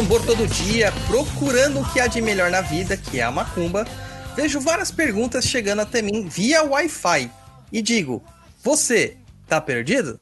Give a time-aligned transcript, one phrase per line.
[0.00, 3.86] tambor todo dia, procurando o que há de melhor na vida, que é a macumba,
[4.34, 7.30] vejo várias perguntas chegando até mim via Wi-Fi
[7.70, 8.22] e digo:
[8.64, 10.18] Você tá perdido?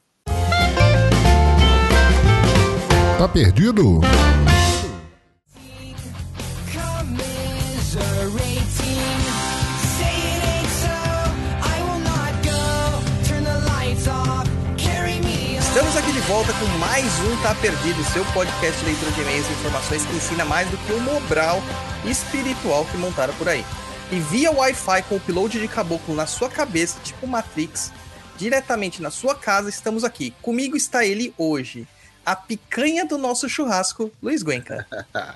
[3.17, 4.01] Tá perdido?
[16.39, 20.15] Volta com mais um Tá Perdido, seu podcast de leitura de e-mails e informações que
[20.15, 21.61] ensina mais do que o Mobral
[22.05, 23.65] espiritual que montaram por aí.
[24.09, 27.91] E via Wi-Fi com o upload de caboclo na sua cabeça, tipo Matrix,
[28.37, 30.33] diretamente na sua casa, estamos aqui.
[30.41, 31.85] Comigo está ele hoje,
[32.25, 34.87] a picanha do nosso churrasco, Luiz Guenca.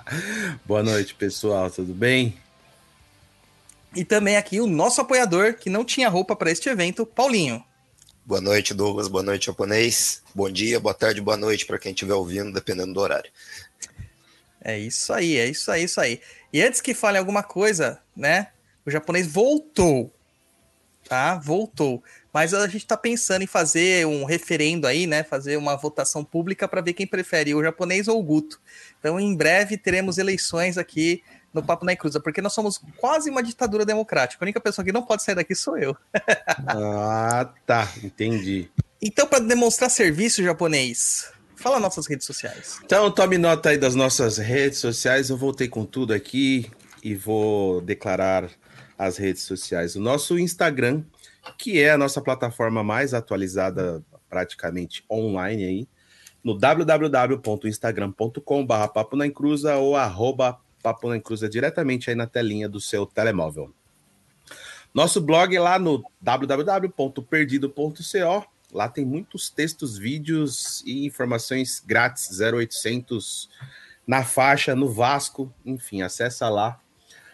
[0.64, 2.34] Boa noite, pessoal, tudo bem?
[3.94, 7.62] E também aqui o nosso apoiador, que não tinha roupa para este evento, Paulinho.
[8.26, 9.10] Boa noite, Douglas.
[9.10, 10.24] Boa noite, japonês.
[10.34, 13.30] Bom dia, boa tarde, boa noite para quem estiver ouvindo, dependendo do horário.
[14.62, 16.22] É isso aí, é isso aí, isso aí.
[16.54, 18.48] E antes que fale alguma coisa, né?
[18.86, 20.10] O japonês voltou.
[21.04, 21.36] Tá?
[21.36, 22.02] Voltou.
[22.32, 25.22] Mas a gente tá pensando em fazer um referendo aí, né?
[25.24, 28.62] Fazer uma votação pública para ver quem prefere, o japonês ou o Guto.
[29.00, 31.22] Então, em breve teremos eleições aqui
[31.54, 34.44] no Papo na Cruza, porque nós somos quase uma ditadura democrática.
[34.44, 35.96] A única pessoa que não pode sair daqui sou eu.
[36.68, 38.70] ah, tá, entendi.
[39.02, 42.80] Então, para demonstrar serviço japonês, fala nossas redes sociais.
[42.84, 45.30] Então, tome nota aí das nossas redes sociais.
[45.30, 46.72] Eu voltei com tudo aqui
[47.04, 48.50] e vou declarar
[48.98, 49.96] as redes sociais.
[49.96, 51.04] O nosso Instagram,
[51.58, 55.88] que é a nossa plataforma mais atualizada praticamente online aí,
[56.44, 62.68] no www.instagram.com/barra papo na encruza ou arroba Papo na Cruz é diretamente aí na telinha
[62.68, 63.74] do seu telemóvel.
[64.94, 68.46] Nosso blog é lá no www.perdido.co.
[68.72, 73.50] Lá tem muitos textos, vídeos e informações grátis, 0800
[74.06, 76.78] na faixa, no Vasco, enfim, acessa lá.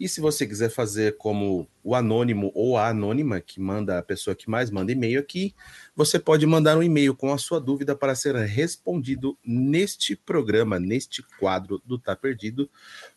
[0.00, 4.36] E se você quiser fazer como o anônimo ou a anônima, que manda a pessoa
[4.36, 5.52] que mais manda e-mail aqui,
[5.94, 11.20] você pode mandar um e-mail com a sua dúvida para ser respondido neste programa, neste
[11.40, 12.70] quadro do Tá Perdido.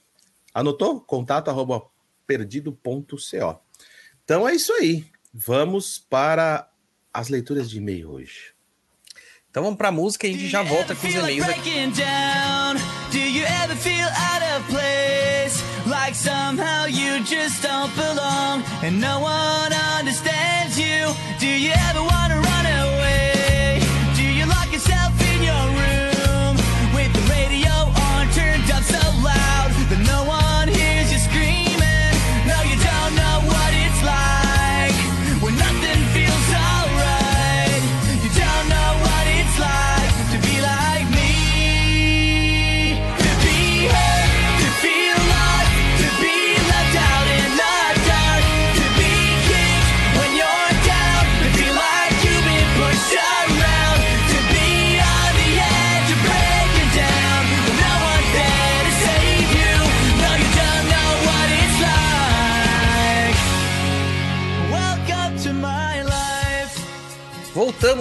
[0.53, 1.01] Anotou?
[1.01, 3.59] Contato@perdido.co.
[4.23, 5.05] Então é isso aí.
[5.33, 6.69] Vamos para
[7.11, 8.53] as leituras de e-mail hoje.
[9.49, 11.73] Então vamos para a música e a gente já volta com os e-mails aqui.
[15.85, 21.13] Like somehow you just don't belong and no one understands you.
[21.39, 23.22] Do you ever wanna run away?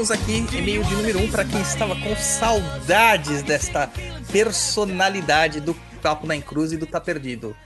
[0.03, 3.89] Voltamos aqui, e-mail de número 1 um, para quem estava com saudades desta
[4.33, 7.57] personalidade do Papo na Cruz e do Tá Perdido.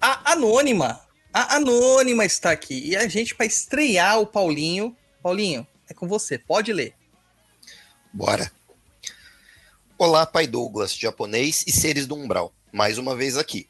[0.00, 1.00] A Anônima,
[1.32, 4.96] a Anônima está aqui e a gente para estrear o Paulinho.
[5.22, 6.94] Paulinho, é com você, pode ler.
[8.12, 8.50] Bora.
[9.96, 12.52] Olá, pai Douglas, japonês e seres do umbral.
[12.72, 13.68] Mais uma vez aqui.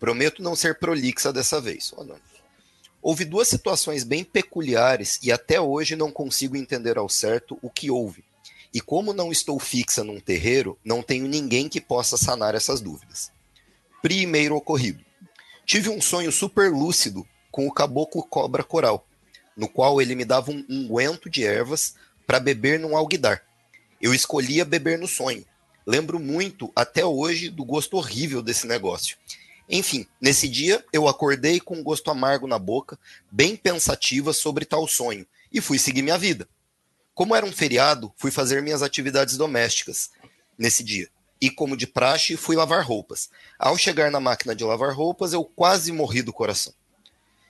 [0.00, 1.94] Prometo não ser prolixa dessa vez.
[1.96, 2.16] Não.
[3.06, 7.90] Houve duas situações bem peculiares e até hoje não consigo entender ao certo o que
[7.90, 8.24] houve.
[8.72, 13.30] E como não estou fixa num terreiro, não tenho ninguém que possa sanar essas dúvidas.
[14.00, 15.04] Primeiro ocorrido.
[15.66, 19.06] Tive um sonho super lúcido com o caboclo cobra coral,
[19.54, 21.96] no qual ele me dava um unguento de ervas
[22.26, 23.42] para beber num alguidar.
[24.00, 25.44] Eu escolhia beber no sonho.
[25.86, 29.18] Lembro muito até hoje do gosto horrível desse negócio.
[29.68, 32.98] Enfim, nesse dia eu acordei com um gosto amargo na boca,
[33.30, 36.48] bem pensativa sobre tal sonho, e fui seguir minha vida.
[37.14, 40.10] Como era um feriado, fui fazer minhas atividades domésticas
[40.58, 41.08] nesse dia.
[41.40, 43.30] E como de praxe, fui lavar roupas.
[43.58, 46.72] Ao chegar na máquina de lavar roupas, eu quase morri do coração.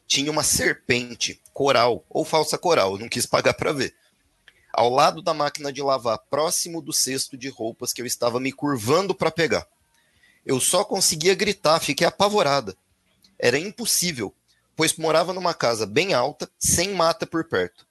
[0.06, 3.94] Tinha uma serpente, coral ou falsa coral, não quis pagar para ver.
[4.76, 8.52] ao lado da máquina de lavar, próximo do cesto de roupas que eu estava me
[8.52, 9.66] curvando para pegar.
[10.44, 12.76] Eu só conseguia gritar, fiquei apavorada.
[13.38, 14.34] Era impossível,
[14.76, 17.86] pois morava numa casa bem alta, sem mata por perto.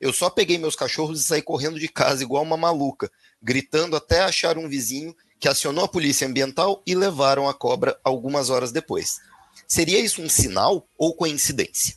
[0.00, 3.10] Eu só peguei meus cachorros e saí correndo de casa igual uma maluca,
[3.42, 8.50] gritando até achar um vizinho que acionou a polícia ambiental e levaram a cobra algumas
[8.50, 9.20] horas depois.
[9.66, 11.96] Seria isso um sinal ou coincidência?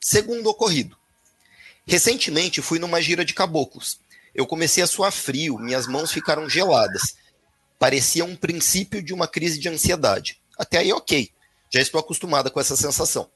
[0.00, 0.96] Segundo ocorrido,
[1.86, 4.00] recentemente fui numa gira de caboclos.
[4.34, 7.16] Eu comecei a suar frio, minhas mãos ficaram geladas.
[7.82, 10.40] Parecia um princípio de uma crise de ansiedade.
[10.56, 11.32] Até aí, ok.
[11.68, 13.28] Já estou acostumada com essa sensação.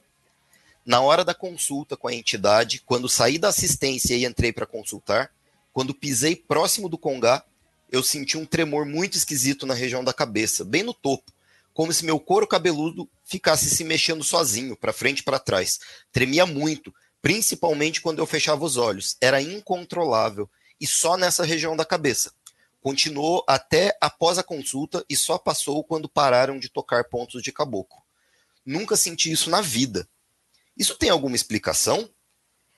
[0.84, 5.32] Na hora da consulta com a entidade, quando saí da assistência e entrei para consultar,
[5.72, 7.42] quando pisei próximo do congá,
[7.90, 11.32] eu senti um tremor muito esquisito na região da cabeça, bem no topo,
[11.74, 15.80] como se meu couro cabeludo ficasse se mexendo sozinho, para frente e para trás.
[16.12, 19.16] Tremia muito, principalmente quando eu fechava os olhos.
[19.20, 20.48] Era incontrolável
[20.80, 22.30] e só nessa região da cabeça.
[22.86, 27.98] Continuou até após a consulta e só passou quando pararam de tocar pontos de caboclo.
[28.64, 30.08] Nunca senti isso na vida.
[30.76, 32.08] Isso tem alguma explicação?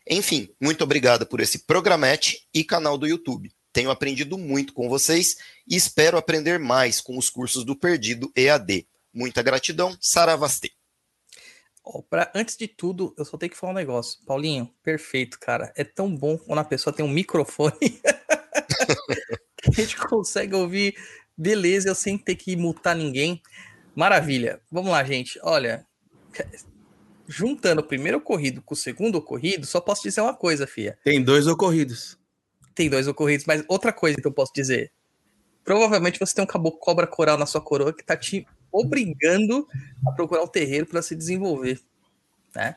[0.08, 3.54] Enfim, muito obrigado por esse programete e canal do YouTube.
[3.70, 5.36] Tenho aprendido muito com vocês
[5.68, 8.88] e espero aprender mais com os cursos do Perdido EAD.
[9.12, 10.72] Muita gratidão, Saravastê.
[11.84, 14.24] Oh, pra, antes de tudo, eu só tenho que falar um negócio.
[14.24, 15.70] Paulinho, perfeito, cara.
[15.76, 17.76] É tão bom quando a pessoa tem um microfone
[19.76, 20.94] a gente consegue ouvir
[21.36, 23.40] beleza, eu sem ter que mutar ninguém.
[23.94, 24.60] Maravilha.
[24.70, 25.38] Vamos lá, gente.
[25.42, 25.86] Olha,
[27.26, 30.98] juntando o primeiro ocorrido com o segundo ocorrido, só posso dizer uma coisa, Fia.
[31.04, 32.18] Tem dois ocorridos.
[32.74, 34.92] Tem dois ocorridos, mas outra coisa que eu posso dizer.
[35.64, 39.66] Provavelmente você tem um caboclo cobra coral na sua coroa que tá te obrigando
[40.06, 41.80] a procurar um terreiro para se desenvolver.
[42.54, 42.74] Né?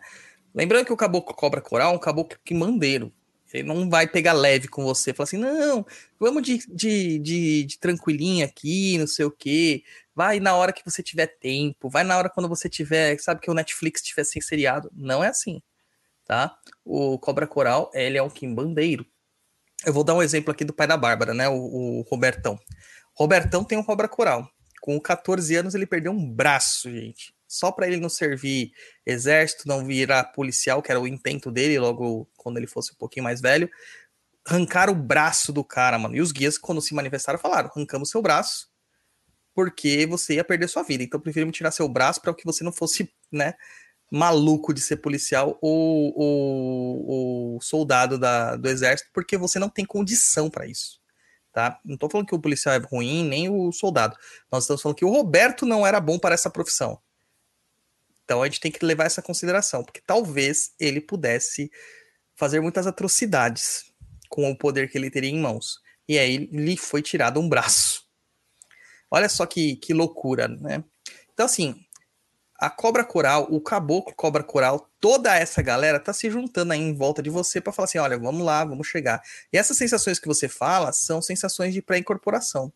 [0.54, 3.14] Lembrando que o caboclo cobra coral é um caboclo que mandeiro.
[3.54, 5.86] Ele não vai pegar leve com você, falar assim, não,
[6.20, 9.84] vamos de, de, de, de tranquilinha aqui, não sei o quê.
[10.16, 13.50] Vai na hora que você tiver tempo, vai na hora quando você tiver, sabe que
[13.50, 14.92] o Netflix tiver sem seriado.
[14.94, 15.62] Não é assim,
[16.26, 16.58] tá?
[16.86, 19.06] O Cobra Coral, ele é um quimbandeiro.
[19.86, 21.50] Eu vou dar um exemplo aqui do pai da Bárbara, né?
[21.50, 22.60] O, o Robertão.
[23.14, 24.48] Robertão tem um Cobra Coral.
[24.82, 28.72] Com 14 anos ele perdeu um braço, gente só para ele não servir
[29.06, 33.26] exército, não virar policial, que era o intento dele logo quando ele fosse um pouquinho
[33.26, 33.70] mais velho,
[34.48, 36.16] arrancaram o braço do cara, mano.
[36.16, 38.70] E os guias, quando se manifestaram, falaram: arrancamos seu braço,
[39.54, 41.04] porque você ia perder sua vida.
[41.04, 43.56] Então preferimos tirar seu braço para que você não fosse, né,
[44.10, 49.84] maluco de ser policial ou, ou, ou soldado da, do exército, porque você não tem
[49.84, 51.02] condição para isso.
[51.52, 51.82] Tá?
[51.84, 54.16] Não estou falando que o policial é ruim, nem o soldado.
[54.50, 56.98] Nós estamos falando que o Roberto não era bom para essa profissão.
[58.32, 61.70] Então a gente tem que levar essa consideração, porque talvez ele pudesse
[62.34, 63.92] fazer muitas atrocidades
[64.30, 65.82] com o poder que ele teria em mãos.
[66.08, 68.06] E aí lhe foi tirado um braço.
[69.12, 70.82] Olha só que, que loucura, né?
[71.34, 71.76] Então, assim,
[72.58, 76.96] a cobra coral, o caboclo cobra coral, toda essa galera tá se juntando aí em
[76.96, 79.22] volta de você para falar assim: olha, vamos lá, vamos chegar.
[79.52, 82.72] E essas sensações que você fala são sensações de pré-incorporação.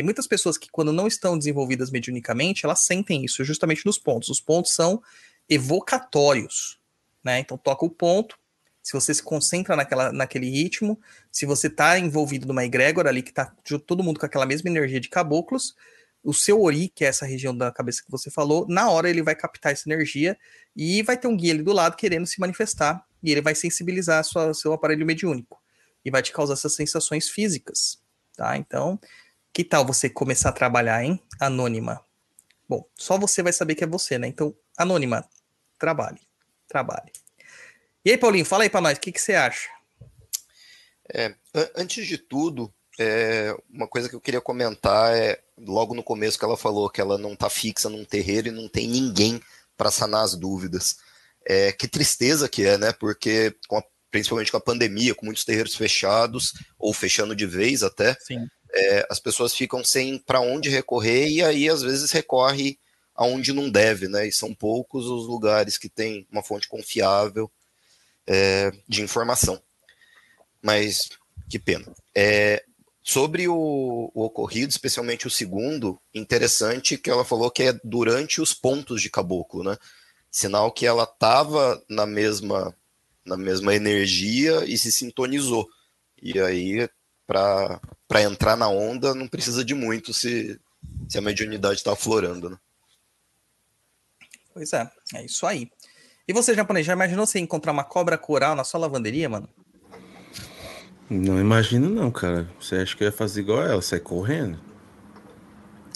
[0.00, 4.30] Tem muitas pessoas que, quando não estão desenvolvidas mediunicamente, elas sentem isso justamente nos pontos.
[4.30, 5.02] Os pontos são
[5.46, 6.80] evocatórios,
[7.22, 7.38] né?
[7.38, 8.38] Então toca o ponto,
[8.82, 10.98] se você se concentra naquela, naquele ritmo,
[11.30, 13.54] se você está envolvido numa egrégora ali que está
[13.86, 15.76] todo mundo com aquela mesma energia de caboclos,
[16.24, 19.22] o seu ori, que é essa região da cabeça que você falou, na hora ele
[19.22, 20.34] vai captar essa energia
[20.74, 24.24] e vai ter um guia ali do lado querendo se manifestar e ele vai sensibilizar
[24.24, 25.60] sua, seu aparelho mediúnico
[26.02, 28.00] e vai te causar essas sensações físicas,
[28.34, 28.56] tá?
[28.56, 28.98] Então,
[29.52, 31.20] que tal você começar a trabalhar, hein?
[31.38, 32.04] Anônima.
[32.68, 34.28] Bom, só você vai saber que é você, né?
[34.28, 35.28] Então, anônima,
[35.78, 36.20] trabalhe.
[36.68, 37.12] Trabalhe.
[38.04, 39.68] E aí, Paulinho, fala aí pra nós, o que, que você acha?
[41.12, 41.34] É,
[41.74, 46.44] antes de tudo, é, uma coisa que eu queria comentar é logo no começo que
[46.44, 49.40] ela falou que ela não tá fixa num terreiro e não tem ninguém
[49.76, 50.98] para sanar as dúvidas.
[51.44, 52.92] É, que tristeza que é, né?
[52.92, 57.82] Porque com a, principalmente com a pandemia, com muitos terreiros fechados ou fechando de vez
[57.82, 62.78] até, Sim é, as pessoas ficam sem para onde recorrer e aí às vezes recorre
[63.14, 64.26] aonde não deve, né?
[64.26, 67.50] E são poucos os lugares que têm uma fonte confiável
[68.26, 69.60] é, de informação.
[70.62, 71.08] Mas
[71.48, 71.86] que pena.
[72.14, 72.64] É,
[73.02, 78.54] sobre o, o, ocorrido, especialmente o segundo, interessante que ela falou que é durante os
[78.54, 79.76] pontos de caboclo, né?
[80.30, 82.74] Sinal que ela estava na mesma
[83.24, 85.68] na mesma energia e se sintonizou.
[86.22, 86.88] E aí
[87.30, 90.58] para entrar na onda não precisa de muito se,
[91.08, 92.50] se a mediunidade está aflorando.
[92.50, 92.56] Né?
[94.52, 95.70] Pois é, é isso aí.
[96.26, 99.48] E você, japonês, já imaginou você encontrar uma cobra coral na sua lavanderia, mano?
[101.08, 102.48] Não imagino não, cara.
[102.60, 104.58] Você acha que eu ia fazer igual ela, sair correndo?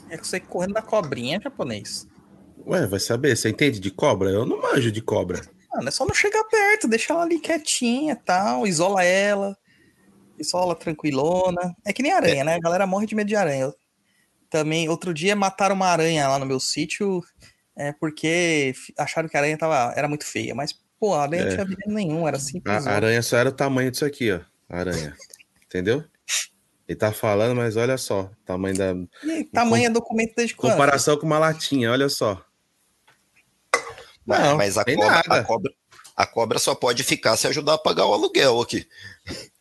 [0.08, 2.06] É que você correndo da cobrinha japonês.
[2.66, 4.30] Ué, vai saber, você entende de cobra?
[4.30, 5.42] Eu não manjo de cobra.
[5.72, 9.56] Mano, é só não chegar perto, deixa ela ali quietinha e tal, isola ela,
[10.38, 11.74] isola tranquilona.
[11.84, 12.54] É que nem aranha, né?
[12.54, 13.64] A galera morre de medo de aranha.
[13.64, 13.74] Eu
[14.50, 17.22] também, outro dia mataram uma aranha lá no meu sítio,
[17.76, 21.50] é porque acharam que a aranha tava, era muito feia, mas, pô, a aranha não
[21.50, 21.54] É.
[21.54, 22.86] tinha veneno nenhum, era simples.
[22.86, 24.40] A aranha só era o tamanho disso aqui, ó.
[24.68, 25.16] A aranha.
[25.64, 26.04] Entendeu?
[26.86, 28.30] Ele tá falando, mas olha só.
[28.44, 28.92] Tamanho da.
[29.24, 30.72] E tamanho é documento desde quando?
[30.72, 32.44] Comparação com uma latinha, olha só.
[34.26, 35.72] Mas- Não, mas a cobra, a, cobra,
[36.16, 38.86] a cobra só pode ficar se ajudar a pagar o aluguel aqui.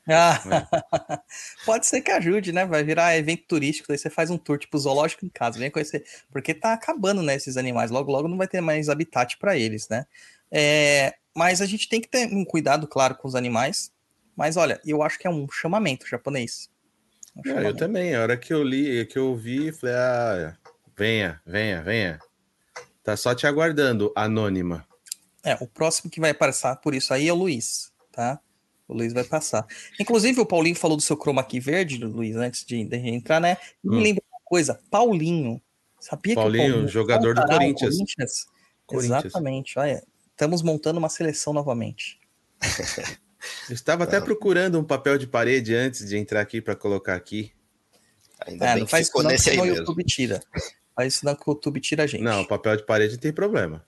[0.07, 0.41] Ah,
[1.65, 2.65] pode ser que ajude, né?
[2.65, 6.03] Vai virar evento turístico, daí você faz um tour tipo zoológico em casa, vem conhecer.
[6.31, 7.89] Porque tá acabando, né, esses animais.
[7.89, 10.05] Logo, logo não vai ter mais habitat para eles, né?
[10.51, 13.91] É, mas a gente tem que ter um cuidado, claro, com os animais.
[14.35, 16.69] Mas olha, eu acho que é um chamamento japonês.
[17.35, 18.15] Um Ah, eu também.
[18.15, 20.57] A hora que eu li, que eu vi, falei, ah,
[20.97, 22.19] venha, venha, venha.
[23.03, 24.85] Tá só te aguardando, anônima.
[25.43, 28.39] É, o próximo que vai passar por isso aí é o Luiz, tá?
[28.93, 29.65] O Luiz vai passar.
[29.99, 33.57] Inclusive, o Paulinho falou do seu chroma key verde, Luiz, antes de, de entrar, né?
[33.83, 34.01] Me Hum.
[34.01, 35.59] lembra uma coisa, Paulinho.
[35.99, 37.95] Sabia Paulinho, que o Paulinho jogador do Corinthians.
[37.95, 38.45] Corinthians?
[38.85, 39.25] Corinthians.
[39.25, 40.03] Exatamente, olha.
[40.31, 42.19] Estamos montando uma seleção novamente.
[43.69, 47.51] Eu estava até procurando um papel de parede antes de entrar aqui para colocar aqui.
[48.45, 49.65] Ainda É, bem não que faz isso não, nesse aí o.
[49.65, 50.41] YouTube tira.
[50.95, 52.21] Faz isso não que o YouTube tira a gente.
[52.21, 53.85] Não, papel de parede não tem problema.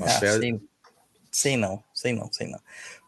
[0.00, 0.40] Ah, Papel...
[0.40, 0.60] sei,
[1.30, 2.60] sei não, sei não, sei não.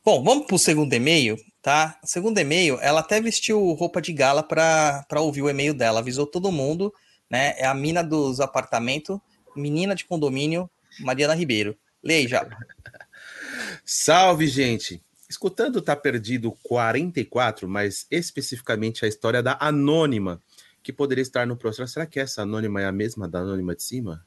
[0.03, 1.99] Bom, vamos pro segundo e-mail, tá?
[2.03, 6.27] O segundo e-mail, ela até vestiu roupa de gala para ouvir o e-mail dela, avisou
[6.27, 6.91] todo mundo,
[7.31, 7.55] né?
[7.59, 9.19] É a mina dos apartamentos,
[9.55, 11.77] menina de condomínio, Mariana Ribeiro.
[12.03, 12.49] Leia já.
[13.85, 15.03] Salve, gente!
[15.29, 20.43] Escutando Tá Perdido 44, mas especificamente a história da Anônima,
[20.83, 21.87] que poderia estar no próximo.
[21.87, 24.27] Será que essa Anônima é a mesma da Anônima de cima?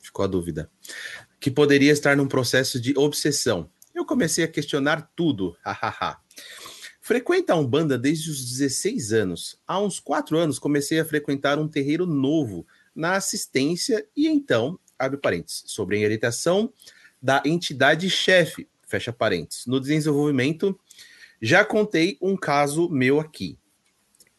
[0.00, 0.68] Ficou a dúvida.
[1.38, 3.70] Que poderia estar num processo de obsessão.
[3.94, 5.56] Eu comecei a questionar tudo.
[5.62, 6.18] hahaha.
[7.00, 9.60] Frequenta a Umbanda desde os 16 anos.
[9.66, 15.18] Há uns 4 anos comecei a frequentar um terreiro novo na assistência e então, abre
[15.18, 16.72] parênteses, sobre a orientação
[17.20, 19.66] da entidade chefe, fecha parênteses.
[19.66, 20.78] No desenvolvimento,
[21.40, 23.58] já contei um caso meu aqui.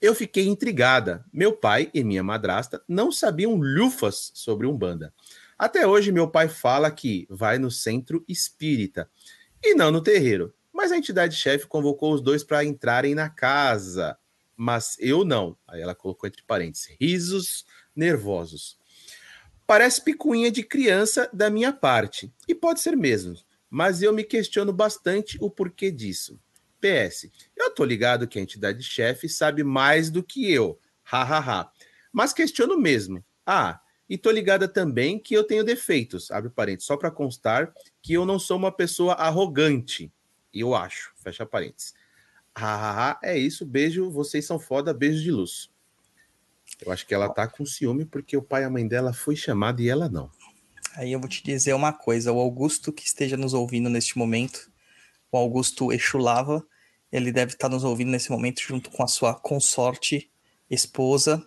[0.01, 1.24] Eu fiquei intrigada.
[1.31, 5.13] Meu pai e minha madrasta não sabiam lufas sobre Umbanda.
[5.57, 9.09] Até hoje, meu pai fala que vai no centro espírita
[9.72, 10.53] e não no terreiro.
[10.74, 14.17] Mas a entidade chefe convocou os dois para entrarem na casa.
[14.55, 15.57] Mas eu não.
[15.67, 18.77] Aí ela colocou entre parênteses: risos nervosos.
[19.65, 22.31] Parece picuinha de criança da minha parte.
[22.48, 23.36] E pode ser mesmo.
[23.69, 26.39] Mas eu me questiono bastante o porquê disso.
[26.79, 27.31] PS.
[27.55, 30.79] Eu tô ligado que a entidade chefe sabe mais do que eu.
[31.03, 31.72] Hahaha.
[32.12, 33.25] Mas questiono mesmo.
[33.45, 36.29] Ah, e tô ligada também que eu tenho defeitos.
[36.31, 36.88] Abre parênteses.
[36.88, 40.12] Só para constar que eu não sou uma pessoa arrogante.
[40.53, 41.12] Eu acho.
[41.17, 41.93] Fecha parênteses.
[42.55, 43.19] Hahaha.
[43.24, 43.65] É isso.
[43.65, 44.09] Beijo.
[44.12, 44.93] Vocês são foda.
[44.93, 45.69] Beijo de luz.
[46.85, 49.35] Eu acho que ela tá com ciúme porque o pai e a mãe dela foi
[49.35, 50.29] chamada e ela não.
[50.95, 54.71] Aí eu vou te dizer uma coisa: o Augusto que esteja nos ouvindo neste momento,
[55.31, 56.65] o Augusto Exulava,
[57.12, 60.29] ele deve estar nos ouvindo nesse momento junto com a sua consorte,
[60.69, 61.45] esposa,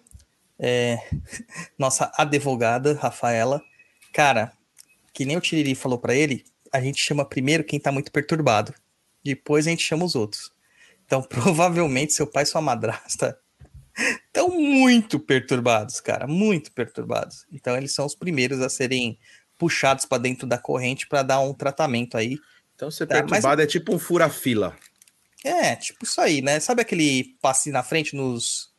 [0.59, 0.99] é,
[1.79, 3.63] nossa advogada, Rafaela.
[4.13, 4.53] Cara,
[5.13, 8.75] que nem o Tiriri falou para ele, a gente chama primeiro quem tá muito perturbado,
[9.23, 10.53] depois a gente chama os outros.
[11.05, 13.39] Então, provavelmente, seu pai e sua madrasta
[14.27, 17.47] estão muito perturbados, cara, muito perturbados.
[17.53, 19.19] Então, eles são os primeiros a serem
[19.59, 22.39] puxados para dentro da corrente para dar um tratamento aí.
[22.75, 24.75] Então ser Tá, perturbado é tipo um fura-fila.
[25.45, 26.61] É, tipo isso aí, né?
[26.61, 28.73] Sabe aquele passe na frente nos.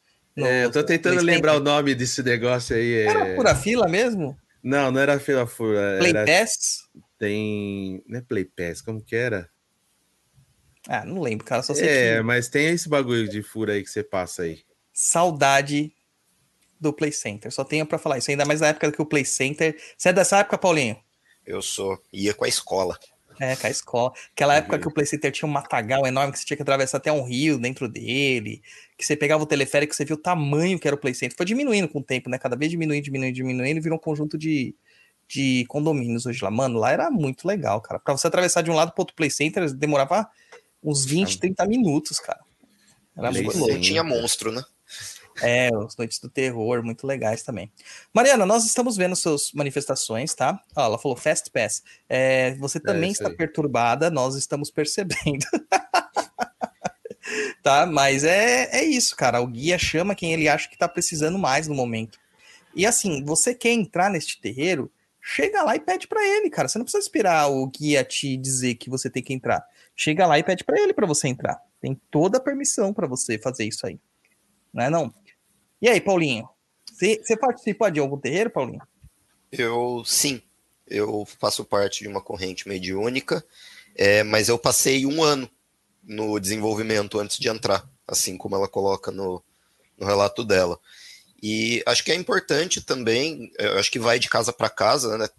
[0.46, 2.93] É, eu tô tentando lembrar o nome desse negócio aí.
[2.93, 4.38] é- Era pura fila mesmo?
[4.63, 5.98] Não, não era fila fura.
[6.00, 6.25] Play Era...
[6.25, 6.88] Pass?
[7.17, 8.03] Tem.
[8.08, 9.50] Não é Play Pass, como que era?
[10.88, 11.62] Ah, não lembro, cara.
[11.62, 14.60] Só sei É, que mas tem esse bagulho de fura aí que você passa aí.
[14.93, 15.93] saudade
[16.79, 17.51] do Play Center.
[17.51, 18.31] Só tenho pra falar isso.
[18.31, 19.77] Ainda mais na época que o Play Center.
[19.98, 20.98] Você é dessa época, Paulinho?
[21.46, 22.01] Eu sou.
[22.12, 22.98] Ia com a escola.
[23.39, 24.12] É, com a escola.
[24.34, 26.98] Aquela época que o Play Center tinha um matagal enorme que você tinha que atravessar
[26.98, 28.62] até um rio dentro dele.
[28.98, 31.38] Que você pegava o teleférico, você viu o tamanho que era o Play Center.
[31.38, 32.38] Foi diminuindo com o tempo, né?
[32.38, 33.81] Cada vez diminuindo, diminuindo, diminuindo.
[33.81, 34.75] Virou um conjunto de,
[35.25, 36.51] de condomínios hoje lá.
[36.51, 37.98] Mano, lá era muito legal, cara.
[37.98, 40.29] Pra você atravessar de um lado pro outro Play Center, demorava
[40.84, 42.41] uns 20, 30 minutos, cara.
[43.17, 43.79] Era Play muito louco.
[43.79, 44.63] Tinha monstro, né?
[45.41, 47.72] É, os Noites do Terror, muito legais também.
[48.13, 50.60] Mariana, nós estamos vendo suas manifestações, tá?
[50.75, 51.84] Ó, ela falou Fast Pass.
[52.08, 53.38] É, você também isso está aí.
[53.38, 55.46] perturbada, nós estamos percebendo.
[57.63, 57.86] tá?
[57.86, 59.41] Mas é, é isso, cara.
[59.41, 62.19] O guia chama quem ele acha que tá precisando mais no momento.
[62.75, 64.91] E assim, você quer entrar neste terreiro,
[65.22, 66.67] chega lá e pede para ele, cara.
[66.67, 69.65] Você não precisa esperar o guia te dizer que você tem que entrar.
[69.96, 71.60] Chega lá e pede para ele para você entrar.
[71.81, 74.00] Tem toda a permissão para você fazer isso aí.
[74.74, 75.13] Não é não?
[75.81, 76.48] E aí, Paulinho?
[76.91, 78.81] Você, participa de algum terreiro, Paulinho?
[79.51, 80.41] Eu sim,
[80.86, 83.43] eu faço parte de uma corrente mediúnica,
[83.95, 85.50] é, mas eu passei um ano
[86.03, 89.41] no desenvolvimento antes de entrar, assim como ela coloca no,
[89.98, 90.79] no relato dela.
[91.41, 95.29] E acho que é importante também, acho que vai de casa para casa, né?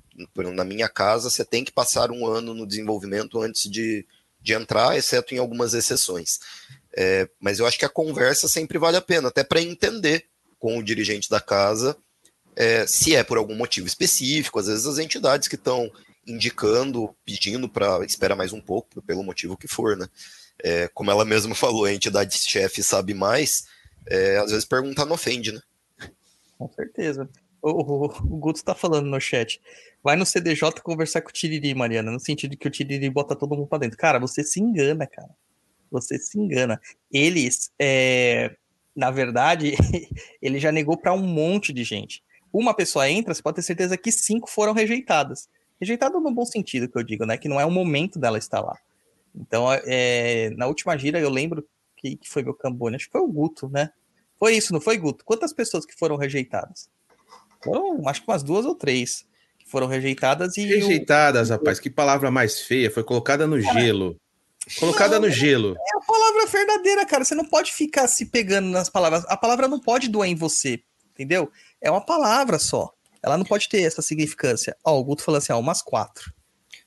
[0.55, 4.07] Na minha casa, você tem que passar um ano no desenvolvimento antes de,
[4.41, 6.41] de entrar, exceto em algumas exceções.
[6.97, 10.27] É, mas eu acho que a conversa sempre vale a pena, até para entender
[10.59, 11.97] com o dirigente da casa
[12.57, 15.91] é, se é por algum motivo específico, às vezes as entidades que estão
[16.27, 20.07] indicando, pedindo para esperar mais um pouco, pelo motivo que for, né?
[20.63, 23.67] É, como ela mesma falou, a entidade chefe sabe mais,
[24.07, 25.61] é, às vezes perguntar não ofende, né?
[26.59, 27.29] Com certeza.
[27.63, 29.61] O, o, o Guto está falando no chat.
[30.03, 33.55] Vai no CDJ conversar com o Tiriri, Mariana, no sentido que o Tiriri bota todo
[33.55, 33.99] mundo para dentro.
[33.99, 35.31] Cara, você se engana, cara.
[35.91, 36.81] Você se engana.
[37.13, 38.55] Eles, é,
[38.95, 39.75] na verdade,
[40.41, 42.23] ele já negou para um monte de gente.
[42.53, 45.49] Uma pessoa entra, você pode ter certeza que cinco foram rejeitadas.
[45.81, 47.39] Rejeitadas no bom sentido, que eu digo, né?
[47.39, 48.77] Que não é o momento dela estar lá.
[49.35, 51.67] Então, é, na última gira, eu lembro
[51.97, 53.91] que, que foi meu Cambone, acho que foi o Guto, né?
[54.39, 55.25] Foi isso, não foi, Guto?
[55.25, 56.89] Quantas pessoas que foram rejeitadas?
[57.63, 59.27] Foram, acho que umas duas ou três
[59.59, 60.65] que foram rejeitadas e.
[60.65, 64.17] Rejeitadas, rapaz, que palavra mais feia, foi colocada no cara, gelo.
[64.79, 65.75] Colocada não, no gelo.
[65.77, 67.25] É a palavra verdadeira, cara.
[67.25, 69.25] Você não pode ficar se pegando nas palavras.
[69.29, 71.51] A palavra não pode doer em você, entendeu?
[71.81, 72.93] É uma palavra só.
[73.23, 74.77] Ela não pode ter essa significância.
[74.85, 76.33] Ó, o Guto falou assim, ó, umas quatro.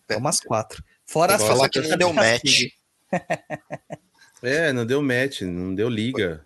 [0.07, 0.83] É umas quatro.
[1.05, 2.63] Fora as falar que não deu match.
[4.41, 6.45] é, não deu match, não deu liga.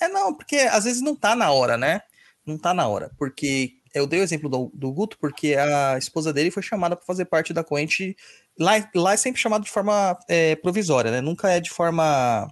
[0.00, 2.02] É, não, porque às vezes não tá na hora, né?
[2.44, 3.10] Não tá na hora.
[3.16, 7.06] Porque eu dei o exemplo do, do Guto, porque a esposa dele foi chamada para
[7.06, 8.16] fazer parte da corrente.
[8.58, 11.20] Lá, lá é sempre chamado de forma é, provisória, né?
[11.20, 12.50] Nunca é de forma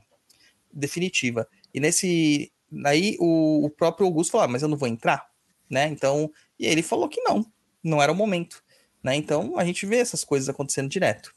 [0.72, 1.46] definitiva.
[1.72, 2.52] E nesse.
[2.84, 5.28] Aí o, o próprio Augusto falou: ah, mas eu não vou entrar,
[5.68, 5.86] né?
[5.88, 6.30] Então.
[6.58, 7.44] E ele falou que não,
[7.82, 8.62] não era o momento.
[9.02, 9.16] Né?
[9.16, 11.34] Então a gente vê essas coisas acontecendo direto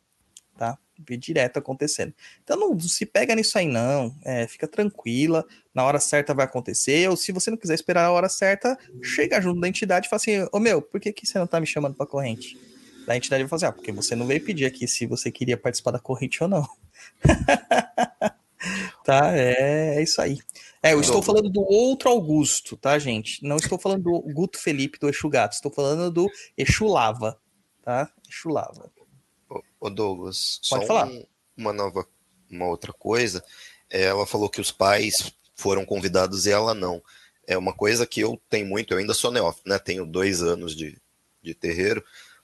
[0.58, 0.78] tá?
[0.98, 2.14] Vê direto acontecendo.
[2.44, 4.16] Então não, não se pega nisso aí, não.
[4.24, 7.10] É, fica tranquila, na hora certa vai acontecer.
[7.10, 10.22] Ou se você não quiser esperar a hora certa, chega junto da entidade e fala
[10.22, 12.58] assim: Ô meu, por que, que você não tá me chamando pra corrente?
[13.06, 15.92] Da entidade vai fazer, ah, porque você não veio pedir aqui se você queria participar
[15.92, 16.68] da corrente ou não.
[19.04, 20.40] tá, é, é, isso aí.
[20.82, 23.44] É, eu estou falando do outro Augusto, tá, gente?
[23.44, 27.40] Não estou falando do Guto Felipe do Exu Gato, estou falando do Exu Lava,
[27.82, 28.10] tá?
[28.30, 28.92] Exu Lava.
[29.80, 31.08] Ô Douglas, Pode falar.
[31.08, 31.26] Um,
[31.58, 32.08] uma nova,
[32.50, 33.44] uma outra coisa.
[33.90, 37.02] Ela falou que os pais foram convidados e ela não.
[37.46, 39.78] É uma coisa que eu tenho muito, eu ainda sou neófito, né?
[39.78, 40.98] Tenho dois anos de,
[41.42, 42.04] de terreiro,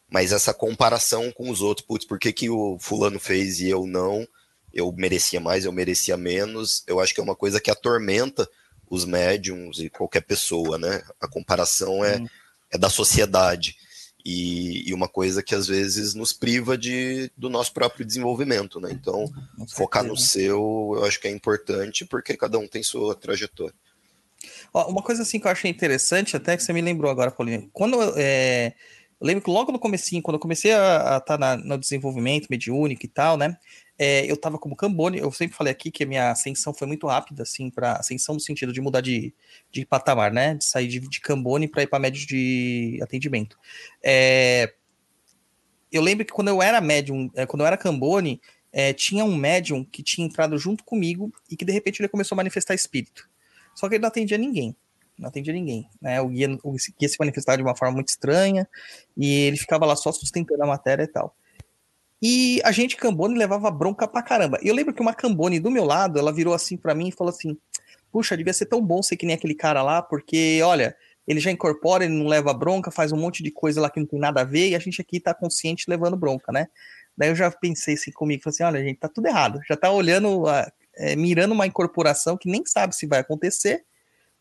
[0.09, 3.85] mas essa comparação com os outros, putz, por que, que o fulano fez e eu
[3.85, 4.27] não?
[4.73, 6.83] Eu merecia mais, eu merecia menos.
[6.87, 8.49] Eu acho que é uma coisa que atormenta
[8.89, 11.03] os médiums e qualquer pessoa, né?
[11.21, 12.27] A comparação é, hum.
[12.71, 13.77] é da sociedade.
[14.25, 18.89] E, e, uma coisa que às vezes nos priva de, do nosso próprio desenvolvimento, né?
[18.91, 19.31] Então,
[19.69, 23.73] focar no seu, eu acho que é importante, porque cada um tem sua trajetória.
[24.73, 27.69] Ó, uma coisa assim que eu achei interessante, até que você me lembrou agora, Paulinho,
[27.71, 28.73] quando é,
[29.19, 33.05] eu lembro que logo no comecinho, quando eu comecei a estar tá no desenvolvimento mediúnico
[33.05, 33.57] e tal, né?
[33.97, 37.05] É, eu estava como Cambone, eu sempre falei aqui que a minha ascensão foi muito
[37.05, 39.33] rápida, assim, para ascensão no sentido de mudar de,
[39.69, 40.55] de patamar, né?
[40.55, 43.57] De sair de, de Cambone para ir para médio de atendimento.
[44.01, 44.73] É,
[45.91, 48.39] eu lembro que quando eu era médium, é, quando eu era Cambone,
[48.71, 52.35] é, tinha um médium que tinha entrado junto comigo e que de repente ele começou
[52.35, 53.29] a manifestar espírito.
[53.75, 54.75] Só que ele não atendia ninguém.
[55.19, 55.87] Não atendia ninguém.
[56.01, 56.21] Né?
[56.21, 58.67] O, guia, o guia se manifestava de uma forma muito estranha
[59.17, 61.35] e ele ficava lá só sustentando a matéria e tal.
[62.21, 64.59] E a gente, Cambone, levava bronca pra caramba.
[64.61, 67.11] E eu lembro que uma Cambone do meu lado, ela virou assim para mim e
[67.11, 67.57] falou assim:
[68.11, 70.95] Puxa, devia ser tão bom ser que nem aquele cara lá, porque, olha,
[71.27, 74.07] ele já incorpora, ele não leva bronca, faz um monte de coisa lá que não
[74.07, 76.67] tem nada a ver, e a gente aqui tá consciente levando bronca, né?
[77.15, 79.59] Daí eu já pensei assim comigo, falei assim, olha, gente, tá tudo errado.
[79.67, 80.43] Já tá olhando,
[80.97, 83.85] é, mirando uma incorporação que nem sabe se vai acontecer,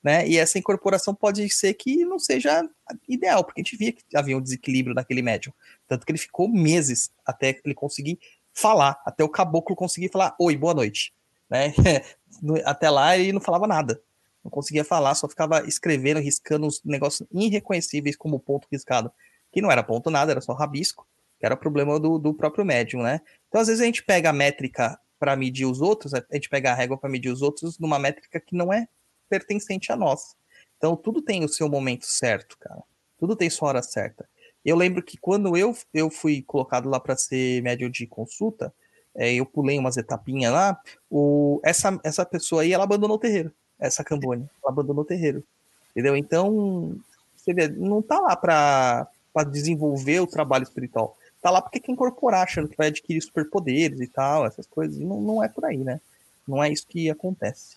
[0.02, 0.26] né?
[0.28, 2.62] E essa incorporação pode ser que não seja
[3.08, 5.52] ideal, porque a gente via que havia um desequilíbrio naquele médium.
[5.87, 8.18] Tanto que ele ficou meses até ele conseguir
[8.52, 11.12] falar, até o caboclo conseguir falar oi, boa noite.
[11.50, 11.72] Né?
[12.64, 14.00] até lá ele não falava nada.
[14.44, 19.11] Não conseguia falar, só ficava escrevendo, riscando os negócios irreconhecíveis como ponto riscado.
[19.52, 21.06] Que não era ponto nada, era só rabisco,
[21.40, 23.20] que era problema do, do próprio médium, né?
[23.48, 26.70] Então, às vezes, a gente pega a métrica para medir os outros, a gente pega
[26.70, 28.87] a régua para medir os outros numa métrica que não é
[29.28, 30.36] pertencente a nós.
[30.76, 32.82] Então tudo tem o seu momento certo, cara.
[33.18, 34.28] Tudo tem sua hora certa.
[34.64, 38.72] Eu lembro que quando eu, eu fui colocado lá para ser médium de consulta,
[39.14, 43.52] é, eu pulei umas etapinhas lá, o, essa, essa pessoa aí, ela abandonou o terreiro,
[43.78, 45.42] essa Cambone, ela abandonou o terreiro,
[45.90, 46.16] entendeu?
[46.16, 46.96] Então,
[47.34, 49.08] você vê, não tá lá para
[49.50, 54.06] desenvolver o trabalho espiritual, tá lá porque quer incorporar, achando que vai adquirir superpoderes e
[54.06, 56.00] tal, essas coisas, e não, não é por aí, né?
[56.46, 57.76] Não é isso que acontece.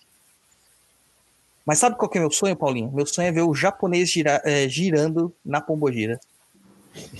[1.64, 2.90] Mas sabe qual que é meu sonho, Paulinho?
[2.92, 6.18] Meu sonho é ver o japonês gira, é, girando na pombogira.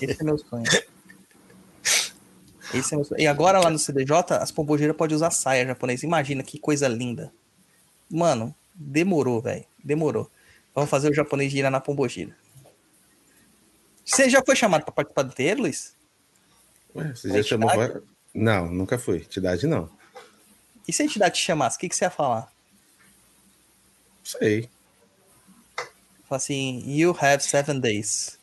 [0.01, 0.65] Esse é meu sonho.
[2.75, 3.21] Esse é meu sonho.
[3.21, 6.05] E agora lá no CDJ, as pombogeiras podem usar saia japonesa.
[6.05, 7.33] Imagina que coisa linda.
[8.11, 9.65] Mano, demorou, velho.
[9.83, 10.31] Demorou.
[10.75, 12.37] Vamos fazer o japonês girar na pombogira.
[14.05, 15.95] Você já foi chamado para participar do terreiro, Luiz?
[16.95, 17.71] Ué, você já chamou.
[18.35, 19.19] Não, nunca fui.
[19.19, 19.89] Entidade não.
[20.87, 22.52] E se a entidade te chamasse, o que, que você ia falar?
[24.23, 24.69] Sei.
[26.29, 28.39] Fala assim, you have seven days.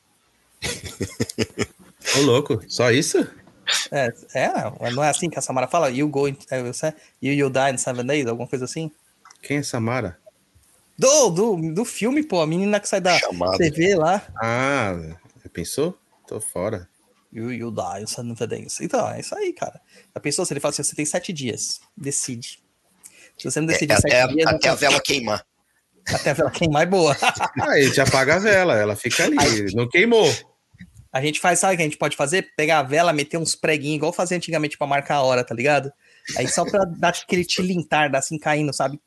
[2.18, 3.28] Ô, louco, só isso?
[3.92, 5.90] É, é, não é assim que a Samara fala?
[5.90, 6.60] You go in, é,
[7.22, 8.92] you, you die in seven days, alguma coisa assim?
[9.42, 10.20] Quem é Samara?
[10.98, 13.58] Do, do, do filme, pô, a menina que sai da Chamado.
[13.58, 14.22] TV lá.
[14.36, 14.96] Ah,
[15.54, 15.98] pensou?
[16.28, 16.90] Tô fora.
[17.32, 18.82] You, you die in seven days.
[18.82, 19.80] Então, é isso aí, cara.
[20.14, 22.60] A pessoa, se ele fala assim, você tem sete dias, decide.
[23.38, 24.48] Se você não decidir É, sete é, dias...
[24.48, 25.46] até a vela queimar.
[26.14, 27.16] Até a vela queimar é boa.
[27.62, 29.38] Aí a gente apaga a vela, ela fica ali.
[29.74, 30.30] Não queimou.
[31.12, 32.54] A gente faz, sabe o que a gente pode fazer?
[32.56, 35.92] Pegar a vela, meter uns preguinhos, igual fazia antigamente pra marcar a hora, tá ligado?
[36.38, 39.00] Aí só pra dar aquele tilintar, dar assim caindo, sabe?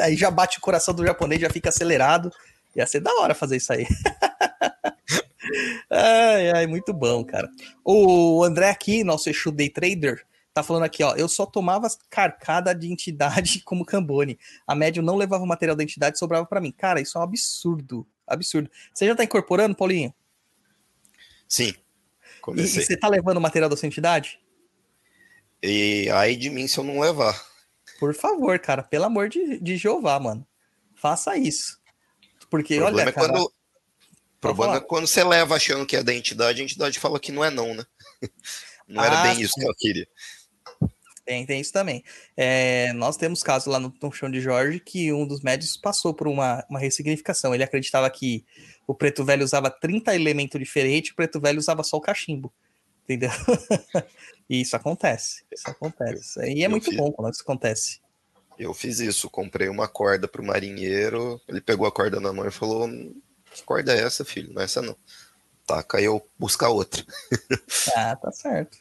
[0.00, 2.30] Aí já bate o coração do japonês, já fica acelerado.
[2.74, 3.86] Ia ser da hora fazer isso aí.
[5.90, 7.48] ai, ai, muito bom, cara.
[7.82, 10.22] O André aqui, nosso Exu Day Trader,
[10.56, 11.14] tá falando aqui, ó.
[11.14, 14.38] Eu só tomava carcada de entidade como Cambone.
[14.66, 16.72] A médium não levava o material da entidade, sobrava pra mim.
[16.72, 18.06] Cara, isso é um absurdo.
[18.26, 18.70] Absurdo.
[18.92, 20.14] Você já tá incorporando, Paulinho?
[21.46, 21.68] Sim.
[21.68, 22.82] E, e Comecei.
[22.82, 24.40] você tá levando o material da sua entidade?
[25.62, 27.38] E aí de mim se eu não levar.
[27.98, 30.46] Por favor, cara, pelo amor de, de Jeová, mano.
[30.94, 31.78] Faça isso.
[32.50, 33.44] Porque, olha, é cara, quando.
[33.44, 33.52] O
[34.40, 34.84] problema falar.
[34.84, 37.50] é quando você leva achando que é da entidade, a entidade fala que não é
[37.50, 37.84] não, né?
[38.88, 40.06] Não era Ah, bem isso que ela queria.
[41.26, 42.04] Tem, tem isso também.
[42.36, 46.14] É, nós temos casos lá no, no chão de Jorge que um dos médicos passou
[46.14, 47.52] por uma, uma ressignificação.
[47.52, 48.44] Ele acreditava que
[48.86, 52.54] o preto velho usava 30 elementos diferentes, o preto velho usava só o cachimbo.
[53.02, 53.30] Entendeu?
[54.48, 55.44] e isso acontece.
[55.52, 56.40] Isso acontece.
[56.48, 56.96] E é Eu muito fiz.
[56.96, 58.00] bom quando isso acontece.
[58.56, 62.52] Eu fiz isso, comprei uma corda pro marinheiro, ele pegou a corda na mão e
[62.52, 62.88] falou:
[63.52, 64.52] Que corda é essa, filho?
[64.54, 64.96] Não é essa não.
[65.66, 67.04] Taca aí eu buscar outra.
[67.94, 68.78] Ah, tá certo.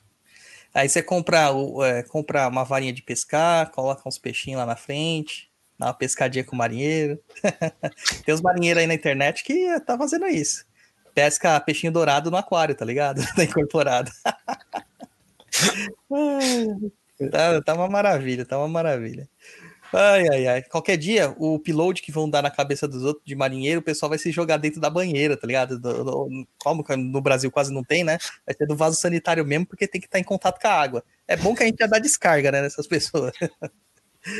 [0.76, 1.48] Aí você compra,
[1.86, 6.44] é, compra uma varinha de pescar, coloca uns peixinhos lá na frente, dá uma pescadinha
[6.44, 7.18] com o marinheiro.
[8.26, 10.66] Tem uns marinheiros aí na internet que tá fazendo isso.
[11.14, 13.22] Pesca peixinho dourado no aquário, tá ligado?
[13.34, 14.12] Tá incorporado.
[17.32, 19.30] Tá, tá uma maravilha, tá uma maravilha.
[19.98, 20.62] Ai, ai, ai.
[20.64, 24.10] Qualquer dia, o upload que vão dar na cabeça dos outros de marinheiro, o pessoal
[24.10, 25.80] vai se jogar dentro da banheira, tá ligado?
[25.80, 28.18] Do- do- como no Brasil quase não tem, né?
[28.46, 31.04] Vai ser do vaso sanitário mesmo, porque tem que estar em contato com a água.
[31.28, 33.34] É bom que a gente já dá descarga, né, nessas pessoas.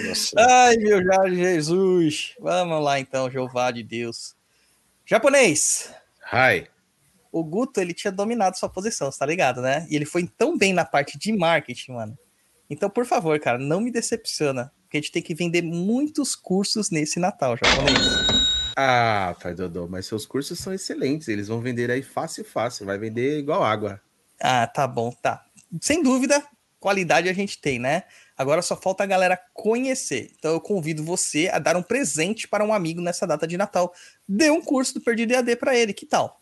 [0.08, 2.36] Nossa, Ai, meu Jorge Jesus.
[2.40, 4.36] Vamos lá então, Jeová de Deus.
[5.06, 5.90] Japonês.
[6.34, 6.68] Hi.
[7.32, 9.86] O Guto, ele tinha dominado sua posição, você tá ligado, né?
[9.90, 12.18] E ele foi tão bem na parte de marketing, mano.
[12.70, 14.72] Então, por favor, cara, não me decepciona.
[14.96, 17.98] Porque a gente tem que vender muitos cursos nesse Natal, japonês.
[18.78, 21.28] Ah, pai Dodô, mas seus cursos são excelentes.
[21.28, 22.86] Eles vão vender aí fácil, fácil.
[22.86, 24.02] Vai vender igual água.
[24.40, 25.44] Ah, tá bom, tá.
[25.82, 26.42] Sem dúvida,
[26.80, 28.04] qualidade a gente tem, né?
[28.38, 30.32] Agora só falta a galera conhecer.
[30.38, 33.94] Então eu convido você a dar um presente para um amigo nessa data de Natal.
[34.26, 36.42] Dê um curso do Perdido EAD para ele, que tal?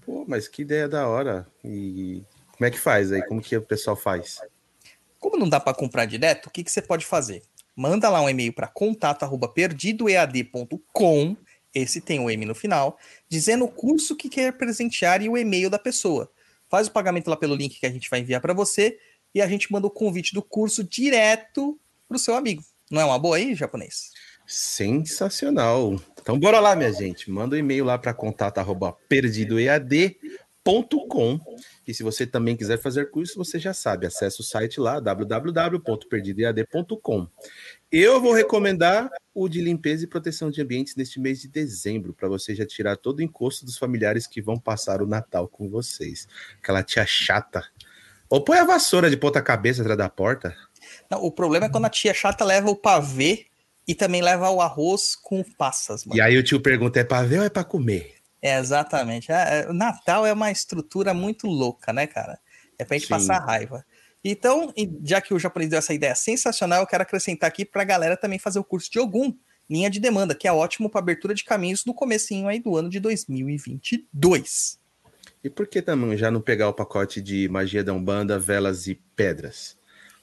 [0.00, 1.46] Pô, mas que ideia da hora.
[1.62, 3.22] E como é que faz aí?
[3.26, 4.40] Como que o pessoal faz?
[5.18, 7.42] Como não dá para comprar direto, o que, que você pode fazer?
[7.74, 11.36] Manda lá um e-mail para contato@perdidoead.com,
[11.74, 15.70] esse tem o M no final, dizendo o curso que quer presentear e o e-mail
[15.70, 16.30] da pessoa.
[16.68, 18.98] Faz o pagamento lá pelo link que a gente vai enviar para você
[19.34, 21.78] e a gente manda o convite do curso direto
[22.08, 22.62] pro seu amigo.
[22.90, 24.10] Não é uma boa aí, japonês?
[24.46, 26.00] Sensacional.
[26.20, 27.30] Então bora lá, minha gente.
[27.30, 28.14] Manda um e-mail lá para
[30.68, 31.40] contato@perdidoead.com.
[31.86, 37.26] E se você também quiser fazer curso, você já sabe, acesse o site lá www.perdidoead.com.
[37.90, 42.28] Eu vou recomendar o de limpeza e proteção de ambientes neste mês de dezembro, para
[42.28, 46.28] você já tirar todo o encosto dos familiares que vão passar o Natal com vocês.
[46.62, 47.64] Aquela tia chata.
[48.28, 50.54] Ou põe a vassoura de ponta cabeça atrás da porta.
[51.10, 53.46] Não, o problema é quando a tia chata leva o pavê
[53.86, 56.18] e também leva o arroz com passas, mano.
[56.18, 58.17] E aí o tio pergunta: é pra ver ou é pra comer?
[58.40, 59.32] É, exatamente.
[59.32, 62.38] É, é, o Natal é uma estrutura muito louca, né, cara?
[62.78, 63.14] É pra gente Sim.
[63.14, 63.84] passar raiva.
[64.22, 64.72] Então,
[65.02, 68.38] já que o japonês deu essa ideia sensacional, eu quero acrescentar aqui pra galera também
[68.38, 69.34] fazer o curso de Ogum,
[69.68, 72.88] linha de demanda, que é ótimo para abertura de caminhos no comecinho aí do ano
[72.88, 74.78] de 2022.
[75.42, 78.96] E por que também já não pegar o pacote de magia da Umbanda, velas e
[79.14, 79.78] pedras?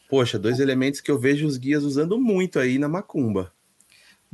[0.10, 3.51] Poxa, dois elementos que eu vejo os guias usando muito aí na macumba.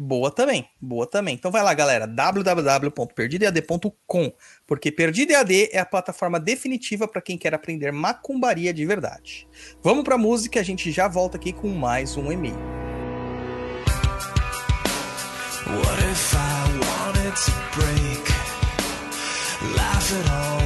[0.04, 1.36] Boa também, boa também.
[1.36, 4.34] Então vai lá, galera, www.perdidead.com,
[4.66, 9.48] porque Perdido EAD é a plataforma definitiva para quem quer aprender macumbaria de verdade.
[9.84, 12.58] Vamos pra música, a gente já volta aqui com mais um e-mail.
[15.68, 18.24] What if I wanted to break?
[19.78, 20.61] Laugh all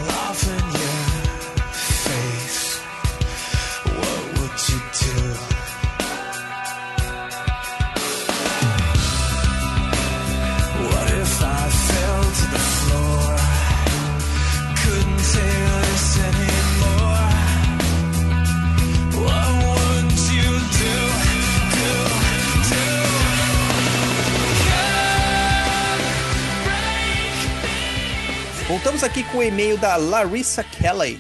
[28.86, 31.20] Voltamos aqui com o e-mail da Larissa Kelly.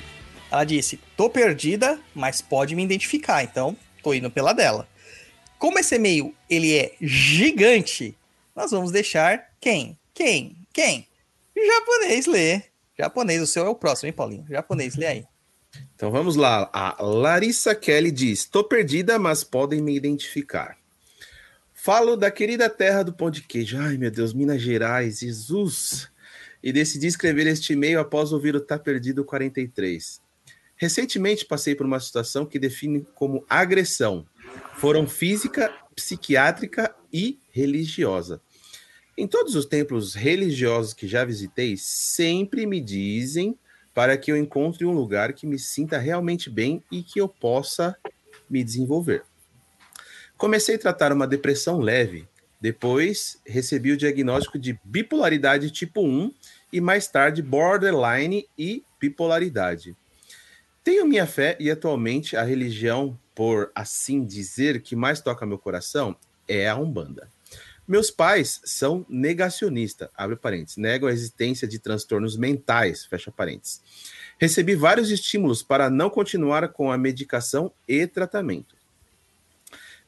[0.51, 4.88] Ela disse: tô perdida, mas pode me identificar, então tô indo pela dela.
[5.58, 8.15] Como esse e-mail ele é gigante,
[8.56, 9.97] nós vamos deixar quem?
[10.13, 10.56] Quem?
[10.71, 11.08] Quem?
[11.58, 12.65] Japonês ler.
[12.95, 14.45] Japonês, o seu é o próximo, hein, Paulinho?
[14.47, 15.25] Japonês, lê aí.
[15.95, 16.69] Então vamos lá.
[16.71, 20.78] A Larissa Kelly diz: Tô perdida, mas podem me identificar.
[21.73, 23.80] Falo da querida terra do pão de queijo.
[23.80, 26.13] Ai, meu Deus, Minas Gerais, Jesus.
[26.65, 30.19] E decidi escrever este e-mail após ouvir o Tá Perdido 43.
[30.75, 34.25] Recentemente passei por uma situação que define como agressão.
[34.73, 38.41] Foram física, psiquiátrica e religiosa.
[39.15, 43.56] Em todos os templos religiosos que já visitei, sempre me dizem
[43.93, 47.95] para que eu encontre um lugar que me sinta realmente bem e que eu possa
[48.49, 49.23] me desenvolver.
[50.36, 52.28] Comecei a tratar uma depressão leve,
[52.60, 56.34] depois recebi o diagnóstico de bipolaridade tipo 1
[56.71, 59.95] e mais tarde borderline e bipolaridade.
[60.84, 66.15] Tenho minha fé e atualmente a religião, por assim dizer, que mais toca meu coração
[66.47, 67.28] é a Umbanda.
[67.88, 73.82] Meus pais são negacionistas, abre parênteses, negam a existência de transtornos mentais, fecha parênteses.
[74.39, 78.75] Recebi vários estímulos para não continuar com a medicação e tratamento.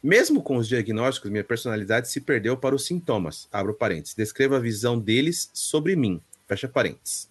[0.01, 4.15] Mesmo com os diagnósticos, minha personalidade se perdeu para os sintomas, abro parênteses.
[4.15, 7.29] Descreva a visão deles sobre mim, fecha parênteses.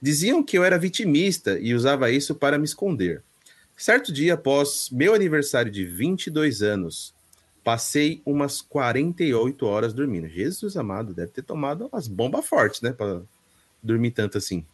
[0.00, 3.22] Diziam que eu era vitimista e usava isso para me esconder.
[3.76, 7.14] Certo dia após meu aniversário de 22 anos,
[7.62, 10.28] passei umas 48 horas dormindo.
[10.28, 13.22] Jesus amado, deve ter tomado umas bombas fortes, né, para
[13.82, 14.64] dormir tanto assim.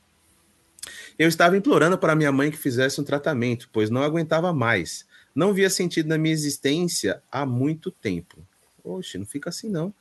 [1.18, 5.06] Eu estava implorando para minha mãe que fizesse um tratamento, pois não aguentava mais.
[5.34, 8.46] Não via sentido na minha existência há muito tempo.
[8.82, 9.94] Oxe, não fica assim não.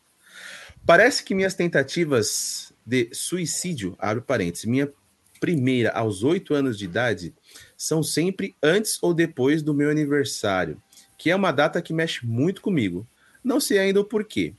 [0.86, 4.91] Parece que minhas tentativas de suicídio, abre parênteses, minha
[5.39, 7.34] primeira aos oito anos de idade,
[7.78, 10.82] são sempre antes ou depois do meu aniversário,
[11.17, 13.06] que é uma data que mexe muito comigo.
[13.43, 14.54] Não sei ainda o porquê.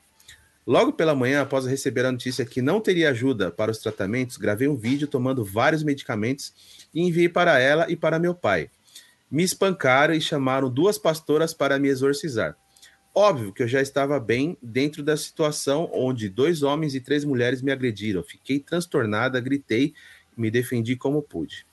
[0.67, 4.67] Logo pela manhã, após receber a notícia que não teria ajuda para os tratamentos, gravei
[4.67, 6.53] um vídeo tomando vários medicamentos
[6.93, 8.71] e enviei para ela e para meu pai.
[9.31, 12.57] Me espancaram e chamaram duas pastoras para me exorcizar.
[13.15, 17.63] Óbvio que eu já estava bem dentro da situação onde dois homens e três mulheres
[17.63, 18.25] me agrediram.
[18.25, 19.95] Fiquei transtornada, gritei
[20.37, 21.65] me defendi como pude.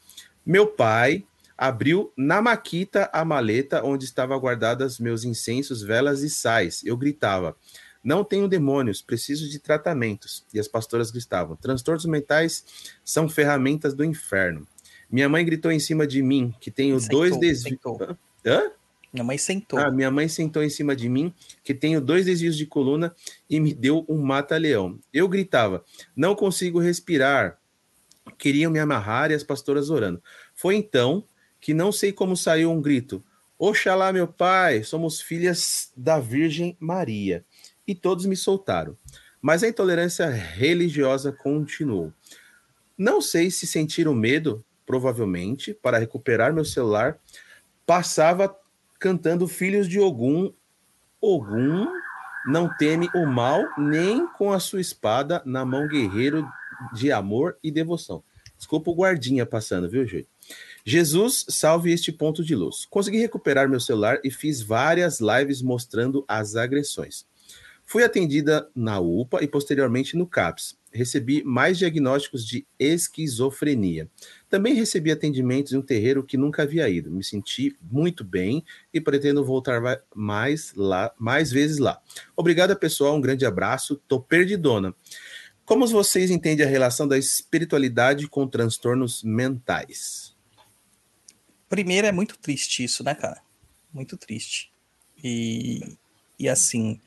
[0.46, 1.26] Meu pai
[1.58, 6.84] abriu na maquita a maleta onde estavam guardadas meus incensos, velas e sais.
[6.84, 7.56] Eu gritava:
[8.04, 10.46] Não tenho demônios, preciso de tratamentos.
[10.54, 12.66] E as pastoras gritavam: Transtornos mentais
[13.04, 14.68] são ferramentas do inferno.
[15.10, 17.80] Minha mãe gritou em cima de mim que tenho Sentou, dois desvios.
[18.46, 18.72] Hã?
[19.14, 19.78] Minha mãe sentou.
[19.78, 23.14] Ah, minha mãe sentou em cima de mim, que tenho dois desvios de coluna
[23.50, 25.00] e me deu um mata-leão.
[25.14, 25.84] Eu gritava:
[26.16, 27.60] Não consigo respirar.
[28.38, 30.22] Queriam me amarrar e as pastoras orando.
[30.54, 31.26] Foi então
[31.60, 33.24] que não sei como saiu um grito:
[33.60, 37.46] Oxalá, meu pai, somos filhas da Virgem Maria.
[37.86, 38.98] E todos me soltaram.
[39.42, 42.14] Mas a intolerância religiosa continuou.
[42.98, 47.20] Não sei se sentiram medo, provavelmente, para recuperar meu celular.
[47.86, 48.56] Passava
[49.02, 50.54] cantando Filhos de Ogum.
[51.20, 51.88] Ogum
[52.46, 56.48] não teme o mal, nem com a sua espada na mão guerreiro
[56.94, 58.24] de amor e devoção.
[58.56, 60.28] Desculpa o guardinha passando, viu, Júlio?
[60.86, 62.86] Jesus, salve este ponto de luz.
[62.86, 67.26] Consegui recuperar meu celular e fiz várias lives mostrando as agressões.
[67.84, 70.78] Fui atendida na UPA e posteriormente no CAPS.
[70.92, 74.10] Recebi mais diagnósticos de esquizofrenia.
[74.50, 77.10] Também recebi atendimentos em um terreiro que nunca havia ido.
[77.10, 79.82] Me senti muito bem e pretendo voltar
[80.14, 82.02] mais lá, mais vezes lá.
[82.36, 83.16] Obrigado, pessoal.
[83.16, 84.02] Um grande abraço.
[84.08, 84.94] Tô perdidona.
[85.66, 90.36] Como vocês entendem a relação da espiritualidade com transtornos mentais?
[91.70, 93.42] Primeiro, é muito triste isso, né, cara?
[93.94, 94.70] Muito triste.
[95.24, 95.98] E,
[96.38, 97.00] e assim, o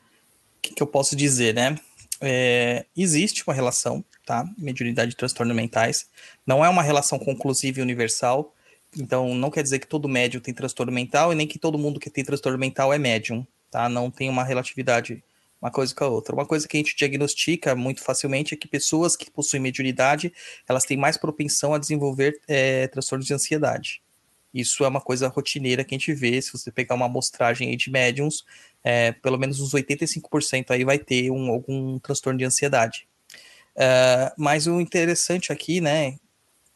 [0.63, 1.79] que, que eu posso dizer, né?
[2.25, 4.49] É, existe uma relação, tá?
[4.57, 6.09] Mediunidade e transtornos mentais.
[6.47, 8.55] Não é uma relação conclusiva e universal.
[8.97, 12.01] Então, não quer dizer que todo médium tem transtorno mental e nem que todo mundo
[12.01, 13.89] que tem transtorno mental é médium, tá?
[13.89, 15.23] Não tem uma relatividade
[15.65, 16.35] uma coisa com a outra.
[16.35, 20.31] Uma coisa que a gente diagnostica muito facilmente é que pessoas que possuem mediunidade,
[20.69, 24.03] elas têm mais propensão a desenvolver é, transtornos de ansiedade.
[24.53, 26.41] Isso é uma coisa rotineira que a gente vê.
[26.43, 28.45] Se você pegar uma amostragem de médiums,
[28.85, 33.09] é, pelo menos uns 85% aí vai ter um, algum transtorno de ansiedade.
[33.75, 36.19] Uh, mas o interessante aqui, né?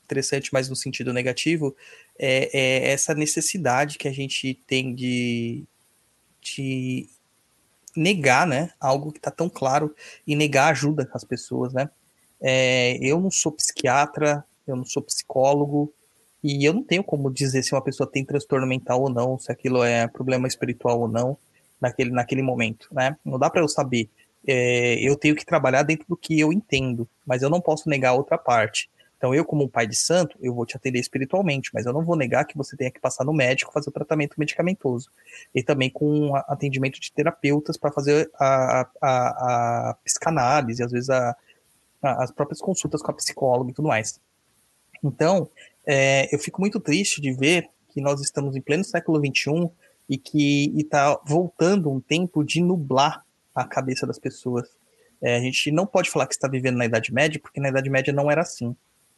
[0.04, 1.76] Interessante, mas no sentido negativo,
[2.18, 5.64] é, é essa necessidade que a gente tem de,
[6.40, 7.08] de
[7.94, 8.70] negar, né?
[8.80, 9.94] Algo que está tão claro
[10.26, 11.90] e negar ajuda às pessoas, né?
[12.40, 15.92] É, eu não sou psiquiatra, eu não sou psicólogo,
[16.42, 19.50] e eu não tenho como dizer se uma pessoa tem transtorno mental ou não, se
[19.50, 21.36] aquilo é problema espiritual ou não,
[21.80, 23.16] naquele, naquele momento, né?
[23.24, 24.08] Não dá para eu saber.
[24.46, 28.10] É, eu tenho que trabalhar dentro do que eu entendo, mas eu não posso negar
[28.10, 28.88] a outra parte.
[29.18, 32.04] Então, eu, como um pai de santo, eu vou te atender espiritualmente, mas eu não
[32.04, 35.10] vou negar que você tenha que passar no médico fazer o tratamento medicamentoso.
[35.52, 41.36] E também com atendimento de terapeutas para fazer a, a, a, psicanálise, às vezes a,
[42.00, 44.20] a, as próprias consultas com a psicóloga e tudo mais.
[45.02, 45.50] Então,
[45.84, 49.68] é, eu fico muito triste de ver que nós estamos em pleno século XXI
[50.08, 54.68] e que está voltando um tempo de nublar a cabeça das pessoas.
[55.20, 57.90] É, a gente não pode falar que está vivendo na Idade Média, porque na Idade
[57.90, 58.74] Média não era assim.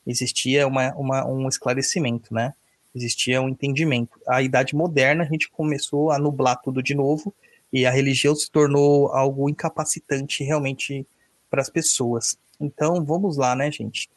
[0.06, 2.54] Existia uma, uma, um esclarecimento, né?
[2.94, 4.18] Existia um entendimento.
[4.26, 7.32] A Idade Moderna, a gente começou a nublar tudo de novo
[7.72, 11.06] e a religião se tornou algo incapacitante realmente
[11.48, 12.36] para as pessoas.
[12.58, 14.10] Então, vamos lá, né, gente?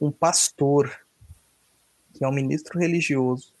[0.00, 0.90] Um pastor,
[2.14, 3.52] que é um ministro religioso,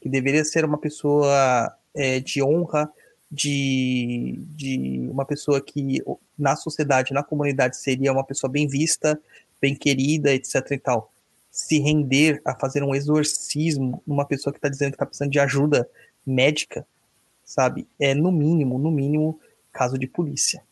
[0.00, 2.90] que deveria ser uma pessoa é, de honra,
[3.30, 6.02] de, de uma pessoa que
[6.38, 9.20] na sociedade, na comunidade, seria uma pessoa bem vista,
[9.60, 11.12] bem querida, etc e tal,
[11.50, 15.40] se render a fazer um exorcismo numa pessoa que está dizendo que está precisando de
[15.40, 15.88] ajuda
[16.24, 16.86] médica,
[17.44, 17.86] sabe?
[17.98, 19.40] É no mínimo, no mínimo,
[19.72, 20.62] caso de polícia.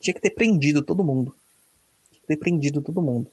[0.00, 1.34] Tinha que ter prendido todo mundo.
[2.10, 3.30] Tinha que ter prendido todo mundo.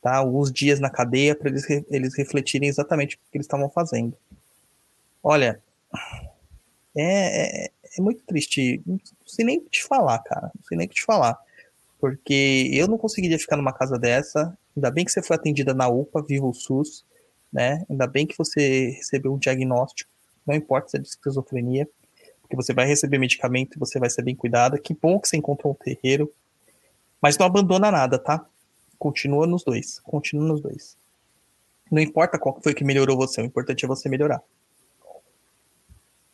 [0.00, 0.16] Tá?
[0.16, 4.16] Alguns dias na cadeia para eles, eles refletirem exatamente o que eles estavam fazendo.
[5.22, 5.62] Olha,
[6.96, 8.82] é, é, é, muito triste.
[8.86, 10.50] Não sei nem o que te falar, cara.
[10.54, 11.38] Não sei nem o que te falar.
[12.00, 14.56] Porque eu não conseguiria ficar numa casa dessa.
[14.76, 17.04] Ainda bem que você foi atendida na UPA, viva o SUS,
[17.52, 17.84] né?
[17.90, 20.10] Ainda bem que você recebeu um diagnóstico.
[20.46, 21.88] Não importa se é de esquizofrenia,
[22.40, 24.78] porque você vai receber medicamento e você vai ser bem cuidada.
[24.78, 26.32] Que bom que você encontrou um terreiro.
[27.20, 28.46] Mas não abandona nada, tá?
[28.98, 29.98] Continua nos dois.
[30.00, 30.96] Continua nos dois.
[31.90, 34.42] Não importa qual foi que melhorou você, o importante é você melhorar.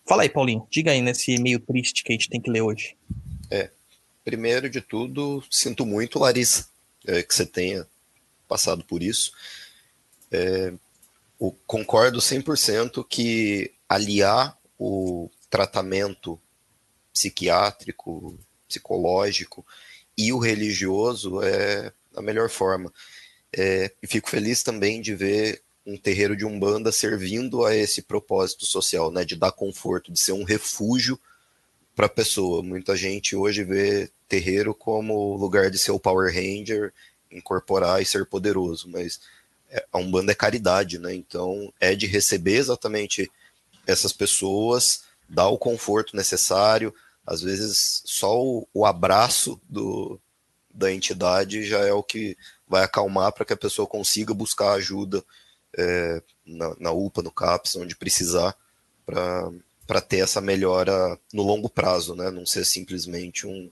[0.07, 0.67] Fala aí, Paulinho.
[0.71, 2.97] Diga aí nesse meio triste que a gente tem que ler hoje.
[3.51, 3.71] É.
[4.23, 6.69] Primeiro de tudo, sinto muito, Larissa,
[7.07, 7.87] é, que você tenha
[8.47, 9.33] passado por isso.
[10.31, 10.73] É,
[11.39, 16.41] o, concordo 100% que aliar o tratamento
[17.13, 18.39] psiquiátrico,
[18.69, 19.65] psicológico
[20.17, 22.93] e o religioso é a melhor forma.
[23.57, 28.65] É, e fico feliz também de ver um terreiro de umbanda servindo a esse propósito
[28.65, 31.19] social, né, de dar conforto, de ser um refúgio
[31.95, 32.63] para a pessoa.
[32.63, 36.93] Muita gente hoje vê terreiro como lugar de ser o Power Ranger,
[37.31, 39.21] incorporar e ser poderoso, mas
[39.93, 41.15] a umbanda é caridade, né?
[41.15, 43.31] Então é de receber exatamente
[43.87, 46.95] essas pessoas, dar o conforto necessário.
[47.27, 50.21] Às vezes só o, o abraço do,
[50.73, 55.25] da entidade já é o que vai acalmar para que a pessoa consiga buscar ajuda
[55.79, 58.57] é, na, na, UPA, no CAPS, onde precisar,
[59.05, 62.31] para ter essa melhora no longo prazo, né?
[62.31, 63.71] Não ser simplesmente um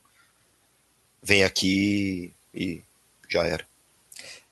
[1.22, 2.82] vem aqui e
[3.28, 3.64] já era.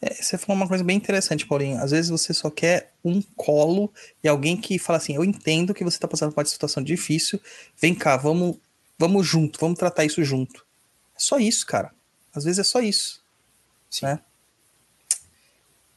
[0.00, 1.78] É, você falou uma coisa bem interessante, Paulinho.
[1.78, 3.92] Às vezes você só quer um colo
[4.24, 7.40] e alguém que fala assim: Eu entendo que você está passando por uma situação difícil,
[7.76, 8.56] vem cá, vamos,
[8.98, 10.64] vamos junto, vamos tratar isso junto.
[11.14, 11.92] É só isso, cara.
[12.34, 13.22] Às vezes é só isso.
[13.90, 14.06] Sim.
[14.06, 14.20] Né?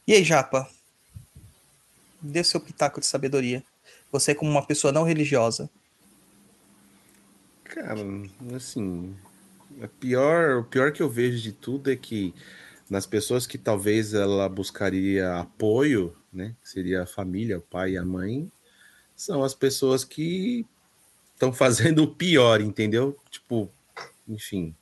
[0.06, 0.68] E aí, Japa?
[2.24, 3.62] Dê seu pitaco de sabedoria.
[4.10, 5.68] Você como uma pessoa não religiosa.
[7.64, 8.00] Cara,
[8.56, 9.14] assim,
[9.82, 12.34] a pior, o pior que eu vejo de tudo é que
[12.88, 17.98] nas pessoas que talvez ela buscaria apoio, né, que seria a família, o pai e
[17.98, 18.50] a mãe,
[19.14, 20.66] são as pessoas que
[21.34, 23.18] estão fazendo o pior, entendeu?
[23.30, 23.70] Tipo,
[24.26, 24.74] enfim,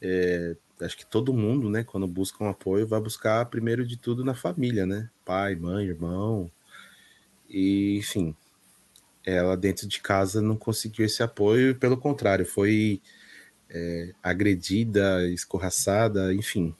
[0.00, 4.24] é, acho que todo mundo, né, quando busca um apoio, vai buscar primeiro de tudo
[4.24, 5.08] na família, né?
[5.24, 6.50] Pai, mãe, irmão,
[7.48, 8.34] e enfim,
[9.24, 13.00] ela dentro de casa não conseguiu esse apoio, pelo contrário, foi
[13.70, 16.74] é, agredida, escorraçada, enfim.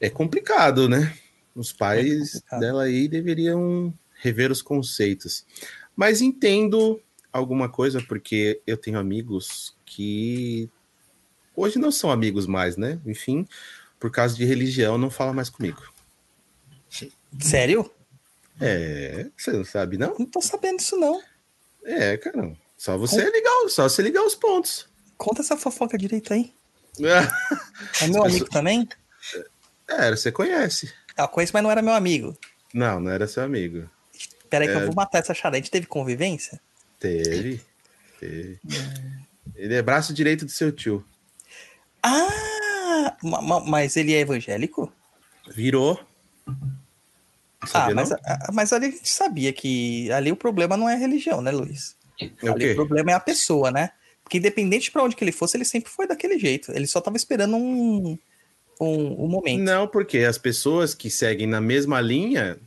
[0.00, 1.16] É complicado, né?
[1.54, 2.60] Os pais complicado.
[2.60, 5.44] dela aí deveriam rever os conceitos.
[5.94, 7.00] Mas entendo
[7.32, 10.70] alguma coisa, porque eu tenho amigos que
[11.56, 12.98] hoje não são amigos mais, né?
[13.06, 13.46] Enfim,
[13.98, 15.82] por causa de religião, não fala mais comigo.
[17.40, 17.90] Sério?
[18.60, 20.14] É, você não sabe, não?
[20.18, 21.20] Não tô sabendo disso, não.
[21.84, 22.52] É, cara.
[22.76, 24.88] Só você ligar, só você ligar os pontos.
[25.16, 26.52] Conta essa fofoca direito aí.
[27.00, 28.88] É, É meu amigo também?
[29.88, 30.92] É, você conhece.
[31.16, 32.36] Ah, conheço, mas não era meu amigo.
[32.74, 33.88] Não, não era seu amigo.
[34.50, 34.76] Peraí que É.
[34.76, 35.56] eu vou matar essa charada.
[35.56, 36.60] A gente teve convivência?
[36.98, 37.60] Teve.
[38.20, 38.60] Teve.
[39.54, 41.04] Ele é braço direito do seu tio.
[42.02, 43.16] Ah!
[43.22, 44.92] ma- ma- Mas ele é evangélico?
[45.54, 45.98] Virou.
[47.72, 48.10] Ah, mas,
[48.52, 51.96] mas ali a gente sabia que ali o problema não é a religião, né, Luiz?
[52.42, 52.72] É o Ali quê?
[52.72, 53.90] o problema é a pessoa, né?
[54.24, 56.72] Porque independente pra onde que ele fosse, ele sempre foi daquele jeito.
[56.72, 58.18] Ele só tava esperando um,
[58.80, 59.62] um, um momento.
[59.62, 62.58] Não, porque as pessoas que seguem na mesma linha,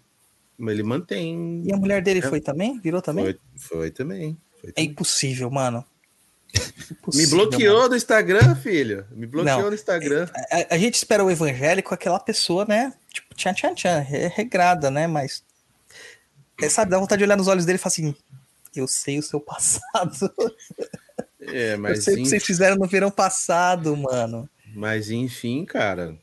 [0.59, 1.63] ele mantém.
[1.65, 2.29] E a mulher dele É.
[2.29, 2.79] foi também?
[2.79, 3.25] Virou também?
[3.25, 4.37] Foi, foi também.
[4.61, 4.89] Foi É também.
[4.91, 5.83] impossível, mano.
[7.13, 7.89] Me bloqueou mano.
[7.89, 9.05] do Instagram, filho.
[9.11, 9.69] Me bloqueou Não.
[9.69, 10.27] no Instagram.
[10.51, 12.93] A, a gente espera o evangélico, aquela pessoa, né?
[13.11, 15.07] Tipo, tchan, tchan, tchan, re- regrada, né?
[15.07, 15.43] Mas.
[16.61, 18.15] É, sabe, dá vontade de olhar nos olhos dele e falar assim:
[18.75, 20.31] Eu sei o seu passado.
[21.41, 24.49] É, Eu mas, sei o que vocês fizeram no verão passado, mano.
[24.75, 26.15] mas enfim, cara.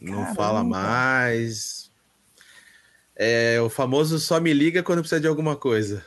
[0.00, 0.34] Não Caramba.
[0.34, 1.90] fala mais.
[3.14, 6.02] É o famoso só me liga quando precisa de alguma coisa.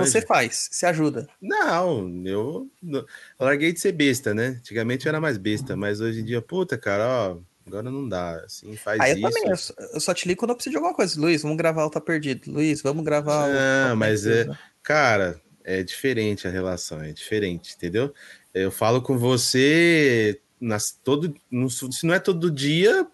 [0.00, 1.26] Você faz, se ajuda.
[1.40, 3.06] Não, eu, eu
[3.38, 4.56] larguei de ser besta, né?
[4.58, 8.36] Antigamente eu era mais besta, mas hoje em dia, puta, cara, ó, agora não dá.
[8.44, 9.28] Assim, faz Aí eu isso.
[9.28, 11.20] também, eu só, eu só te ligo quando eu preciso de alguma coisa.
[11.20, 12.50] Luiz, vamos gravar o Tá Perdido.
[12.50, 13.52] Luiz, vamos gravar o.
[13.52, 14.46] Não, mas é,
[14.82, 18.12] cara, é diferente a relação, é diferente, entendeu?
[18.52, 23.06] Eu falo com você nas, todo, não- se não é todo dia,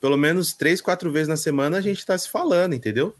[0.00, 3.14] pelo menos três, quatro vezes na semana a gente tá se falando, entendeu?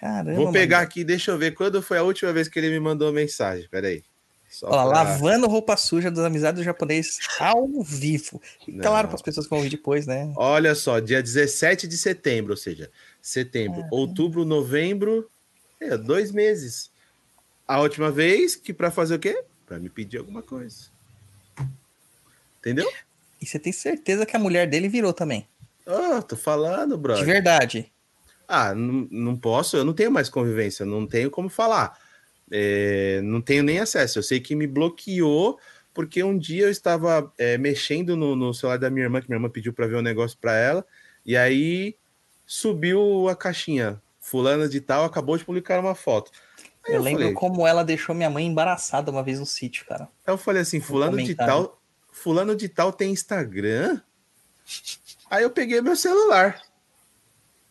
[0.00, 0.34] Caramba.
[0.34, 0.88] Vou pegar mano.
[0.88, 3.68] aqui, deixa eu ver quando foi a última vez que ele me mandou mensagem.
[3.70, 4.02] Peraí.
[4.48, 8.40] Só Ó, pra- lavando roupa suja das amizades do japonês ao vivo.
[8.66, 8.80] E Não.
[8.80, 10.32] claro, para as pessoas que vão ouvir depois, né?
[10.36, 12.90] Olha só, dia 17 de setembro, ou seja,
[13.22, 15.30] setembro, outubro, novembro,
[15.78, 16.90] é, dois meses.
[17.68, 19.44] A última vez que para fazer o quê?
[19.66, 20.86] Para me pedir alguma coisa.
[22.58, 22.90] Entendeu?
[23.40, 25.46] E você tem certeza que a mulher dele virou também.
[25.86, 27.24] Ah, tô falando, De brother.
[27.24, 27.90] verdade.
[28.50, 31.96] Ah, não, não posso, eu não tenho mais convivência, não tenho como falar.
[32.50, 34.18] É, não tenho nem acesso.
[34.18, 35.58] Eu sei que me bloqueou
[35.92, 39.36] porque um dia eu estava é, mexendo no, no celular da minha irmã, que minha
[39.36, 40.86] irmã pediu para ver um negócio para ela,
[41.24, 41.96] e aí
[42.46, 44.00] subiu a caixinha.
[44.20, 46.30] Fulana de tal acabou de publicar uma foto.
[46.86, 50.08] Eu, eu, lembro falei, como ela deixou minha mãe embaraçada uma vez no sítio, cara.
[50.26, 51.80] eu falei assim, fulano de tal,
[52.12, 54.00] fulano de tal tem Instagram?
[55.30, 56.60] Aí eu peguei meu celular.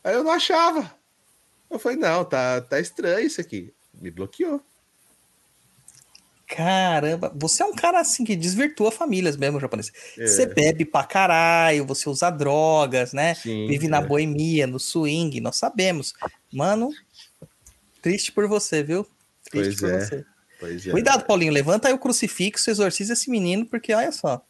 [0.03, 0.93] Aí eu não achava.
[1.69, 3.73] Eu falei, não, tá, tá estranho isso aqui.
[3.93, 4.61] Me bloqueou.
[6.47, 9.91] Caramba, você é um cara assim que desvirtua famílias mesmo, japonês.
[10.17, 10.25] É.
[10.25, 13.35] Você bebe pra caralho, você usa drogas, né?
[13.35, 14.05] Sim, Vive na é.
[14.05, 16.11] boemia, no swing, nós sabemos.
[16.51, 16.89] Mano,
[18.01, 19.05] triste por você, viu?
[19.51, 19.99] Triste Pois por é.
[19.99, 20.25] você.
[20.59, 20.91] Pois é.
[20.91, 24.43] Cuidado, Paulinho, levanta aí o crucifixo, exorciza esse menino, porque olha só.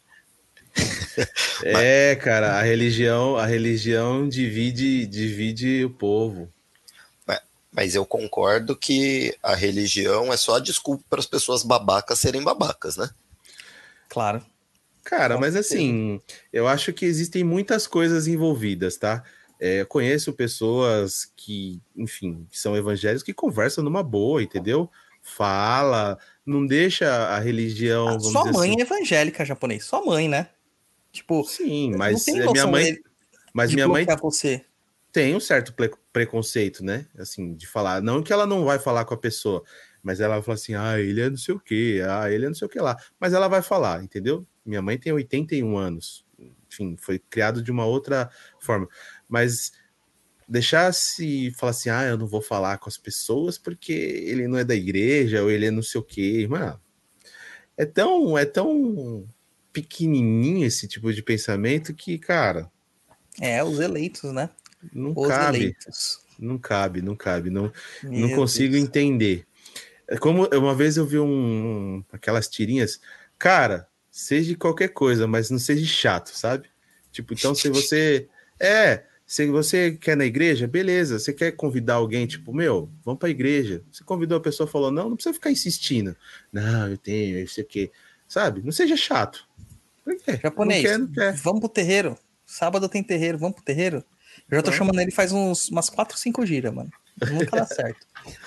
[1.64, 6.52] É, cara, a religião, a religião divide, divide o povo.
[7.72, 12.42] Mas eu concordo que a religião é só a desculpa para as pessoas babacas serem
[12.42, 13.08] babacas, né?
[14.08, 14.44] Claro.
[15.04, 16.20] Cara, mas assim,
[16.52, 19.22] eu acho que existem muitas coisas envolvidas, tá?
[19.60, 24.90] É, eu conheço pessoas que, enfim, que são evangélicos que conversam numa boa, entendeu?
[25.22, 28.08] Fala, não deixa a religião.
[28.08, 29.84] Ah, vamos sua dizer mãe assim- é evangélica, japonês.
[29.84, 30.48] Sua mãe, né?
[31.12, 32.98] Tipo, Sim, mas é, minha mãe,
[33.52, 34.64] mas minha mãe você.
[35.12, 35.74] tem um certo
[36.12, 37.06] preconceito, né?
[37.18, 38.00] Assim, de falar.
[38.00, 39.62] Não que ela não vai falar com a pessoa,
[40.02, 42.48] mas ela vai falar assim: ah, ele é não sei o quê, ah, ele é
[42.48, 42.96] não sei o que lá.
[43.18, 44.46] Mas ela vai falar, entendeu?
[44.64, 46.24] Minha mãe tem 81 anos.
[46.68, 48.30] Enfim, foi criado de uma outra
[48.60, 48.88] forma.
[49.28, 49.72] Mas
[50.48, 54.58] deixar se falar assim, ah, eu não vou falar com as pessoas porque ele não
[54.58, 56.46] é da igreja ou ele é não sei o quê.
[56.48, 56.80] Mano,
[57.76, 59.28] é tão, é tão
[59.72, 62.70] pequenininho esse tipo de pensamento que, cara.
[63.40, 64.50] É, os eleitos, né?
[64.92, 65.58] Não os cabe.
[65.58, 66.20] eleitos.
[66.38, 67.50] Não cabe, não cabe.
[67.50, 68.84] Não, Meu não consigo Deus.
[68.84, 69.46] entender.
[70.08, 73.00] É como uma vez eu vi um, aquelas tirinhas,
[73.38, 76.68] cara, seja qualquer coisa, mas não seja chato, sabe?
[77.12, 81.16] Tipo, então se você é, se você quer na igreja, beleza.
[81.16, 83.80] Você quer convidar alguém, tipo, meu, vamos pra igreja.
[83.88, 86.16] Você convidou a pessoa, falou, não, não precisa ficar insistindo.
[86.52, 87.92] Não, eu tenho, eu sei o quê.
[88.26, 88.60] Sabe?
[88.64, 89.48] Não seja chato.
[90.16, 90.40] Por quê?
[90.42, 91.32] Japonês, Não quer, não quer.
[91.36, 92.18] vamos pro terreiro.
[92.44, 94.04] Sábado tem terreiro, vamos pro terreiro.
[94.50, 96.90] Eu já tô chamando ele faz uns, umas 4, 5 giras, mano.
[97.30, 98.06] Nunca dá certo.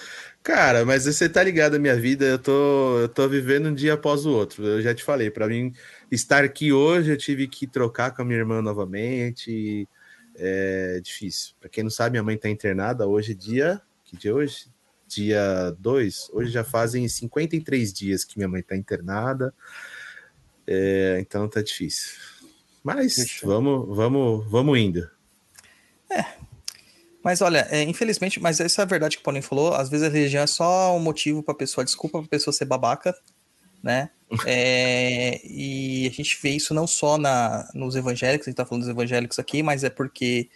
[0.43, 3.93] Cara, mas você tá ligado a minha vida, eu tô, eu tô vivendo um dia
[3.93, 4.65] após o outro.
[4.65, 5.73] Eu já te falei, pra mim
[6.11, 9.87] estar aqui hoje, eu tive que trocar com a minha irmã novamente.
[10.35, 11.53] É difícil.
[11.61, 13.81] Pra quem não sabe, minha mãe tá internada hoje, é dia.
[14.03, 14.65] Que dia é hoje?
[15.07, 16.31] Dia 2.
[16.33, 19.53] Hoje já fazem 53 dias que minha mãe tá internada.
[20.67, 22.13] É, então tá difícil.
[22.83, 25.09] Mas Deixa vamos, vamos, vamos indo.
[27.23, 29.73] Mas olha, é, infelizmente, mas essa é a verdade que o Paulinho falou.
[29.73, 33.15] Às vezes a religião é só um motivo pra pessoa, desculpa pra pessoa ser babaca,
[33.81, 34.09] né?
[34.47, 38.81] É, e a gente vê isso não só na, nos evangélicos, a gente tá falando
[38.81, 40.49] dos evangélicos aqui, mas é porque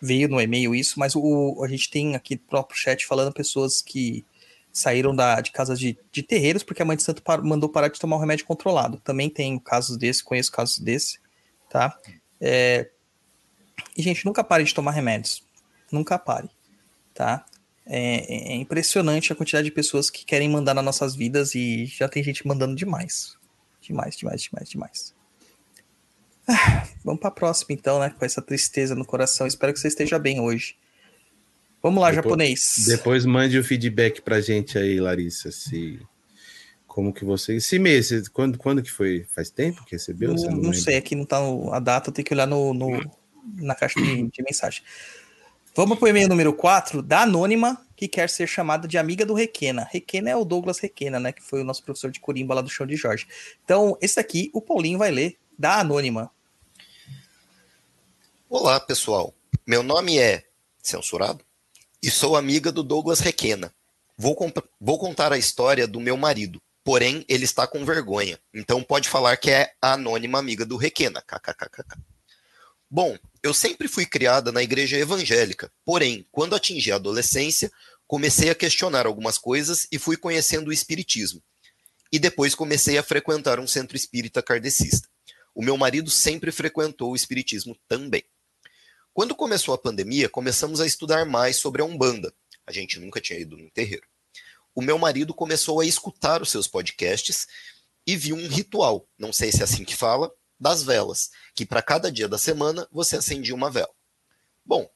[0.00, 3.82] veio no e-mail isso, mas o, a gente tem aqui no próprio chat falando pessoas
[3.82, 4.24] que
[4.72, 7.88] saíram da, de casas de, de terreiros porque a mãe de santo par- mandou parar
[7.88, 9.00] de tomar o remédio controlado.
[9.00, 11.18] Também tem casos desse, conheço casos desse,
[11.68, 11.98] tá?
[12.40, 12.90] É,
[13.96, 15.42] e, gente, nunca pare de tomar remédios.
[15.90, 16.48] Nunca pare,
[17.14, 17.44] tá?
[17.84, 22.08] É, é impressionante a quantidade de pessoas que querem mandar nas nossas vidas e já
[22.08, 23.36] tem gente mandando demais.
[23.80, 25.14] Demais, demais, demais, demais.
[26.46, 28.10] Ah, vamos pra próxima, então, né?
[28.10, 29.46] Com essa tristeza no coração.
[29.46, 30.76] Espero que você esteja bem hoje.
[31.82, 32.84] Vamos lá, Depois- japonês.
[32.86, 36.00] Depois mande o feedback pra gente aí, Larissa, se
[36.86, 39.24] como que você, esse mês, quando, quando que foi?
[39.34, 40.34] Faz tempo que recebeu?
[40.34, 40.74] Não, não lembra?
[40.74, 43.10] sei, aqui não tá no- a data, eu tenho que olhar no, no-
[43.56, 44.82] na caixa de, de mensagem.
[45.74, 49.88] Vamos pro e-mail número 4, da Anônima, que quer ser chamada de amiga do Requena.
[49.90, 51.32] Requena é o Douglas Requena, né?
[51.32, 53.26] Que foi o nosso professor de Corimba lá do Chão de Jorge.
[53.64, 56.30] Então, esse daqui, o Paulinho vai ler, da Anônima.
[58.48, 59.32] Olá, pessoal.
[59.66, 60.44] Meu nome é
[60.82, 61.44] censurado
[62.02, 63.72] e sou amiga do Douglas Requena.
[64.16, 64.36] Vou,
[64.80, 69.36] vou contar a história do meu marido, porém ele está com vergonha, então pode falar
[69.36, 71.22] que é a anônima amiga do Requena.
[71.22, 71.98] KKKKK.
[72.90, 77.70] Bom, eu sempre fui criada na igreja evangélica, porém, quando atingi a adolescência,
[78.06, 81.40] comecei a questionar algumas coisas e fui conhecendo o espiritismo.
[82.12, 85.08] E depois comecei a frequentar um centro espírita kardecista.
[85.54, 88.24] O meu marido sempre frequentou o espiritismo também.
[89.20, 92.32] Quando começou a pandemia, começamos a estudar mais sobre a Umbanda.
[92.66, 94.06] A gente nunca tinha ido no terreiro.
[94.74, 97.46] O meu marido começou a escutar os seus podcasts
[98.06, 101.82] e viu um ritual, não sei se é assim que fala, das velas, que para
[101.82, 103.92] cada dia da semana você acendia uma vela.
[104.64, 104.90] Bom,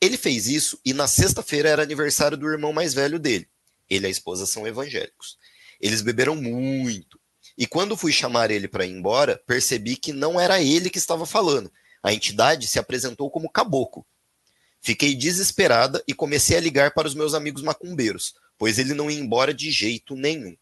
[0.00, 3.48] ele fez isso e na sexta-feira era aniversário do irmão mais velho dele.
[3.88, 5.38] Ele e a esposa são evangélicos.
[5.80, 7.16] Eles beberam muito.
[7.56, 11.24] E quando fui chamar ele para ir embora, percebi que não era ele que estava
[11.24, 11.70] falando.
[12.02, 14.06] A entidade se apresentou como caboclo.
[14.80, 19.18] Fiquei desesperada e comecei a ligar para os meus amigos macumbeiros, pois ele não ia
[19.18, 20.56] embora de jeito nenhum.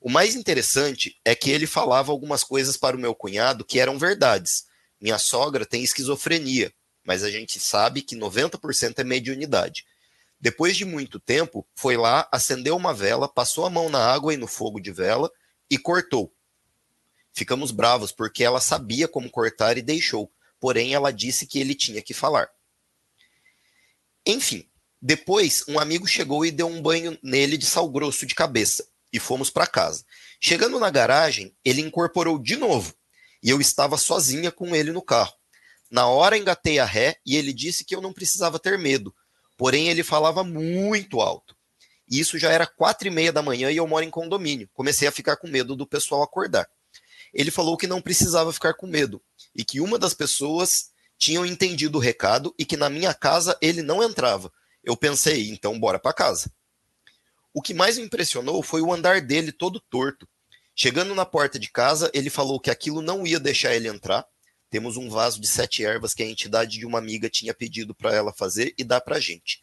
[0.00, 3.98] O mais interessante é que ele falava algumas coisas para o meu cunhado que eram
[3.98, 4.66] verdades.
[5.00, 6.72] Minha sogra tem esquizofrenia,
[7.04, 9.84] mas a gente sabe que 90% é mediunidade.
[10.38, 14.36] Depois de muito tempo, foi lá, acendeu uma vela, passou a mão na água e
[14.36, 15.30] no fogo de vela
[15.70, 16.32] e cortou.
[17.36, 22.00] Ficamos bravos porque ela sabia como cortar e deixou, porém ela disse que ele tinha
[22.00, 22.48] que falar.
[24.24, 24.66] Enfim,
[25.02, 29.20] depois um amigo chegou e deu um banho nele de sal grosso de cabeça e
[29.20, 30.02] fomos para casa.
[30.40, 32.94] Chegando na garagem, ele incorporou de novo
[33.42, 35.34] e eu estava sozinha com ele no carro.
[35.90, 39.14] Na hora engatei a ré e ele disse que eu não precisava ter medo,
[39.58, 41.54] porém ele falava muito alto.
[42.10, 44.70] Isso já era quatro e meia da manhã e eu moro em condomínio.
[44.72, 46.66] Comecei a ficar com medo do pessoal acordar.
[47.36, 49.22] Ele falou que não precisava ficar com medo
[49.54, 53.82] e que uma das pessoas tinham entendido o recado e que na minha casa ele
[53.82, 54.50] não entrava.
[54.82, 56.50] Eu pensei, então bora para casa.
[57.52, 60.26] O que mais me impressionou foi o andar dele todo torto.
[60.74, 64.26] Chegando na porta de casa, ele falou que aquilo não ia deixar ele entrar.
[64.70, 68.14] Temos um vaso de sete ervas que a entidade de uma amiga tinha pedido para
[68.14, 69.60] ela fazer e dar para gente.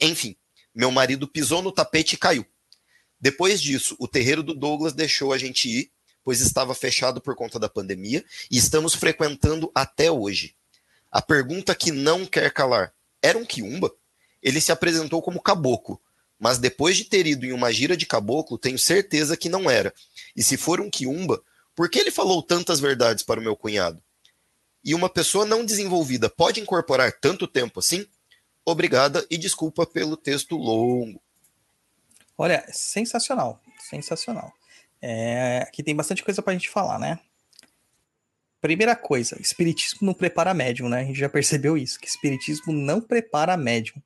[0.00, 0.34] Enfim,
[0.74, 2.46] meu marido pisou no tapete e caiu.
[3.20, 5.92] Depois disso, o terreiro do Douglas deixou a gente ir,
[6.24, 10.54] pois estava fechado por conta da pandemia, e estamos frequentando até hoje.
[11.10, 12.92] A pergunta que não quer calar:
[13.22, 13.92] Era um quiumba?
[14.42, 16.00] Ele se apresentou como caboclo,
[16.38, 19.92] mas depois de ter ido em uma gira de caboclo, tenho certeza que não era.
[20.34, 21.42] E se for um quiumba,
[21.74, 24.02] por que ele falou tantas verdades para o meu cunhado?
[24.82, 28.06] E uma pessoa não desenvolvida pode incorporar tanto tempo assim?
[28.64, 31.20] Obrigada e desculpa pelo texto longo.
[32.38, 34.52] Olha, sensacional, sensacional.
[35.02, 37.18] É, aqui tem bastante coisa pra gente falar, né?
[38.60, 41.00] Primeira coisa, espiritismo não prepara médium, né?
[41.00, 44.02] A gente já percebeu isso, que espiritismo não prepara médium.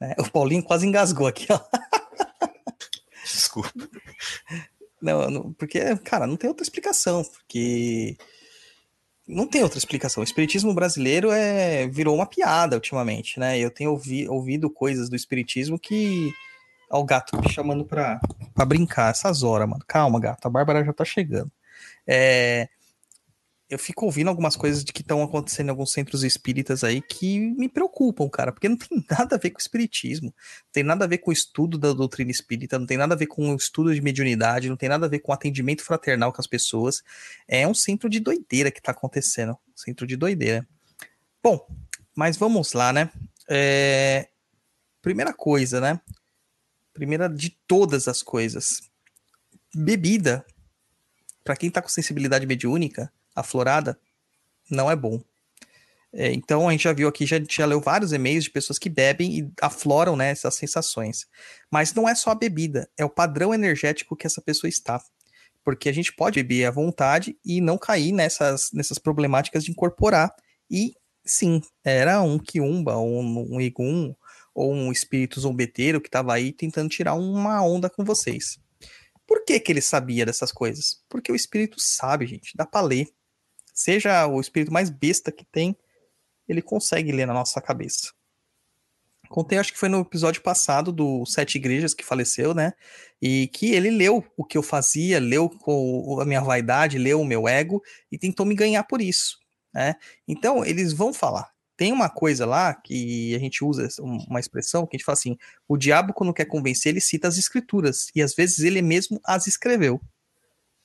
[0.00, 0.14] Né?
[0.18, 1.60] O Paulinho quase engasgou aqui, ó.
[3.22, 3.72] Desculpa.
[5.00, 8.16] Não, não, porque, cara, não tem outra explicação, porque
[9.28, 10.22] não tem outra explicação.
[10.22, 13.58] O espiritismo brasileiro é virou uma piada ultimamente, né?
[13.58, 16.32] Eu tenho ouvi, ouvido coisas do espiritismo que
[16.90, 18.20] Ó, o gato me chamando pra,
[18.54, 19.84] pra brincar essas horas, mano.
[19.86, 20.46] Calma, gato.
[20.46, 21.50] A Bárbara já tá chegando.
[22.06, 22.68] É,
[23.68, 27.38] eu fico ouvindo algumas coisas de que estão acontecendo em alguns centros espíritas aí que
[27.38, 31.04] me preocupam, cara, porque não tem nada a ver com o espiritismo, não tem nada
[31.04, 33.56] a ver com o estudo da doutrina espírita, não tem nada a ver com o
[33.56, 37.02] estudo de mediunidade, não tem nada a ver com o atendimento fraternal com as pessoas.
[37.48, 40.66] É um centro de doideira que tá acontecendo, um centro de doideira.
[41.42, 41.66] Bom,
[42.14, 43.10] mas vamos lá, né?
[43.48, 44.28] É...
[45.02, 46.00] Primeira coisa, né?
[46.94, 48.80] Primeira de todas as coisas.
[49.74, 50.46] Bebida,
[51.42, 53.98] para quem tá com sensibilidade mediúnica, aflorada,
[54.70, 55.20] não é bom.
[56.16, 58.88] É, então a gente já viu aqui, já, já leu vários e-mails de pessoas que
[58.88, 61.26] bebem e afloram né, essas sensações.
[61.70, 65.02] Mas não é só a bebida, é o padrão energético que essa pessoa está.
[65.64, 70.32] Porque a gente pode beber à vontade e não cair nessas, nessas problemáticas de incorporar.
[70.70, 74.14] E sim, era um quiumba, um, um igum,
[74.54, 78.58] ou um espírito zombeteiro que estava aí tentando tirar uma onda com vocês.
[79.26, 81.02] Por que, que ele sabia dessas coisas?
[81.08, 83.08] Porque o espírito sabe, gente, dá para ler.
[83.72, 85.76] Seja o espírito mais besta que tem,
[86.46, 88.12] ele consegue ler na nossa cabeça.
[89.28, 92.74] Contei, acho que foi no episódio passado do Sete Igrejas que faleceu, né?
[93.20, 95.50] E que ele leu o que eu fazia, leu
[96.20, 97.82] a minha vaidade, leu o meu ego
[98.12, 99.38] e tentou me ganhar por isso,
[99.72, 99.96] né?
[100.28, 104.96] Então, eles vão falar tem uma coisa lá que a gente usa uma expressão que
[104.96, 105.36] a gente fala assim:
[105.68, 109.46] o diabo, quando quer convencer, ele cita as escrituras, e às vezes ele mesmo as
[109.46, 110.00] escreveu.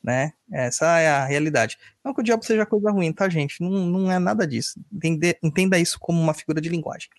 [0.02, 0.32] Né?
[0.50, 1.78] Essa é a realidade.
[2.04, 3.62] Não que o diabo seja coisa ruim, tá, gente?
[3.62, 4.80] Não, não é nada disso.
[4.92, 7.10] Entenda, entenda isso como uma figura de linguagem.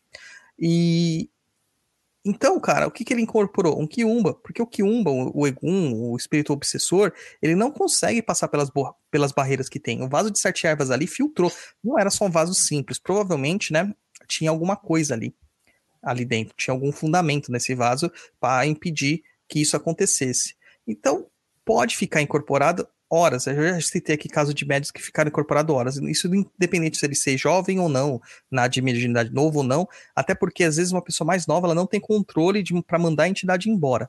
[0.58, 1.28] E
[2.24, 3.80] então, cara, o que, que ele incorporou?
[3.80, 8.70] Um quiumba, porque o quiumba, o, egum, o espírito obsessor, ele não consegue passar pelas,
[9.10, 10.02] pelas barreiras que tem.
[10.02, 11.50] O vaso de sete ervas ali filtrou.
[11.82, 13.94] Não era só um vaso simples, provavelmente, né,
[14.28, 15.34] tinha alguma coisa ali,
[16.02, 20.54] ali dentro, tinha algum fundamento nesse vaso para impedir que isso acontecesse.
[20.86, 21.26] Então,
[21.64, 23.46] pode ficar incorporado horas.
[23.46, 25.96] Eu já citei aqui casos de médicos que ficaram incorporados horas.
[25.96, 30.34] Isso independente se ele ser jovem ou não, na de mediunidade novo ou não, até
[30.34, 33.68] porque às vezes uma pessoa mais nova ela não tem controle para mandar a entidade
[33.68, 34.08] embora.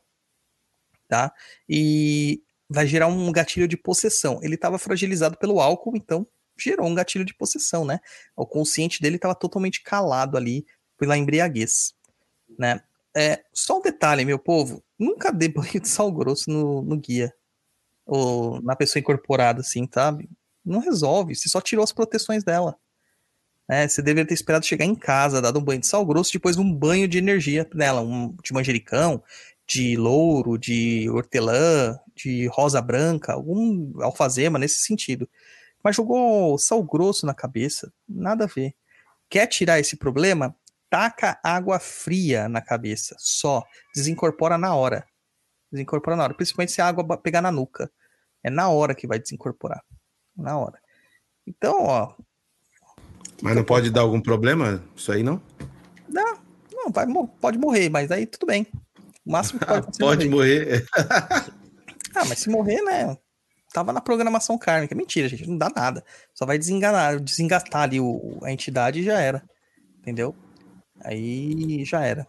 [1.07, 1.33] Tá?
[1.67, 4.39] E vai gerar um gatilho de possessão.
[4.43, 6.25] Ele estava fragilizado pelo álcool, então
[6.57, 7.99] gerou um gatilho de possessão, né?
[8.35, 10.65] O consciente dele estava totalmente calado ali
[10.97, 11.93] pela embriaguez,
[12.57, 12.81] né?
[13.17, 17.33] É, só um detalhe, meu povo, nunca dê banho de sal grosso no, no guia
[18.14, 20.30] ou na pessoa incorporada, assim, sabe?
[20.66, 22.76] Não resolve, você só tirou as proteções dela.
[23.70, 26.57] É, você deveria ter esperado chegar em casa, dado um banho de sal grosso, depois
[26.57, 29.24] um banho de energia nela, um de manjericão,
[29.66, 35.30] de louro, de hortelã, de rosa branca, algum alfazema nesse sentido.
[35.82, 38.76] Mas jogou sal grosso na cabeça, nada a ver.
[39.30, 40.53] Quer tirar esse problema?
[40.89, 43.64] Taca água fria na cabeça, só.
[43.95, 45.05] Desincorpora na hora.
[45.72, 47.89] Desincorpora na hora, principalmente se a água pegar na nuca.
[48.43, 49.83] É na hora que vai desincorporar.
[50.35, 50.79] Na hora.
[51.45, 52.13] Então, ó.
[53.41, 55.41] Mas não pode dar algum problema isso aí, não?
[56.07, 56.39] Não,
[56.71, 57.05] não vai,
[57.39, 58.67] pode morrer, mas aí tudo bem.
[59.25, 60.85] O máximo que pode Pode morrer.
[62.15, 63.17] ah, mas se morrer, né?
[63.73, 64.93] Tava na programação kármica.
[64.93, 66.03] Mentira, gente, não dá nada.
[66.33, 69.43] Só vai desenganar, desengatar ali o, a entidade e já era.
[69.99, 70.35] Entendeu?
[71.03, 72.27] Aí já era.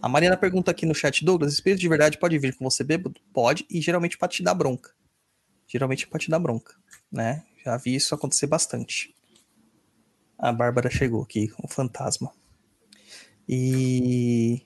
[0.00, 3.20] A Mariana pergunta aqui no chat, Douglas, espírito de verdade pode vir com você bêbado?
[3.32, 4.97] Pode, e geralmente para te dar bronca
[5.68, 6.74] geralmente te dar bronca,
[7.12, 7.44] né?
[7.64, 9.14] Já vi isso acontecer bastante.
[10.38, 12.32] A Bárbara chegou aqui, um fantasma.
[13.48, 14.62] E.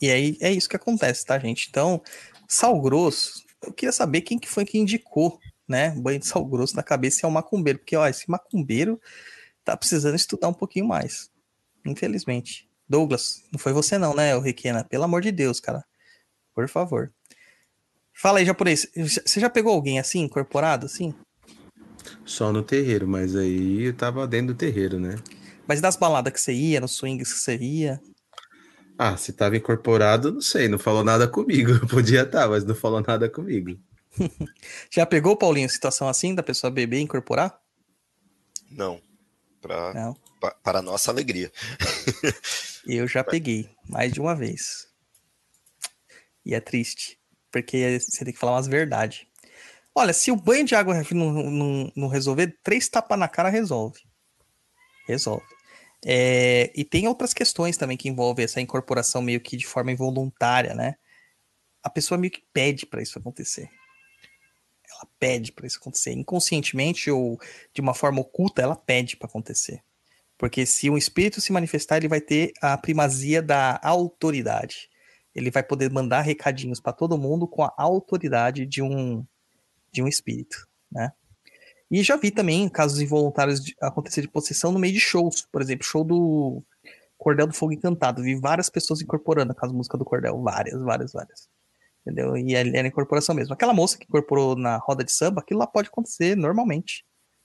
[0.00, 1.68] E aí é isso que acontece, tá, gente?
[1.70, 2.02] Então,
[2.46, 5.90] sal grosso, eu queria saber quem que foi que indicou, né?
[5.90, 9.00] Banho de sal grosso na cabeça é o macumbeiro, porque, ó, esse macumbeiro
[9.64, 11.30] tá precisando estudar um pouquinho mais.
[11.84, 12.68] Infelizmente.
[12.88, 14.84] Douglas, não foi você não, né, o Requena?
[14.84, 15.84] Pelo amor de Deus, cara.
[16.54, 17.12] Por favor.
[18.16, 18.86] Fala aí, japonês.
[18.96, 21.14] Você já pegou alguém assim, incorporado, assim?
[22.24, 25.16] Só no terreiro, mas aí eu tava dentro do terreiro, né?
[25.66, 28.00] Mas nas baladas que você ia, nos swings que você ia.
[28.98, 31.72] Ah, se tava incorporado, não sei, não falou nada comigo.
[31.88, 33.78] Podia estar, mas não falou nada comigo.
[34.90, 37.60] Já pegou, Paulinho, situação assim da pessoa beber e incorporar?
[38.70, 39.00] Não.
[39.60, 40.16] Pra, Não.
[40.40, 41.52] pa- para nossa alegria.
[42.86, 44.86] Eu já peguei, mais de uma vez.
[46.44, 47.15] E é triste,
[47.56, 49.26] porque você tem que falar umas verdades.
[49.94, 54.02] Olha, se o banho de água não, não, não resolver, três tapas na cara resolve.
[55.08, 55.46] Resolve.
[56.04, 60.74] É, e tem outras questões também que envolvem essa incorporação meio que de forma involuntária,
[60.74, 60.96] né?
[61.82, 63.70] A pessoa meio que pede para isso acontecer.
[64.90, 66.12] Ela pede para isso acontecer.
[66.12, 67.40] Inconscientemente ou
[67.72, 69.82] de uma forma oculta, ela pede para acontecer.
[70.36, 74.90] Porque se um espírito se manifestar, ele vai ter a primazia da autoridade.
[75.36, 79.24] Ele vai poder mandar recadinhos para todo mundo com a autoridade de um
[79.92, 81.12] de um espírito, né?
[81.90, 85.62] E já vi também casos involuntários de acontecer de possessão no meio de shows, por
[85.62, 86.62] exemplo, show do
[87.16, 88.22] Cordel do Fogo Encantado.
[88.22, 91.48] Vi várias pessoas incorporando aquelas músicas do Cordel, várias, várias, várias.
[92.00, 92.36] Entendeu?
[92.36, 93.54] E ali era incorporação mesmo.
[93.54, 97.04] Aquela moça que incorporou na roda de samba, aquilo lá pode acontecer normalmente,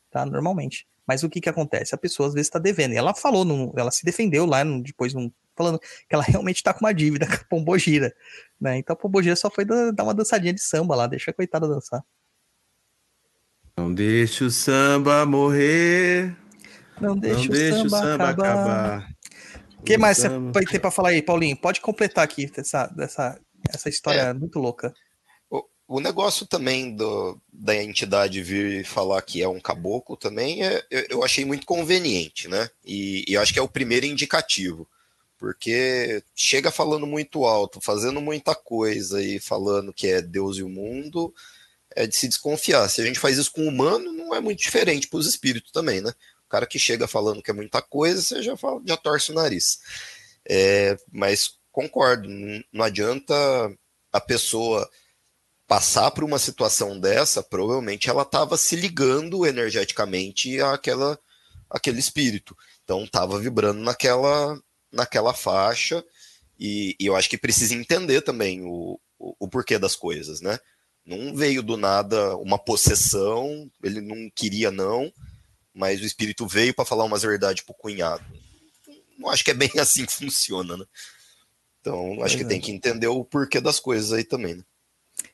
[0.10, 0.26] tá?
[0.26, 0.88] Normalmente.
[1.08, 1.94] Mas o que que acontece?
[1.96, 2.94] A pessoa às vezes está devendo.
[2.94, 5.32] E ela falou, num- ela se defendeu lá depois, num-
[5.62, 8.14] falando que ela realmente está com uma dívida com a Pombogira,
[8.60, 8.78] né?
[8.78, 12.04] Então a Pombogira só foi dar uma dançadinha de samba lá, deixa a coitada dançar.
[13.78, 16.36] Não deixa o samba morrer.
[17.00, 19.10] Não deixa, não deixa o samba, acabar.
[19.80, 21.58] O que mais você samba- vai ter para falar aí, Paulinho?
[21.58, 23.40] Pode completar aqui dessa, dessa
[23.74, 24.34] essa história É.
[24.34, 24.94] muito louca.
[25.50, 30.84] O, o negócio também do, da entidade vir falar que é um caboclo também é,
[30.92, 32.70] eu, eu achei muito conveniente, né?
[32.86, 34.88] E, e eu acho que é o primeiro indicativo.
[35.42, 40.70] Porque chega falando muito alto, fazendo muita coisa e falando que é Deus e o
[40.70, 41.34] mundo,
[41.96, 42.88] é de se desconfiar.
[42.88, 45.72] Se a gente faz isso com o humano, não é muito diferente para os espíritos
[45.72, 46.12] também, né?
[46.46, 49.34] O cara que chega falando que é muita coisa, você já, fala, já torce o
[49.34, 49.80] nariz.
[50.48, 52.30] É, mas concordo,
[52.72, 53.34] não- adianta
[54.14, 54.88] a pessoa
[55.68, 61.18] passar por uma situação dessa, provavelmente ela estava se ligando energeticamente àquela,
[61.68, 62.56] àquele espírito.
[62.84, 64.62] Então estava vibrando naquela,
[64.92, 66.04] naquela faixa,
[66.60, 70.60] e, e eu acho que precisa entender também o, o, o porquê das coisas, né?
[71.06, 75.12] Não veio do nada uma possessão, ele não queria não,
[75.74, 78.24] mas o espírito veio para falar umas verdades pro cunhado.
[79.18, 80.86] Não acho que é bem assim que funciona, né?
[81.80, 82.48] Então, acho Pois que é.
[82.48, 84.64] tem que entender o porquê das coisas aí também, né?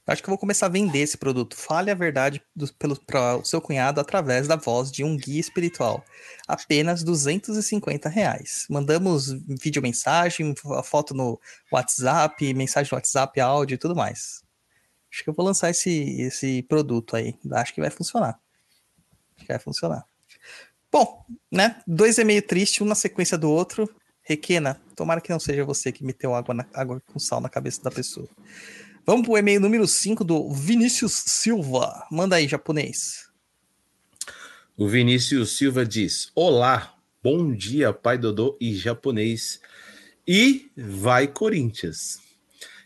[0.08, 1.58] Acho que eu vou começar a vender esse produto.
[1.58, 2.42] Fale a verdade
[3.06, 6.04] para o seu cunhado através da voz de um guia espiritual.
[6.48, 8.66] Apenas 250 reais.
[8.70, 10.56] Mandamos vídeo mensagem,
[10.86, 11.38] foto no
[11.72, 14.42] WhatsApp, mensagem no WhatsApp, áudio e tudo mais.
[15.12, 17.36] Acho que eu vou lançar esse, esse produto aí.
[17.54, 18.40] Acho que vai funcionar.
[19.36, 20.06] Acho que vai funcionar.
[20.90, 21.82] Bom, né?
[21.86, 23.94] Dois é meio triste, um na sequência do outro.
[24.24, 27.82] Requena, tomara que não seja você que meteu água, na- água com sal na cabeça
[27.82, 28.28] da pessoa.
[29.10, 32.06] Vamos pro e-mail número 5 do Vinícius Silva.
[32.12, 33.30] Manda aí, japonês.
[34.76, 36.94] O Vinícius Silva diz: Olá,
[37.24, 39.62] bom dia, pai Dodô e japonês.
[40.28, 42.20] E vai Corinthians.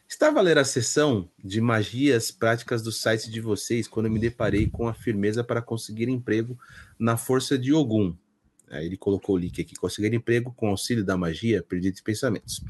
[0.08, 4.70] Estava a ler a sessão de magias práticas do site de vocês quando me deparei
[4.70, 6.56] com a firmeza para conseguir emprego
[7.00, 8.16] na força de Ogum.
[8.72, 12.64] Aí ele colocou o link aqui: conseguir emprego com auxílio da magia, perdidos pensamentos.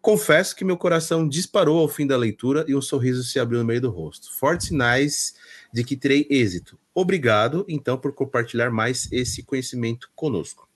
[0.00, 3.64] Confesso que meu coração disparou ao fim da leitura e um sorriso se abriu no
[3.64, 4.32] meio do rosto.
[4.32, 5.34] Fortes sinais
[5.72, 6.78] de que terei êxito.
[6.94, 10.68] Obrigado, então, por compartilhar mais esse conhecimento conosco.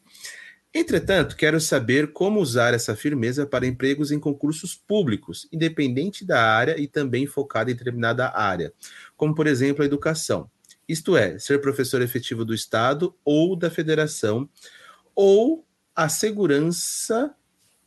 [0.76, 6.80] Entretanto, quero saber como usar essa firmeza para empregos em concursos públicos, independente da área
[6.80, 8.72] e também focada em determinada área,
[9.16, 10.50] como, por exemplo, a educação.
[10.88, 14.48] Isto é, ser professor efetivo do Estado ou da Federação,
[15.14, 17.34] ou a segurança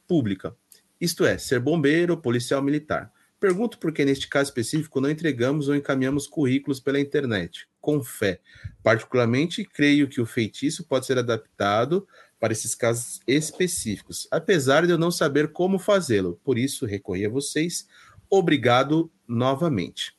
[0.07, 0.55] pública.
[0.99, 3.11] Isto é, ser bombeiro policial militar.
[3.39, 8.39] Pergunto porque, neste caso específico, não entregamos ou encaminhamos currículos pela internet, com fé.
[8.81, 12.07] Particularmente, creio que o feitiço pode ser adaptado
[12.39, 16.39] para esses casos específicos, apesar de eu não saber como fazê-lo.
[16.43, 17.87] Por isso, recorri a vocês.
[18.29, 20.16] Obrigado novamente.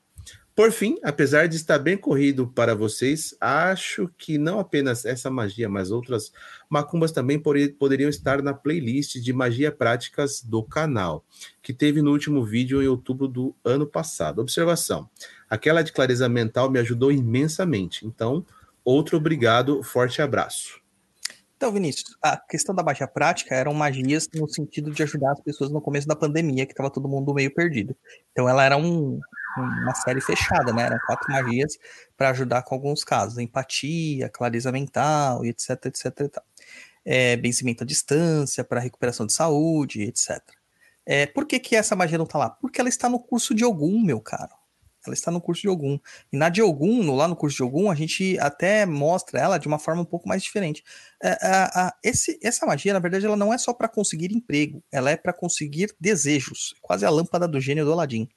[0.59, 5.69] Por fim, apesar de estar bem corrido para vocês, acho que não apenas essa magia,
[5.69, 6.33] mas outras
[6.69, 11.25] macumbas também pode- poderiam estar na playlist de magia práticas do canal,
[11.63, 14.41] que teve no último vídeo em outubro do ano passado.
[14.41, 15.09] Observação:
[15.49, 18.05] aquela de clareza mental me ajudou imensamente.
[18.05, 18.45] Então,
[18.85, 20.81] outro obrigado, forte abraço.
[21.57, 25.71] Então, Vinícius, a questão da magia prática eram magias no sentido de ajudar as pessoas
[25.71, 27.95] no começo da pandemia, que estava todo mundo meio perdido.
[28.33, 29.21] Então, ela era um-
[29.57, 30.85] uma série fechada, né?
[30.85, 31.79] Eram quatro magias
[32.17, 36.45] para ajudar com alguns casos: empatia, clareza mental, etc, etc e tal.
[37.05, 40.41] é, benzimento à distância, para recuperação de saúde, etc.
[41.07, 42.51] É, por que, que essa magia não tá lá?
[42.51, 44.53] Porque ela está no curso de Ogum, meu caro.
[45.07, 45.99] Ela está no curso de Ogum.
[46.31, 49.67] E na de no, lá no curso de Ogum, a gente até mostra ela de
[49.67, 50.85] uma forma um pouco mais diferente.
[51.23, 54.83] É, a, a, esse, essa magia, na verdade, ela não é só para conseguir emprego,
[54.93, 56.75] ela é para conseguir desejos.
[56.83, 58.29] Quase a lâmpada do gênio do Aladim.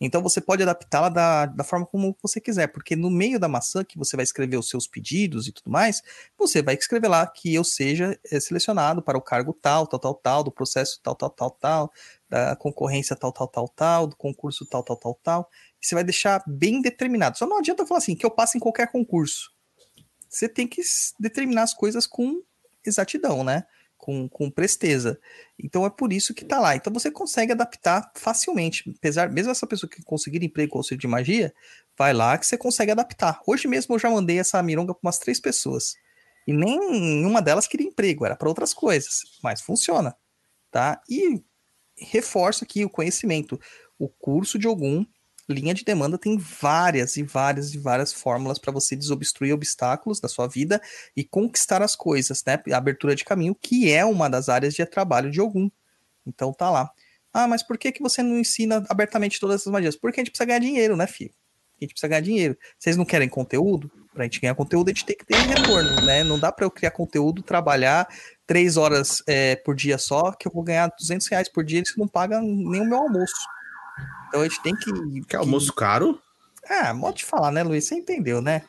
[0.00, 3.84] Então você pode adaptá-la da, da forma como você quiser, porque no meio da maçã
[3.84, 6.02] que você vai escrever os seus pedidos e tudo mais,
[6.38, 10.14] você vai escrever lá que eu seja é, selecionado para o cargo tal, tal, tal,
[10.14, 11.92] tal, do processo tal, tal, tal, tal,
[12.28, 15.50] da concorrência tal, tal, tal, tal, do concurso tal, tal, tal, tal.
[15.82, 17.36] E você vai deixar bem determinado.
[17.36, 19.50] Só não adianta falar assim, que eu passe em qualquer concurso.
[20.28, 20.80] Você tem que
[21.18, 22.40] determinar as coisas com
[22.86, 23.64] exatidão, né?
[24.10, 25.20] Com, com presteza.
[25.56, 26.74] Então é por isso que tá lá.
[26.74, 28.92] Então você consegue adaptar facilmente.
[28.98, 31.54] Apesar, mesmo essa pessoa que conseguir emprego com auxílio de magia,
[31.96, 33.40] vai lá que você consegue adaptar.
[33.46, 35.94] Hoje mesmo eu já mandei essa mironga para umas três pessoas.
[36.44, 39.22] E nem uma delas queria emprego, era para outras coisas.
[39.42, 40.16] Mas funciona.
[40.72, 41.00] Tá?
[41.08, 41.42] E
[41.96, 43.60] reforço aqui o conhecimento.
[43.96, 45.04] O curso de algum
[45.52, 50.28] linha de demanda tem várias e várias e várias fórmulas para você desobstruir obstáculos da
[50.28, 50.80] sua vida
[51.16, 52.60] e conquistar as coisas, né?
[52.72, 55.70] Abertura de caminho, que é uma das áreas de trabalho de algum.
[56.26, 56.90] Então tá lá.
[57.32, 59.96] Ah, mas por que, que você não ensina abertamente todas essas magias?
[59.96, 61.32] Porque a gente precisa ganhar dinheiro, né, filho?
[61.80, 62.58] A gente precisa ganhar dinheiro.
[62.78, 63.90] Vocês não querem conteúdo?
[64.12, 66.24] Pra gente ganhar conteúdo, a gente tem que ter retorno, né?
[66.24, 68.08] Não dá para eu criar conteúdo, trabalhar
[68.46, 71.82] três horas é, por dia só, que eu vou ganhar 200 reais por dia, e
[71.82, 73.46] isso não paga nem o meu almoço.
[74.28, 75.22] Então a gente tem que.
[75.22, 76.20] Que almoço caro?
[76.68, 77.84] Ah, modo de falar, né, Luiz?
[77.84, 78.62] Você entendeu, né?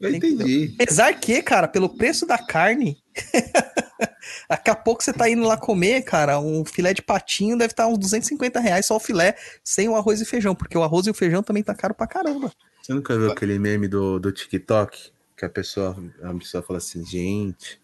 [0.00, 0.74] Eu entendi.
[0.80, 2.96] Apesar que, cara, pelo preço da carne,
[4.48, 7.84] daqui a pouco você tá indo lá comer, cara, um filé de patinho deve estar
[7.84, 11.08] tá uns 250 reais só o filé, sem o arroz e feijão, porque o arroz
[11.08, 12.52] e o feijão também tá caro pra caramba.
[12.80, 15.10] Você nunca viu aquele meme do, do TikTok?
[15.36, 17.80] Que a pessoa, a pessoa fala assim, gente,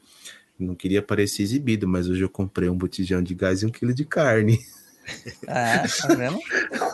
[0.59, 3.93] não queria parecer exibido, mas hoje eu comprei um botijão de gás e um quilo
[3.93, 4.65] de carne.
[5.47, 6.39] É, tá vendo?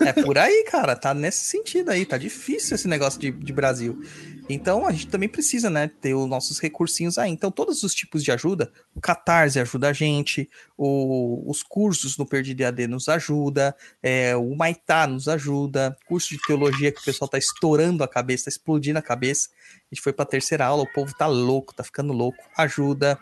[0.04, 0.96] É por aí, cara.
[0.96, 2.04] Tá nesse sentido aí.
[2.04, 4.02] Tá difícil esse negócio de, de Brasil.
[4.48, 7.30] Então a gente também precisa, né, ter os nossos recursinhos aí.
[7.30, 12.26] Então, todos os tipos de ajuda, o Catarse ajuda a gente, o, os cursos no
[12.26, 17.28] Perdido AD nos ajuda, é, o Maitá nos ajuda, curso de teologia que o pessoal
[17.28, 19.50] tá estourando a cabeça, tá explodindo a cabeça.
[19.90, 22.42] A gente foi pra terceira aula, o povo tá louco, tá ficando louco.
[22.56, 23.18] Ajuda,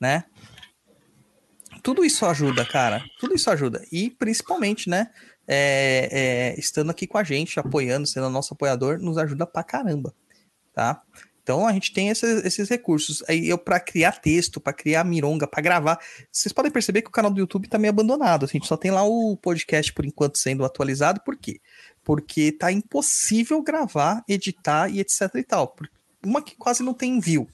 [0.00, 0.24] né?
[1.82, 3.02] Tudo isso ajuda, cara.
[3.18, 3.84] Tudo isso ajuda.
[3.90, 5.10] E principalmente, né?
[5.46, 6.08] É,
[6.56, 10.14] é, estando aqui com a gente, apoiando, sendo nosso apoiador, nos ajuda pra caramba,
[10.72, 11.02] tá?
[11.42, 13.24] Então a gente tem esses, esses recursos.
[13.28, 15.98] Aí eu para criar texto, para criar mironga, para gravar.
[16.30, 18.44] Vocês podem perceber que o canal do YouTube tá meio abandonado.
[18.44, 21.20] A gente só tem lá o podcast por enquanto sendo atualizado.
[21.24, 21.60] Por quê?
[22.04, 25.74] Porque tá impossível gravar, editar e etc e tal.
[26.24, 27.48] Uma que quase não tem view,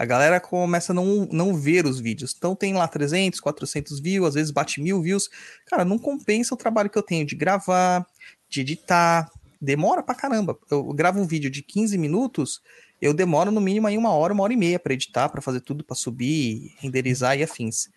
[0.00, 2.34] a galera começa a não, não ver os vídeos.
[2.34, 5.28] Então tem lá 300, 400 views, às vezes bate mil views.
[5.66, 8.06] Cara, não compensa o trabalho que eu tenho de gravar,
[8.48, 9.30] de editar.
[9.60, 10.58] Demora pra caramba.
[10.70, 12.62] Eu gravo um vídeo de 15 minutos,
[12.98, 15.60] eu demoro no mínimo aí uma hora, uma hora e meia para editar, para fazer
[15.60, 17.90] tudo, para subir, renderizar e afins.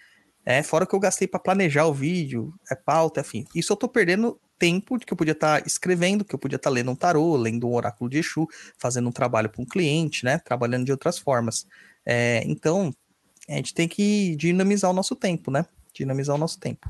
[0.45, 3.45] É, fora que eu gastei para planejar o vídeo, é pauta, afim.
[3.55, 6.69] Isso eu tô perdendo tempo que eu podia estar tá escrevendo, que eu podia estar
[6.69, 8.47] tá lendo um tarô, lendo um oráculo de Exu,
[8.77, 10.37] fazendo um trabalho para um cliente, né?
[10.39, 11.65] Trabalhando de outras formas.
[12.05, 12.93] É, então,
[13.49, 15.65] a gente tem que dinamizar o nosso tempo, né?
[15.93, 16.89] Dinamizar o nosso tempo.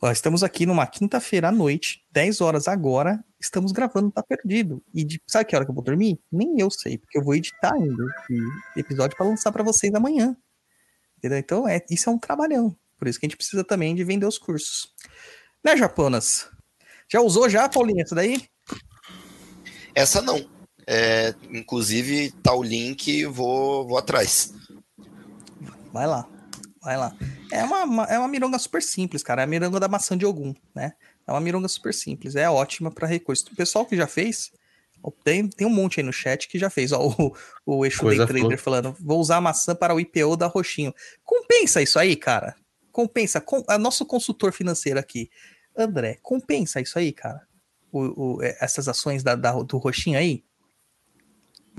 [0.00, 4.80] Ó, estamos aqui numa quinta-feira à noite, 10 horas agora, estamos gravando Tá Perdido.
[4.94, 6.20] E de, sabe que hora que eu vou dormir?
[6.30, 8.40] Nem eu sei, porque eu vou editar ainda esse
[8.76, 10.36] episódio para lançar para vocês amanhã.
[11.16, 11.38] Entendeu?
[11.38, 12.76] Então, é, isso é um trabalhão.
[12.96, 14.94] Por isso que a gente precisa também de vender os cursos.
[15.68, 16.48] Né, Japonas?
[17.12, 18.42] Já usou já, Paulinha, essa daí?
[19.94, 20.48] Essa não.
[20.86, 24.54] É, inclusive, tá o link, vou, vou atrás.
[25.92, 26.26] Vai lá,
[26.80, 27.14] vai lá.
[27.52, 29.42] É uma, é uma mironga super simples, cara.
[29.42, 30.94] É a mironga da maçã de Ogum, né?
[31.26, 32.34] É uma mironga super simples.
[32.34, 33.44] É ótima para recurso.
[33.52, 34.50] O pessoal que já fez,
[35.22, 36.92] tem, tem um monte aí no chat que já fez.
[36.92, 37.34] Ó, o,
[37.66, 40.94] o Eixo Day Trader falando: vou usar a maçã para o IPO da Roxinho.
[41.22, 42.56] Compensa isso aí, cara?
[42.90, 43.38] Compensa.
[43.38, 45.30] Com, a nosso consultor financeiro aqui,
[45.78, 47.46] André, compensa isso aí, cara?
[47.90, 50.44] O, o, essas ações da, da, do Roxinho aí?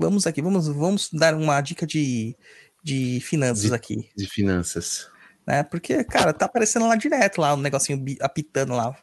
[0.00, 2.34] vamos aqui, vamos, vamos dar uma dica de,
[2.82, 4.10] de finanças de, aqui.
[4.16, 5.08] De finanças.
[5.46, 5.62] Né?
[5.62, 8.96] Porque, cara, tá aparecendo lá direto, lá, um negocinho apitando lá.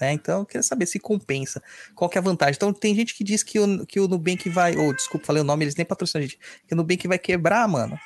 [0.00, 0.12] Né?
[0.12, 1.62] Então, eu queria saber se compensa.
[1.94, 2.54] Qual que é a vantagem?
[2.54, 4.76] Então, tem gente que diz que o, que o Nubank vai.
[4.76, 6.38] Ou, oh, desculpa, falei o nome, eles nem patrocinam a gente.
[6.66, 7.98] Que o Nubank vai quebrar, mano.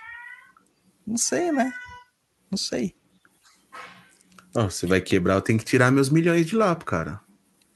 [1.06, 1.72] Não sei, né?
[2.50, 2.94] Não sei.
[4.60, 7.20] Oh, você vai quebrar, eu tenho que tirar meus milhões de lá, cara.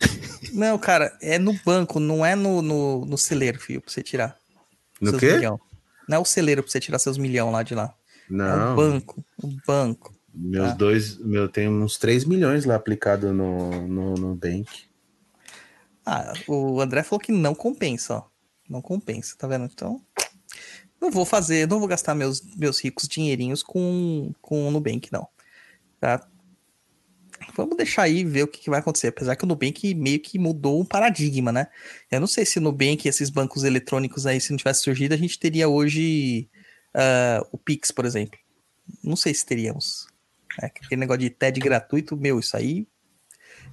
[0.53, 4.37] Não, cara, é no banco, não é no, no, no celeiro, filho, pra você tirar.
[5.01, 5.35] No quê?
[5.35, 5.61] Milhão.
[6.09, 7.95] Não é o celeiro pra você tirar seus milhão lá de lá.
[8.29, 9.25] É o Não, banco.
[9.43, 10.15] O banco.
[10.35, 10.75] meus Ah.
[10.75, 14.67] dois, meu, tem uns 3 milhões lá aplicado no, no, no Bank.
[16.05, 18.23] Ah, o André falou que não compensa, ó.
[18.69, 19.65] Não compensa, tá vendo?
[19.73, 20.01] Então,
[21.01, 25.29] não vou fazer, não vou gastar meus, meus ricos dinheirinhos com, com o Nubank, não.
[26.01, 26.27] Tá?
[27.55, 29.09] Vamos deixar aí ver o que, que vai acontecer.
[29.09, 31.69] Apesar que o Nubank meio que mudou o paradigma, né?
[32.11, 35.15] Eu não sei se o Nubank e esses bancos eletrônicos aí, se não tivesse surgido,
[35.15, 36.49] a gente teria hoje
[36.95, 38.39] ah, o Pix, por exemplo.
[39.03, 40.07] Não sei se teríamos.
[40.61, 42.87] É, aquele negócio de TED gratuito, meu, isso aí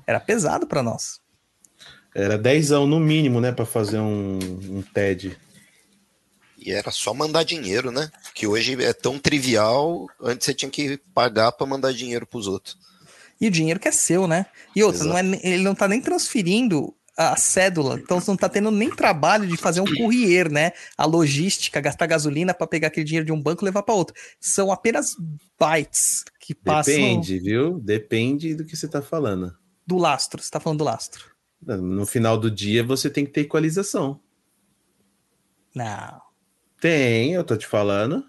[0.05, 1.21] era pesado pra nós.
[2.15, 5.37] Era 10 no mínimo, né, pra fazer um, um TED.
[6.57, 8.11] E era só mandar dinheiro, né?
[8.33, 12.77] Que hoje é tão trivial, antes você tinha que pagar pra mandar dinheiro pros outros.
[13.39, 14.45] E o dinheiro que é seu, né?
[14.75, 15.23] E outra, Exato.
[15.23, 18.89] não é, ele não tá nem transferindo a cédula, então você não tá tendo nem
[18.89, 20.71] trabalho de fazer um courier, né?
[20.97, 24.15] A logística, gastar gasolina para pegar aquele dinheiro de um banco e levar para outro.
[24.39, 25.15] São apenas
[25.59, 27.77] bytes que passam Depende, viu?
[27.79, 29.53] Depende do que você tá falando.
[29.85, 30.41] do lastro.
[30.41, 31.25] Você tá falando do lastro.
[31.61, 34.21] No final do dia você tem que ter equalização.
[35.75, 36.21] Não.
[36.79, 38.23] Tem, eu tô te falando.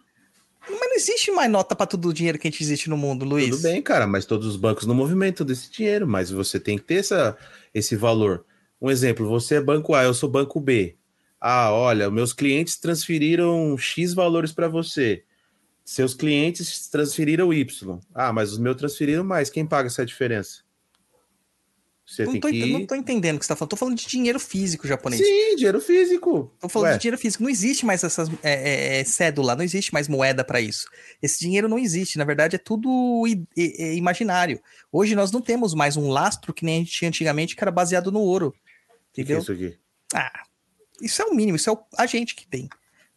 [0.79, 3.25] Mas não existe mais nota para todo o dinheiro que a gente existe no mundo,
[3.25, 3.51] Luiz.
[3.51, 6.85] Tudo bem, cara, mas todos os bancos não movimentam desse dinheiro, mas você tem que
[6.85, 7.37] ter essa,
[7.75, 8.45] esse valor.
[8.81, 10.97] Um exemplo, você é banco A, eu sou banco B.
[11.41, 15.25] Ah, olha, meus clientes transferiram X valores para você.
[15.85, 17.99] Seus clientes transferiram Y.
[18.15, 19.51] Ah, mas os meus transferiram mais.
[19.51, 20.61] Quem paga essa diferença?
[22.11, 22.67] Você Não tô, que.
[22.73, 23.71] não tô entendendo o que você tá falando.
[23.71, 25.25] Tô falando de dinheiro físico japonês.
[25.25, 26.53] Sim, dinheiro físico.
[26.59, 27.45] Tô falando Ué, de dinheiro físico.
[27.45, 30.87] Não existe mais essas é, é, é, cédula, não existe mais moeda para isso.
[31.23, 32.19] Esse dinheiro não existe.
[32.19, 33.23] Na verdade, é tudo
[33.57, 34.61] é imaginário.
[34.91, 37.71] Hoje nós não temos mais um lastro que nem a gente tinha antigamente, que era
[37.71, 38.53] baseado no ouro.
[39.13, 39.43] que que é Entendeu?
[39.43, 39.79] isso aqui?
[40.13, 40.43] Ah,
[41.01, 42.69] isso é o mínimo, isso é o- a gente que tem.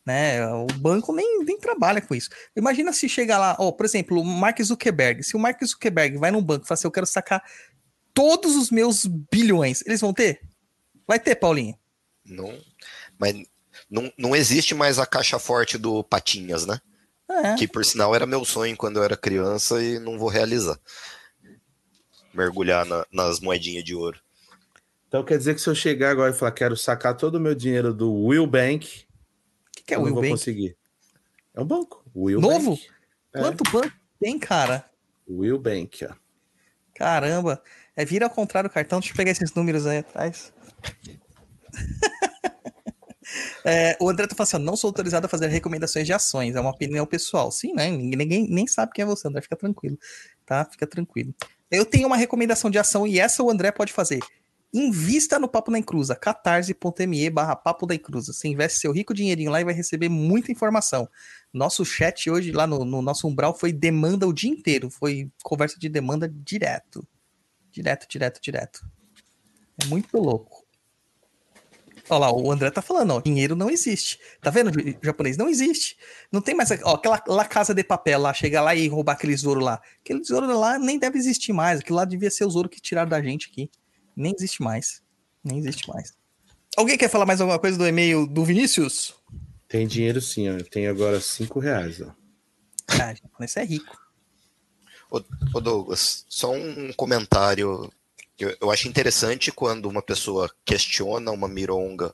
[0.06, 0.46] Né?
[0.48, 2.30] O banco nem, nem trabalha com isso.
[2.56, 5.24] Imagina se chegar lá, ó, por exemplo, o Mark Zuckerberg.
[5.24, 7.42] Se o Mark Zuckerberg vai num banco e fala assim: Eu quero sacar
[8.14, 10.42] todos os meus bilhões, eles vão ter?
[11.08, 11.78] Vai ter, Paulinho.
[12.26, 12.58] Não,
[13.20, 13.36] mas
[13.90, 16.80] não, não existe mais a caixa forte do Patinhas, né?
[17.30, 17.56] É.
[17.56, 20.80] Que por sinal era meu sonho quando eu era criança e não vou realizar.
[22.34, 24.20] Mergulhar na- nas moedinhas de ouro.
[25.08, 27.54] Então quer dizer que se eu chegar agora e falar quero sacar todo o meu
[27.54, 29.06] dinheiro do Will Bank,
[29.68, 30.32] O que, que é o Will vou Bank?
[30.34, 30.76] conseguir.
[31.54, 32.04] É um banco.
[32.16, 32.72] Will Novo?
[32.72, 32.88] Bank.
[33.36, 33.40] É.
[33.42, 34.86] Quanto banco tem, cara?
[35.30, 36.14] Will Bank, ó.
[36.96, 37.62] Caramba.
[37.96, 39.00] É vira ao contrário o cartão.
[39.00, 40.52] Deixa eu pegar esses números aí atrás.
[43.66, 46.60] É, o André tá falando assim, não sou autorizado a fazer recomendações de ações, é
[46.60, 47.52] uma opinião pessoal.
[47.52, 47.90] Sim, né?
[47.90, 49.98] Ninguém, ninguém nem sabe quem é você, André, fica tranquilo,
[50.46, 50.66] tá?
[50.66, 51.34] Fica tranquilo.
[51.72, 54.20] Eu tenho uma recomendação de ação e essa o André pode fazer.
[54.74, 58.34] Invista no Papo da Encruza, catarse.me barra Papo da Encruza.
[58.34, 61.08] Você investe seu rico dinheirinho lá e vai receber muita informação.
[61.54, 64.90] Nosso chat hoje, lá no, no nosso umbral, foi demanda o dia inteiro.
[64.90, 67.08] Foi conversa de demanda direto.
[67.74, 68.86] Direto, direto, direto.
[69.82, 70.64] É muito louco.
[72.08, 74.20] Olha lá, o André tá falando, ó, dinheiro não existe.
[74.42, 75.38] Tá vendo, o japonês?
[75.38, 75.98] Não existe.
[76.32, 79.34] Não tem mais, ó, aquela lá casa de papel lá, chegar lá e roubar aquele
[79.34, 79.82] tesouro lá.
[80.02, 81.80] Aquele tesouro lá nem deve existir mais.
[81.80, 83.72] Aquilo lá devia ser o tesouro que tiraram da gente aqui.
[84.16, 85.02] Nem existe mais.
[85.44, 86.14] Nem existe mais.
[86.78, 89.16] Alguém quer falar mais alguma coisa do e-mail do Vinícius?
[89.68, 90.54] Tem dinheiro sim, ó.
[90.54, 92.14] Eu tenho agora 5 reais, ó.
[92.90, 94.03] Ah, japonês é rico.
[95.54, 97.92] Ô Douglas, só um comentário
[98.40, 102.14] eu, eu acho interessante quando uma pessoa questiona uma mironga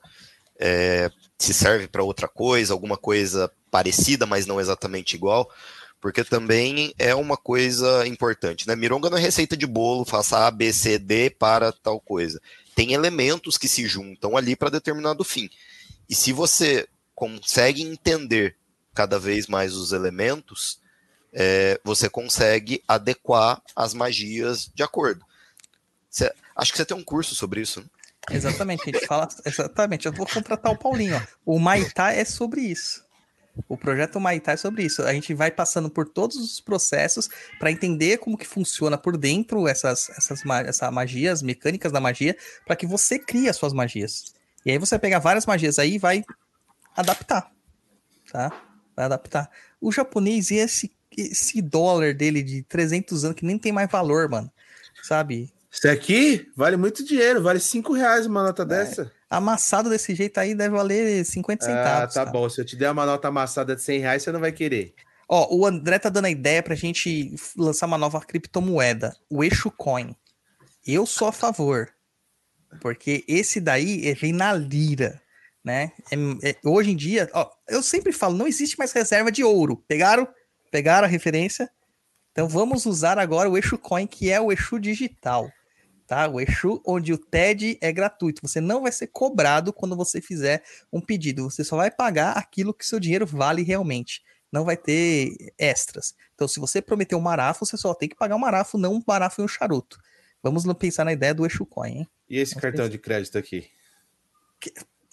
[0.60, 5.50] é, se serve para outra coisa, alguma coisa parecida, mas não exatamente igual,
[6.02, 8.76] porque também é uma coisa importante, né?
[8.76, 12.42] Mironga não é receita de bolo, faça A, B, C, D para tal coisa.
[12.76, 15.50] Tem elementos que se juntam ali para determinado fim.
[16.10, 18.56] E se você consegue entender
[18.94, 20.80] cada vez mais os elementos,
[21.34, 25.26] é, você consegue adequar as magias de acordo.
[26.10, 27.82] Cê- acho que você tem um curso sobre isso.
[27.82, 27.86] né?
[28.32, 29.28] Exatamente, a gente fala.
[29.46, 31.16] Exatamente, eu vou contratar o Paulinho.
[31.46, 31.54] Ó.
[31.56, 33.04] O Maitá é sobre isso.
[33.68, 35.02] O projeto Maitá é sobre isso.
[35.04, 39.68] A gente vai passando por todos os processos para entender como que funciona por dentro
[39.68, 44.34] essas, essas essa magia, as mecânicas da magia, para que você crie as suas magias.
[44.66, 46.24] E aí você vai pegar várias magias aí e vai
[46.96, 47.52] adaptar.
[48.32, 48.50] Tá?
[48.96, 49.50] Vai adaptar.
[49.82, 50.92] O japonês e esse,
[51.22, 54.52] esse dólar dele de 300 anos que nem tem mais valor, mano.
[55.04, 55.52] Sabe?
[55.72, 59.12] Isso aqui vale muito dinheiro, vale 5 reais uma nota dessa.
[59.30, 62.14] Amassado desse jeito aí deve valer 50 Ah, centavos.
[62.16, 62.32] tá cara.
[62.32, 62.50] bom.
[62.50, 64.94] Se eu te der uma nota amassada de 100 reais, você não vai querer.
[65.28, 69.70] Ó, o André tá dando a ideia pra gente lançar uma nova criptomoeda, o Eixo
[69.70, 70.16] Coin.
[70.88, 71.88] Eu sou a favor.
[72.82, 75.22] Porque esse daí é vem na lira,
[75.64, 75.92] né?
[76.12, 79.84] É- é- hoje em dia, ó, eu sempre falo, não existe mais reserva de ouro.
[79.88, 80.28] Pegaram?
[80.72, 81.70] Pegaram a referência?
[82.32, 85.52] Então vamos usar agora o Exu Coin, que é o Exu digital.
[86.08, 86.28] Tá?
[86.28, 88.42] O Exu, onde o TED é gratuito.
[88.48, 91.50] Você não vai ser cobrado quando você fizer um pedido.
[91.50, 94.24] Você só vai pagar aquilo que seu dinheiro vale realmente.
[94.52, 96.16] Não vai ter extras.
[96.34, 99.04] Então, se você prometeu um marafo, você só tem que pagar um marafo, não um
[99.06, 100.00] marafo e um charuto.
[100.42, 102.10] Vamos pensar na ideia do Exu Coin, hein?
[102.28, 102.92] E esse Vamos cartão pensar.
[102.92, 103.68] de crédito aqui?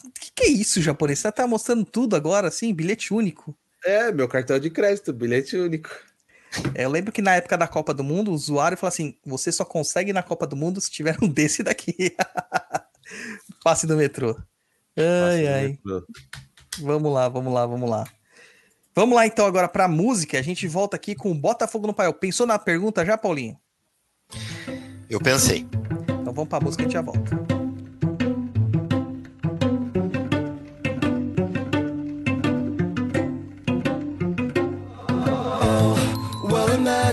[0.05, 1.19] O que, que é isso, japonês?
[1.19, 3.57] Você tá mostrando tudo agora, assim, bilhete único.
[3.85, 5.91] É, meu cartão de crédito, bilhete único.
[6.75, 9.53] É, eu lembro que na época da Copa do Mundo, o usuário falou assim: você
[9.53, 11.95] só consegue ir na Copa do Mundo se tiver um desse daqui.
[13.63, 14.37] Passe do metrô.
[14.97, 15.79] Ai, ai.
[16.81, 18.05] Vamos lá, vamos lá, vamos lá.
[18.95, 20.39] Vamos lá então agora pra música.
[20.39, 22.15] A gente volta aqui com o Botafogo no Paiol.
[22.15, 23.59] Pensou na pergunta já, Paulinho?
[25.09, 25.67] Eu pensei.
[26.21, 27.56] Então vamos pra música e a gente já volta.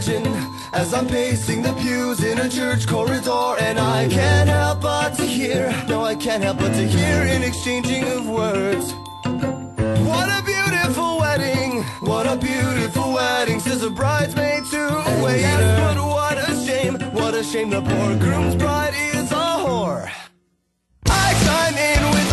[0.07, 5.15] Imagine as I'm pacing the pews in a church corridor, and I can't help but
[5.15, 8.93] to hear, no, I can't help but to hear an exchanging of words.
[10.03, 15.41] What a beautiful wedding, what a beautiful wedding, says a bridesmaid to a waiter.
[15.41, 20.09] Yes, but what a shame, what a shame the poor groom's bride is a whore.
[21.05, 22.32] I chime in with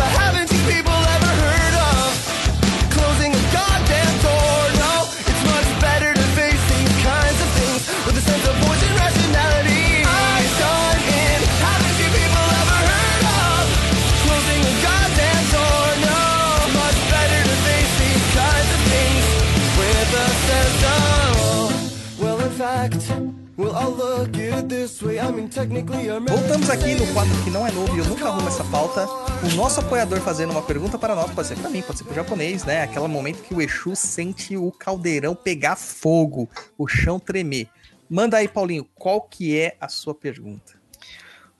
[26.27, 29.07] Voltamos aqui no quadro que não é novo e eu nunca arrumo essa pauta.
[29.43, 32.11] O nosso apoiador fazendo uma pergunta para nós, pode ser para mim, pode ser para
[32.11, 32.83] o japonês, né?
[32.83, 36.47] Aquele momento que o Exu sente o caldeirão pegar fogo,
[36.77, 37.67] o chão tremer.
[38.07, 40.79] Manda aí, Paulinho, qual que é a sua pergunta?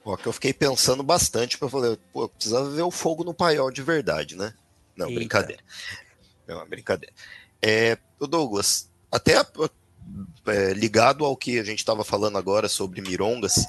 [0.05, 3.33] Ó, que eu fiquei pensando bastante para falar, pô, eu precisava ver o fogo no
[3.33, 4.53] paiol de verdade, né?
[4.95, 5.19] Não, Eita.
[5.19, 5.63] brincadeira.
[6.47, 7.15] Não, brincadeira.
[7.59, 9.43] É, o Douglas, até
[10.47, 13.67] é, ligado ao que a gente estava falando agora sobre mirongas,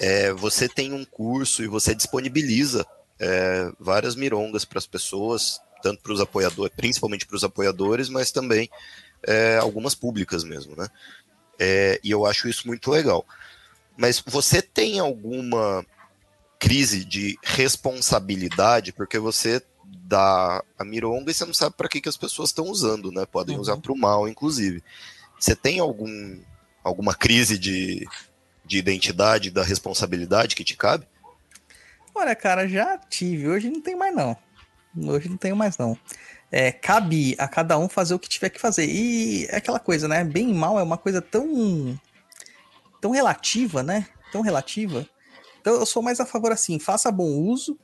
[0.00, 2.86] é, você tem um curso e você disponibiliza
[3.18, 8.30] é, várias mirongas para as pessoas, tanto para os apoiadores, principalmente para os apoiadores, mas
[8.32, 8.68] também
[9.26, 10.88] é, algumas públicas mesmo, né?
[11.58, 13.24] É, e eu acho isso muito legal.
[13.96, 15.86] Mas você tem alguma
[16.58, 22.08] crise de responsabilidade, porque você dá a mironga e você não sabe para que, que
[22.08, 23.24] as pessoas estão usando, né?
[23.26, 23.62] Podem Uhum.
[23.62, 24.82] usar para o mal, inclusive.
[25.44, 26.40] Você tem algum,
[26.82, 28.08] alguma crise de,
[28.64, 31.06] de identidade, da responsabilidade que te cabe?
[32.14, 33.46] Olha, cara, já tive.
[33.46, 34.34] Hoje não tem mais, não.
[35.06, 35.98] Hoje não tenho mais, não.
[36.50, 38.86] É, cabe a cada um fazer o que tiver que fazer.
[38.86, 40.24] E é aquela coisa, né?
[40.24, 42.00] Bem e mal é uma coisa tão.
[42.98, 44.06] tão relativa, né?
[44.32, 45.06] Tão relativa.
[45.60, 47.78] Então eu sou mais a favor assim, faça bom uso,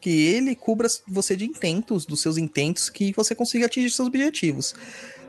[0.00, 4.74] que ele cubra você de intentos, dos seus intentos, que você consiga atingir seus objetivos.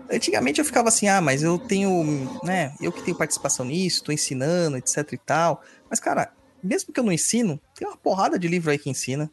[0.10, 2.04] Antigamente eu ficava assim, ah, mas eu tenho,
[2.44, 5.62] né, eu que tenho participação nisso, tô ensinando, etc e tal.
[5.90, 6.32] Mas, cara,
[6.64, 9.30] mesmo que eu não ensino, tem uma porrada de livro aí que ensina.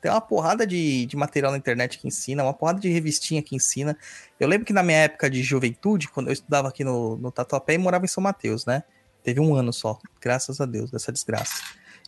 [0.00, 3.54] Tem uma porrada de, de material na internet que ensina, uma porrada de revistinha que
[3.54, 3.96] ensina.
[4.38, 7.74] Eu lembro que na minha época de juventude, quando eu estudava aqui no, no Tatuapé
[7.74, 8.82] e morava em São Mateus, né?
[9.22, 11.62] Teve um ano só, graças a Deus, dessa desgraça.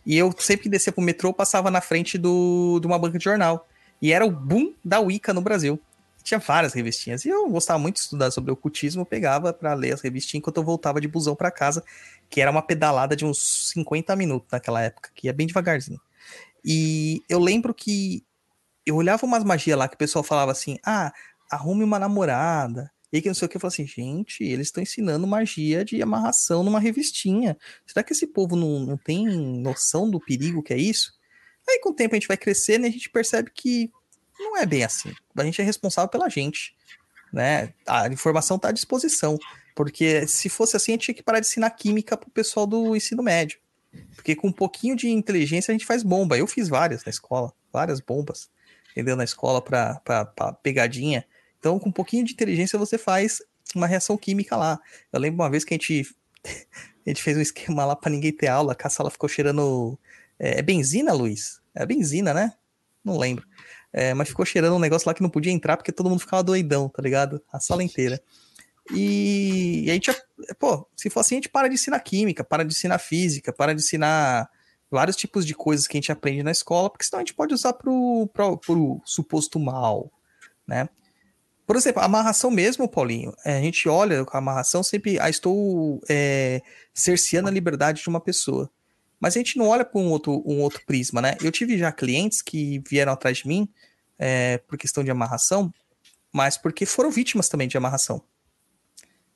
[0.05, 3.23] E eu sempre que descia pro metrô, passava na frente do, de uma banca de
[3.23, 3.67] jornal.
[4.01, 5.79] E era o boom da Wicca no Brasil.
[6.25, 7.23] Tinha várias revistinhas.
[7.23, 10.57] E eu gostava muito de estudar sobre ocultismo, eu pegava para ler as revistinhas enquanto
[10.57, 11.83] eu voltava de busão para casa,
[12.31, 16.01] que era uma pedalada de uns 50 minutos naquela época, que ia bem devagarzinho.
[16.65, 18.25] E eu lembro que
[18.87, 21.13] eu olhava umas magias lá que o pessoal falava assim: ah,
[21.49, 22.91] arrume uma namorada.
[23.13, 26.01] E que não sei o que, eu falava assim, gente, eles estão ensinando magia de
[26.01, 27.55] amarração numa revistinha.
[27.85, 31.13] Será que esse povo não, não tem noção do perigo que é isso?
[31.69, 33.91] Aí com o tempo a gente vai crescendo e a gente percebe que
[34.39, 35.13] não é bem assim.
[35.35, 36.75] A gente é responsável pela gente.
[37.31, 37.73] Né?
[37.85, 39.37] A informação está à disposição.
[39.75, 42.95] Porque se fosse assim, a gente tinha que parar de ensinar química pro pessoal do
[42.95, 43.59] ensino médio.
[44.15, 46.37] Porque com um pouquinho de inteligência a gente faz bomba.
[46.37, 48.49] Eu fiz várias na escola, várias bombas,
[48.91, 49.15] entendeu?
[49.15, 50.01] Na escola para
[50.63, 51.25] pegadinha.
[51.59, 53.41] Então, com um pouquinho de inteligência você faz
[53.73, 54.79] uma reação química lá.
[55.11, 56.07] Eu lembro uma vez que a gente,
[57.05, 59.97] a gente fez um esquema lá para ninguém ter aula, que a sala ficou cheirando.
[60.39, 61.61] É, é benzina, Luiz?
[61.73, 62.53] É benzina, né?
[63.03, 63.45] Não lembro.
[63.97, 66.43] É, mas ficou cheirando um negócio lá que não podia entrar porque todo mundo ficava
[66.43, 67.41] doidão, tá ligado?
[67.49, 68.21] A sala inteira.
[68.91, 70.11] E, e a gente,
[70.59, 73.73] pô, se for assim, a gente para de ensinar química, para de ensinar física, para
[73.73, 74.49] de ensinar
[74.91, 77.53] vários tipos de coisas que a gente aprende na escola, porque senão a gente pode
[77.53, 80.11] usar pro, pro, pro suposto mal,
[80.67, 80.89] né?
[81.65, 85.29] Por exemplo, a amarração mesmo, Paulinho, é, a gente olha com a amarração sempre, ah,
[85.29, 86.61] estou é,
[86.93, 88.69] cerceando a liberdade de uma pessoa.
[89.19, 91.37] Mas a gente não olha por um outro, um outro prisma, né?
[91.41, 93.67] Eu tive já clientes que vieram atrás de mim
[94.17, 95.73] é, por questão de amarração,
[96.31, 98.21] mas porque foram vítimas também de amarração.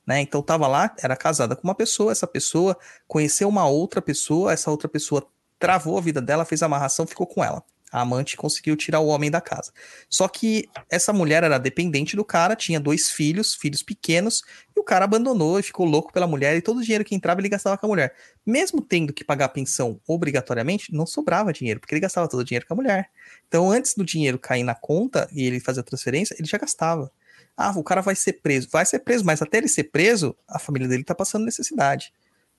[0.05, 0.21] Né?
[0.21, 2.77] Então tava lá, era casada com uma pessoa, essa pessoa
[3.07, 5.25] conheceu uma outra pessoa, essa outra pessoa
[5.59, 7.63] travou a vida dela, fez amarração, ficou com ela.
[7.91, 9.71] A amante conseguiu tirar o homem da casa.
[10.09, 14.43] Só que essa mulher era dependente do cara, tinha dois filhos, filhos pequenos,
[14.75, 17.41] e o cara abandonou e ficou louco pela mulher, e todo o dinheiro que entrava
[17.41, 18.15] ele gastava com a mulher.
[18.45, 22.43] Mesmo tendo que pagar a pensão obrigatoriamente, não sobrava dinheiro, porque ele gastava todo o
[22.43, 23.09] dinheiro com a mulher.
[23.47, 27.11] Então, antes do dinheiro cair na conta e ele fazer a transferência, ele já gastava.
[27.57, 28.69] Ah, o cara vai ser preso.
[28.71, 32.13] Vai ser preso, mas até ele ser preso, a família dele tá passando necessidade.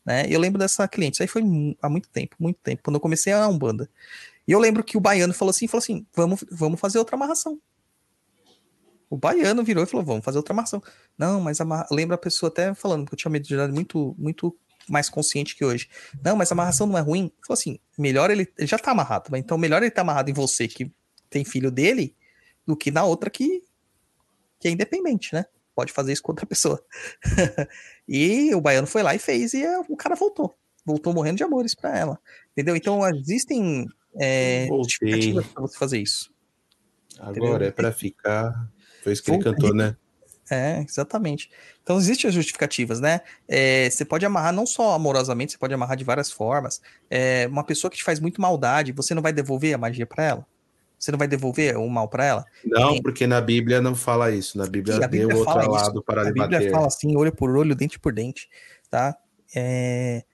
[0.04, 0.26] Né?
[0.28, 1.42] Eu lembro dessa cliente, isso aí foi
[1.80, 3.88] há muito tempo, muito tempo, quando eu comecei a Umbanda.
[4.50, 7.56] E eu lembro que o baiano falou assim, falou assim, vamos, vamos fazer outra amarração.
[9.08, 10.82] O baiano virou e falou, vamos fazer outra amarração.
[11.16, 11.86] Não, mas amarra...
[11.88, 14.58] lembra a pessoa até falando, porque eu tinha mediunidade muito, muito
[14.88, 15.88] mais consciente que hoje.
[16.20, 17.30] Não, mas a amarração não é ruim.
[17.46, 20.66] Falou assim, melhor ele, ele já tá amarrado, então melhor ele tá amarrado em você
[20.66, 20.92] que
[21.28, 22.16] tem filho dele
[22.66, 23.62] do que na outra que,
[24.58, 25.44] que é independente, né?
[25.76, 26.84] Pode fazer isso com outra pessoa.
[28.08, 30.58] e o baiano foi lá e fez e o cara voltou.
[30.84, 32.20] Voltou morrendo de amores para ela.
[32.50, 32.74] Entendeu?
[32.74, 33.86] Então existem
[34.18, 36.32] é, justificativas para você fazer isso.
[37.18, 37.68] Agora Entendeu?
[37.68, 38.70] é para ficar.
[39.02, 39.96] Foi isso que ele cantou, né?
[40.50, 41.48] É, exatamente.
[41.82, 43.20] Então existem as justificativas, né?
[43.46, 46.80] É, você pode amarrar não só amorosamente, você pode amarrar de várias formas.
[47.08, 50.24] É, uma pessoa que te faz muito maldade, você não vai devolver a magia para
[50.24, 50.46] ela?
[50.98, 52.44] Você não vai devolver o mal para ela?
[52.64, 54.58] Não, porque na Bíblia não fala isso.
[54.58, 55.70] Na Bíblia, a Bíblia deu outro isso.
[55.70, 58.50] lado para a Bíblia fala assim, olho por olho, dente por dente,
[58.90, 59.16] tá?
[59.54, 60.24] É,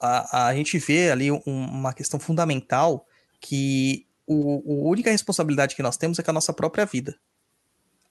[0.00, 3.06] a, a gente vê ali um, uma questão fundamental
[3.40, 7.18] que o, a única responsabilidade que nós temos é com a nossa própria vida.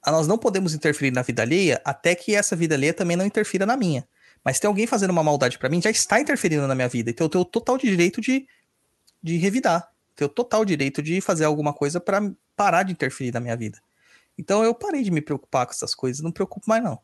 [0.03, 3.25] Ah, nós não podemos interferir na vida alheia até que essa vida alheia também não
[3.25, 4.07] interfira na minha.
[4.43, 7.09] Mas tem alguém fazendo uma maldade para mim, já está interferindo na minha vida.
[7.09, 8.47] Então eu tenho total direito de,
[9.21, 9.89] de revidar.
[10.15, 12.21] Tenho total direito de fazer alguma coisa para
[12.55, 13.79] parar de interferir na minha vida.
[14.37, 16.21] Então eu parei de me preocupar com essas coisas.
[16.21, 16.99] Não me preocupo mais, não.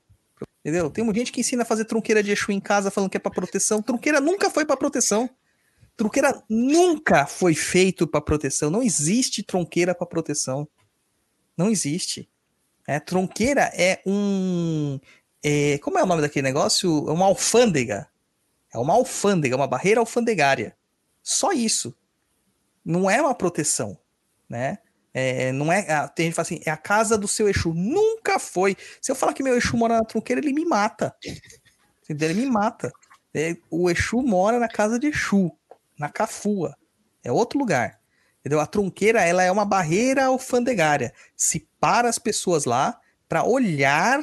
[0.63, 0.89] Entendeu?
[0.89, 3.19] Tem muita gente que ensina a fazer trunqueira de Exu em casa falando que é
[3.19, 3.81] para proteção.
[3.81, 5.29] Trunqueira nunca foi para proteção.
[5.95, 8.69] Tronqueira nunca foi feito para proteção.
[8.69, 10.67] Não existe tronqueira para proteção.
[11.55, 12.29] Não existe.
[12.87, 14.99] É, tronqueira é um.
[15.43, 17.09] É, como é o nome daquele negócio?
[17.09, 18.09] É uma alfândega.
[18.73, 20.75] É uma alfândega, uma barreira alfandegária.
[21.21, 21.95] Só isso.
[22.83, 23.97] Não é uma proteção.
[24.49, 24.79] Né?
[25.13, 25.83] É, não é.
[26.09, 27.73] Tem gente que fala assim, é a casa do seu Exu.
[27.73, 28.75] Nunca foi.
[28.99, 31.15] Se eu falar que meu Exu mora na tronqueira, ele me mata.
[32.09, 32.91] Ele me mata.
[33.33, 35.55] É, o Exu mora na casa de Exu
[35.97, 36.75] na Cafua.
[37.23, 37.99] É outro lugar.
[38.39, 38.59] Entendeu?
[38.59, 41.13] A tronqueira ela é uma barreira alfandegária.
[41.35, 42.99] Se para as pessoas lá
[43.29, 44.21] para olhar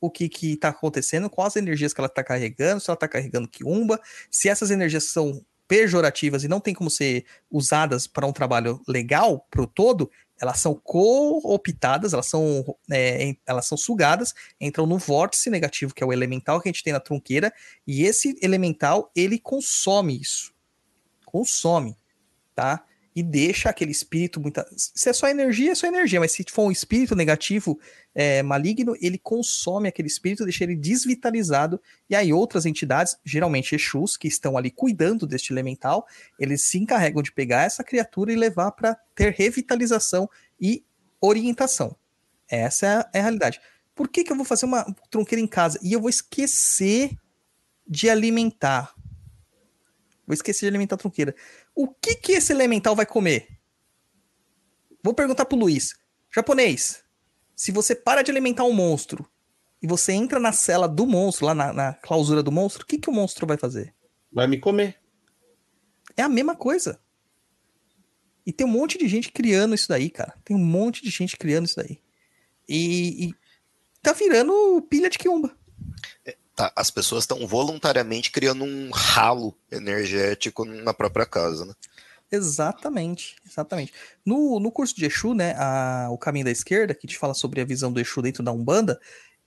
[0.00, 4.00] o que está acontecendo, quais energias que ela está carregando, se ela está carregando quiumba,
[4.30, 9.46] se essas energias são pejorativas e não tem como ser usadas para um trabalho legal
[9.50, 10.10] para o todo,
[10.40, 16.06] elas são cooptadas, elas são, é, elas são sugadas, entram no vórtice negativo, que é
[16.06, 17.52] o elemental que a gente tem na tronqueira,
[17.86, 20.51] e esse elemental ele consome isso
[21.32, 21.96] consome,
[22.54, 22.84] tá?
[23.14, 24.66] E deixa aquele espírito muita.
[24.76, 27.78] Se é só energia, é só energia, mas se for um espírito negativo,
[28.14, 31.80] é, maligno, ele consome aquele espírito, deixa ele desvitalizado.
[32.08, 36.06] E aí, outras entidades, geralmente Exus, que estão ali cuidando deste elemental,
[36.38, 40.28] eles se encarregam de pegar essa criatura e levar para ter revitalização
[40.60, 40.84] e
[41.20, 41.96] orientação.
[42.48, 43.60] Essa é a, é a realidade.
[43.94, 47.10] Por que, que eu vou fazer uma tronqueira em casa e eu vou esquecer
[47.86, 48.94] de alimentar?
[50.26, 51.34] Vou esquecer de alimentar a trunqueira.
[51.74, 53.48] O que que esse elemental vai comer?
[55.02, 55.94] Vou perguntar pro Luiz.
[56.34, 57.02] Japonês,
[57.54, 59.28] se você para de alimentar um monstro
[59.82, 62.98] e você entra na cela do monstro, lá na, na clausura do monstro, o que
[62.98, 63.94] que o monstro vai fazer?
[64.32, 64.96] Vai me comer.
[66.16, 67.00] É a mesma coisa.
[68.46, 70.34] E tem um monte de gente criando isso daí, cara.
[70.44, 72.00] Tem um monte de gente criando isso daí.
[72.68, 73.34] E, e
[74.00, 75.56] tá virando pilha de quiumba.
[76.54, 81.72] Tá, as pessoas estão voluntariamente criando um ralo energético na própria casa, né?
[82.30, 83.92] Exatamente, exatamente.
[84.24, 87.60] No, no curso de Exu, né, a, o caminho da esquerda, que te fala sobre
[87.60, 88.98] a visão do Exu dentro da Umbanda,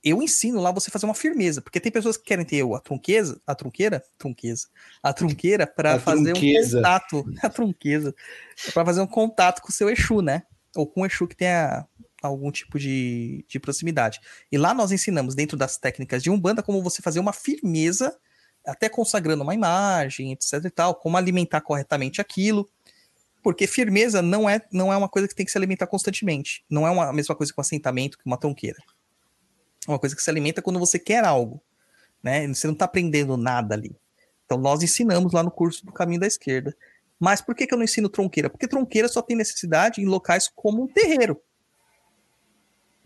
[0.04, 3.40] eu ensino lá você fazer uma firmeza, porque tem pessoas que querem ter a trunqueza,
[3.44, 4.68] a trunqueira, trunqueza,
[5.02, 6.78] a trunqueira para fazer trunqueza.
[6.78, 8.14] um contato, a trunqueza,
[8.72, 10.44] para fazer um contato com o seu Exu, né?
[10.76, 11.84] Ou com o Exu que tenha
[12.26, 14.20] algum tipo de, de proximidade.
[14.50, 18.16] E lá nós ensinamos, dentro das técnicas de Umbanda, como você fazer uma firmeza,
[18.66, 22.68] até consagrando uma imagem, etc e tal, como alimentar corretamente aquilo.
[23.42, 26.64] Porque firmeza não é, não é uma coisa que tem que se alimentar constantemente.
[26.68, 28.78] Não é uma, a mesma coisa que um assentamento, que uma tronqueira.
[29.86, 31.62] É uma coisa que se alimenta quando você quer algo,
[32.22, 32.48] né?
[32.48, 33.96] Você não está aprendendo nada ali.
[34.44, 36.76] Então nós ensinamos lá no curso do Caminho da Esquerda.
[37.18, 38.50] Mas por que, que eu não ensino tronqueira?
[38.50, 41.40] Porque tronqueira só tem necessidade em locais como um terreiro,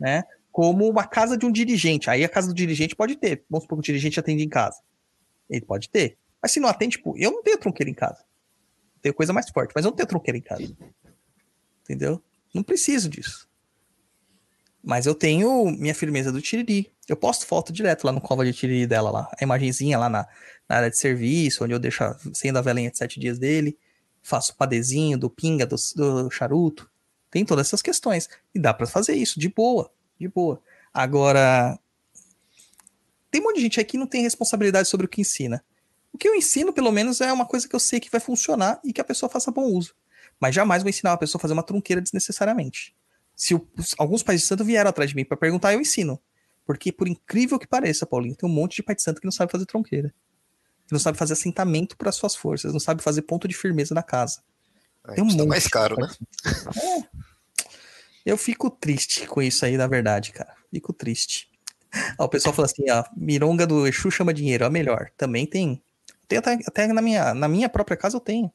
[0.00, 0.24] né?
[0.50, 2.08] Como uma casa de um dirigente.
[2.10, 3.44] Aí a casa do dirigente pode ter.
[3.48, 4.80] Vamos supor que o dirigente atende em casa.
[5.48, 6.16] Ele pode ter.
[6.42, 8.24] Mas se não atende, tipo, eu não tenho tronqueira em casa.
[9.02, 10.76] Tenho coisa mais forte, mas eu não tenho tronqueira em casa.
[11.82, 12.22] Entendeu?
[12.54, 13.48] Não preciso disso.
[14.82, 16.90] Mas eu tenho minha firmeza do Tiriri.
[17.06, 19.30] Eu posto foto direto lá no cova de Tiriri dela lá.
[19.38, 20.26] A imagenzinha lá na,
[20.68, 22.02] na área de serviço, onde eu deixo
[22.32, 23.78] sendo a velhinha de sete dias dele.
[24.22, 26.90] Faço o padezinho do pinga, do, do charuto.
[27.30, 28.28] Tem todas essas questões.
[28.54, 29.90] E dá para fazer isso, de boa.
[30.18, 30.60] De boa.
[30.92, 31.78] Agora,
[33.30, 35.64] tem um monte de gente aqui que não tem responsabilidade sobre o que ensina.
[36.12, 38.80] O que eu ensino, pelo menos, é uma coisa que eu sei que vai funcionar
[38.84, 39.94] e que a pessoa faça bom uso.
[40.40, 42.94] Mas jamais vou ensinar uma pessoa a fazer uma trunqueira desnecessariamente.
[43.36, 43.66] Se o,
[43.96, 46.20] alguns pais de santo vieram atrás de mim para perguntar, eu ensino.
[46.66, 49.32] Porque, por incrível que pareça, Paulinho, tem um monte de pai de santo que não
[49.32, 50.12] sabe fazer tronqueira.
[50.86, 54.02] Que não sabe fazer assentamento para suas forças, não sabe fazer ponto de firmeza na
[54.02, 54.42] casa.
[55.14, 56.08] Tem um monte mais caro, né?
[56.76, 57.20] É.
[58.24, 60.54] Eu fico triste com isso aí, na verdade, cara.
[60.70, 61.50] Fico triste.
[62.18, 65.10] O pessoal fala assim, ó, mironga do Exu chama dinheiro, a melhor.
[65.16, 65.82] Também tem.
[66.28, 68.52] Tem até, até na, minha, na minha própria casa eu tenho.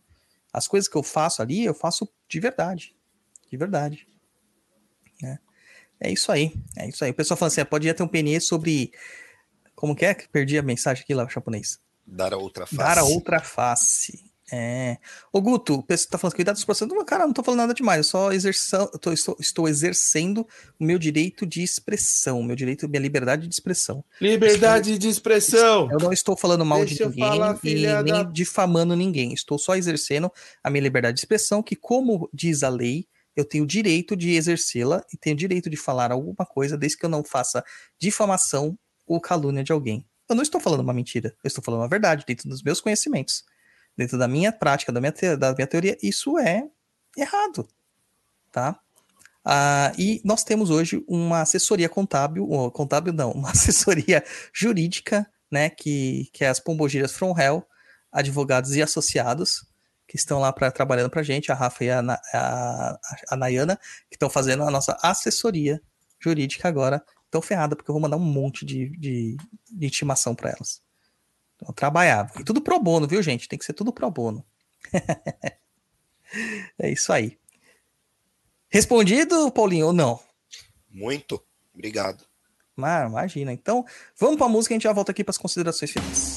[0.54, 2.96] As coisas que eu faço ali, eu faço de verdade.
[3.52, 4.08] De verdade.
[5.22, 5.38] É,
[6.00, 6.54] é isso aí.
[6.78, 7.12] É isso aí.
[7.12, 8.94] O pessoal fala assim, ah, podia ter um PNE sobre.
[9.76, 10.14] Como que é?
[10.14, 11.80] que Perdi a mensagem aqui lá, japonês.
[12.08, 12.78] Dar a outra face.
[12.78, 14.32] Dar a outra face.
[14.52, 14.98] É.
[15.34, 16.94] Ô, Guto, o pessoal tá falando que cuidado dos processos.
[16.94, 17.98] Não, cara, não tô falando nada demais.
[17.98, 20.48] Eu só exerção, eu tô, estou, estou exercendo
[20.80, 24.04] o meu direito de expressão, meu direito, minha liberdade de expressão.
[24.22, 25.90] Liberdade estou, de expressão.
[25.92, 28.24] Eu não estou falando mal Deixa de ninguém falar, e nem da...
[28.24, 29.34] difamando ninguém.
[29.34, 30.32] Estou só exercendo
[30.64, 34.36] a minha liberdade de expressão, que, como diz a lei, eu tenho o direito de
[34.36, 37.64] exercê-la e tenho o direito de falar alguma coisa, desde que eu não faça
[38.00, 38.78] difamação
[39.08, 40.06] ou calúnia de alguém.
[40.30, 43.44] Eu não estou falando uma mentira, eu estou falando uma verdade dentro dos meus conhecimentos
[43.98, 46.68] dentro da minha prática, da minha, te, da minha teoria, isso é
[47.18, 47.68] errado,
[48.52, 48.80] tá?
[49.44, 54.24] Ah, e nós temos hoje uma assessoria contábil, ou contábil não, uma assessoria
[54.54, 57.66] jurídica, né, que, que é as Pombogiras From Hell,
[58.12, 59.66] advogados e associados,
[60.08, 62.00] que estão lá pra, trabalhando para a gente, a Rafa e a,
[62.34, 63.00] a,
[63.30, 63.78] a Nayana,
[64.10, 65.82] que estão fazendo a nossa assessoria
[66.20, 67.04] jurídica agora.
[67.26, 69.38] Estão ferrada, porque eu vou mandar um monte de, de,
[69.70, 70.82] de intimação para elas.
[71.56, 72.32] Então, trabalhava.
[72.40, 73.48] E tudo pro bono, viu, gente?
[73.48, 74.44] Tem que ser tudo pro bono.
[76.80, 77.38] é isso aí.
[78.70, 80.20] Respondido, Paulinho, ou não?
[80.90, 81.42] Muito.
[81.74, 82.26] Obrigado.
[82.78, 83.54] Ah, imagina.
[83.54, 83.86] Então,
[84.20, 86.35] vamos para a música e a gente já volta aqui para as considerações finais.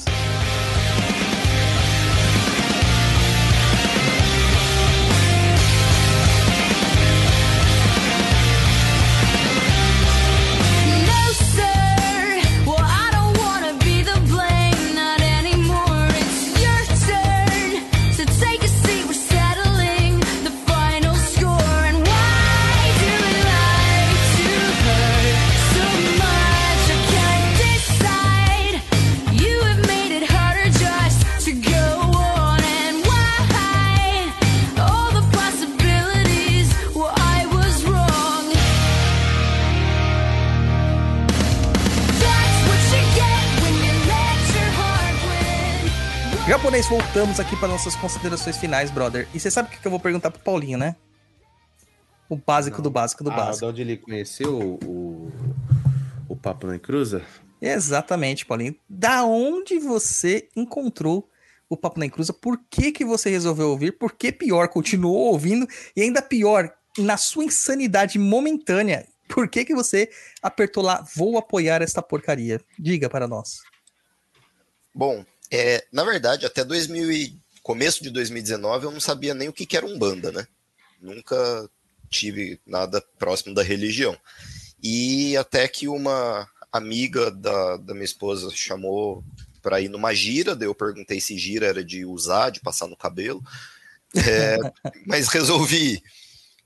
[47.09, 49.27] Voltamos aqui para nossas considerações finais, brother.
[49.33, 50.95] E você sabe o que eu vou perguntar pro Paulinho, né?
[52.29, 52.83] O básico Não.
[52.83, 53.65] do básico do ah, básico.
[53.65, 55.31] onde ele conheceu o,
[56.27, 57.23] o Papo na Cruza?
[57.59, 58.75] Exatamente, Paulinho.
[58.87, 61.27] Da onde você encontrou
[61.67, 62.31] o Papo na Cruza?
[62.31, 63.97] Por que, que você resolveu ouvir?
[63.97, 65.67] Por que pior, continuou ouvindo?
[65.95, 70.11] E ainda pior, na sua insanidade momentânea, por que, que você
[70.43, 72.61] apertou lá, vou apoiar esta porcaria?
[72.77, 73.61] Diga para nós.
[74.93, 79.53] Bom, é, na verdade, até 2000 e, começo de 2019 eu não sabia nem o
[79.53, 80.47] que, que era Umbanda, né?
[81.01, 81.69] Nunca
[82.09, 84.17] tive nada próximo da religião.
[84.81, 89.23] E até que uma amiga da, da minha esposa chamou
[89.61, 92.95] para ir numa gira, daí eu perguntei se gira era de usar, de passar no
[92.95, 93.43] cabelo,
[94.15, 94.57] é,
[95.05, 96.01] mas resolvi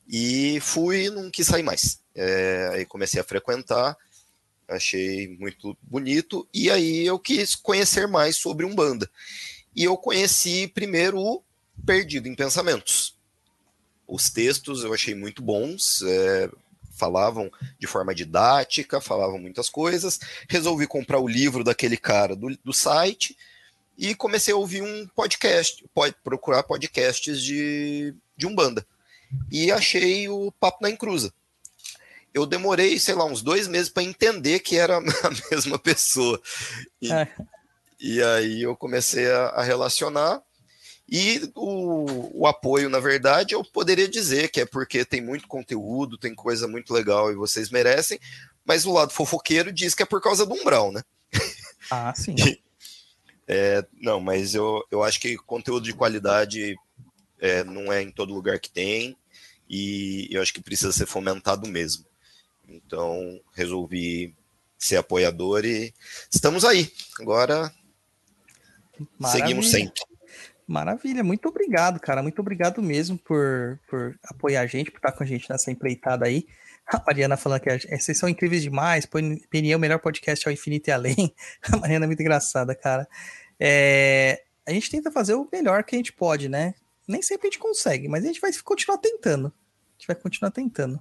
[0.07, 1.99] e fui e não quis sair mais.
[2.15, 3.97] É, aí comecei a frequentar
[4.67, 9.09] achei muito bonito, e aí eu quis conhecer mais sobre Umbanda.
[9.75, 11.43] E eu conheci primeiro o
[11.85, 13.15] Perdido em Pensamentos.
[14.07, 16.49] Os textos eu achei muito bons, é,
[16.93, 20.19] falavam de forma didática, falavam muitas coisas.
[20.47, 23.35] Resolvi comprar o livro daquele cara do, do site
[23.97, 28.85] e comecei a ouvir um podcast, pode procurar podcasts de, de Umbanda.
[29.51, 31.33] E achei o Papo na Encruza.
[32.33, 36.41] Eu demorei, sei lá, uns dois meses para entender que era a mesma pessoa.
[37.01, 37.27] E, É.
[37.99, 40.41] e aí eu comecei a, a relacionar.
[41.07, 46.17] E o, o apoio, na verdade, eu poderia dizer que é porque tem muito conteúdo,
[46.17, 48.17] tem coisa muito legal e vocês merecem,
[48.65, 51.03] mas o lado fofoqueiro diz que é por causa do umbral, né?
[51.91, 52.35] Ah, sim.
[53.45, 56.77] É, não, mas eu, eu acho que conteúdo de qualidade
[57.37, 59.17] é, não é em todo lugar que tem
[59.69, 62.05] e eu acho que precisa ser fomentado mesmo.
[62.73, 64.35] Então, resolvi
[64.77, 65.93] ser apoiador e
[66.31, 66.91] estamos aí.
[67.19, 67.71] Agora
[68.97, 69.63] seguimos Maravilha.
[69.63, 70.01] sempre.
[70.67, 72.23] Maravilha, muito obrigado, cara.
[72.23, 76.25] Muito obrigado mesmo por, por apoiar a gente, por estar com a gente nessa empreitada
[76.25, 76.45] aí.
[76.87, 81.33] A Mariana falando que vocês são incríveis demais, opinião, melhor podcast ao infinito e além.
[81.71, 83.07] A Mariana é muito engraçada, cara.
[83.59, 86.73] É, a gente tenta fazer o melhor que a gente pode, né?
[87.07, 89.47] Nem sempre a gente consegue, mas a gente vai continuar tentando.
[89.47, 90.99] A gente vai continuar tentando.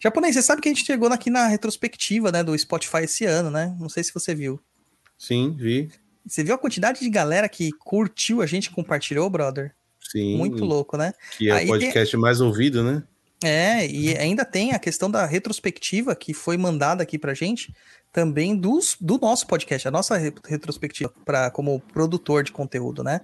[0.00, 3.50] Japonês, você sabe que a gente chegou aqui na retrospectiva, né, do Spotify esse ano,
[3.50, 3.76] né?
[3.80, 4.60] Não sei se você viu.
[5.18, 5.90] Sim, vi.
[6.26, 9.74] Você viu a quantidade de galera que curtiu a gente compartilhou, brother?
[10.00, 10.36] Sim.
[10.36, 11.12] Muito louco, né?
[11.36, 13.02] Que é Aí o podcast mais ouvido, né?
[13.42, 17.72] É, e ainda tem a questão da retrospectiva que foi mandada aqui pra gente,
[18.12, 23.20] também dos, do nosso podcast, a nossa re- retrospectiva pra, como produtor de conteúdo, né?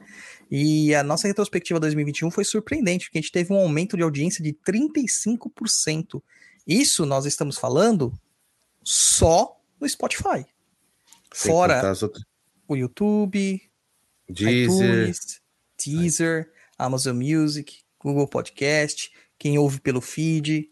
[0.50, 4.42] E a nossa retrospectiva 2021 foi surpreendente, porque a gente teve um aumento de audiência
[4.42, 6.22] de 35%.
[6.66, 8.12] Isso nós estamos falando
[8.82, 10.46] só no Spotify.
[11.32, 12.24] Sem Fora outras-
[12.68, 13.60] o YouTube,
[14.28, 14.64] Deezer.
[15.04, 15.40] iTunes,
[15.84, 20.70] Deezer, Amazon Music, Google Podcast, quem ouve pelo feed.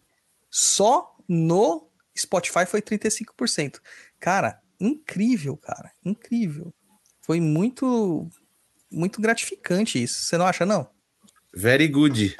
[0.50, 3.80] Só no Spotify foi 35%.
[4.20, 6.72] Cara, incrível, cara, incrível.
[7.20, 8.28] Foi muito
[8.90, 10.22] muito gratificante isso.
[10.24, 10.88] Você não acha não?
[11.54, 12.36] Very good.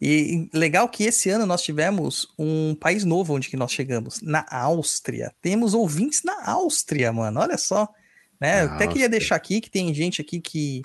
[0.00, 4.44] E legal que esse ano nós tivemos um país novo onde que nós chegamos, na
[4.50, 5.32] Áustria.
[5.40, 7.40] Temos ouvintes na Áustria, mano.
[7.40, 7.88] Olha só,
[8.40, 8.62] né?
[8.62, 10.82] Até queria deixar aqui que tem gente aqui que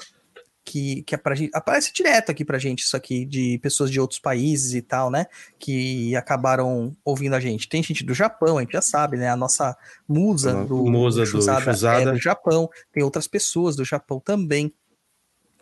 [0.64, 4.74] que, que gente, aparece direto aqui pra gente isso aqui de pessoas de outros países
[4.74, 5.26] e tal, né?
[5.60, 7.68] Que acabaram ouvindo a gente.
[7.68, 9.30] Tem gente do Japão, a gente já sabe, né?
[9.30, 9.76] A nossa
[10.08, 11.72] musa do musa do Chuzada
[12.02, 12.70] é do Japão.
[12.92, 14.74] Tem outras pessoas do Japão também.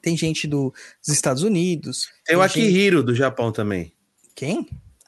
[0.02, 0.74] Tem gente do-
[1.06, 2.08] dos Estados Unidos.
[2.26, 3.94] Tem o gente- Akihiro do Japão também.
[4.36, 4.68] Quem?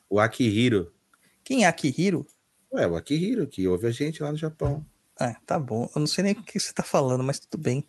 [0.10, 0.92] O Akihiro.
[1.44, 2.26] Quem é Akihiro?
[2.74, 4.86] Ué, o Akihiro, que ouve a gente lá no Japão.
[5.20, 5.90] Ah, tá bom.
[5.96, 7.84] Eu não sei nem o que você tá falando, mas tudo bem.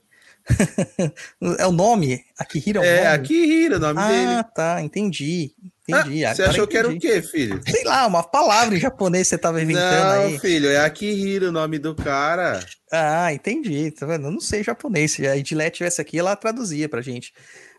[1.58, 2.24] é o nome?
[2.38, 3.06] Akihiro é o É, nome?
[3.08, 4.44] Akihiro, o nome Ah, dele.
[4.54, 4.82] tá.
[4.82, 5.54] Entendi.
[5.88, 6.24] Entendi.
[6.24, 7.12] Ah, você achou que era o entendi.
[7.14, 7.60] quê, filho?
[7.68, 10.38] Sei lá, uma palavra em japonês você tava inventando Não, aí.
[10.38, 12.64] filho, é Akihiro o nome do cara.
[12.92, 13.90] Ah, entendi.
[13.90, 14.26] Tá vendo?
[14.26, 15.12] Eu não sei japonês.
[15.12, 17.32] Se a Edilete tivesse aqui, ela traduzia pra gente.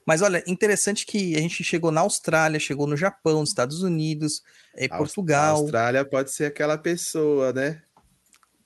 [0.06, 4.42] Mas olha, interessante que a gente chegou na Austrália, chegou no Japão, nos Estados Unidos,
[4.76, 5.56] eh, A Portugal.
[5.58, 7.82] Austrália pode ser aquela pessoa, né?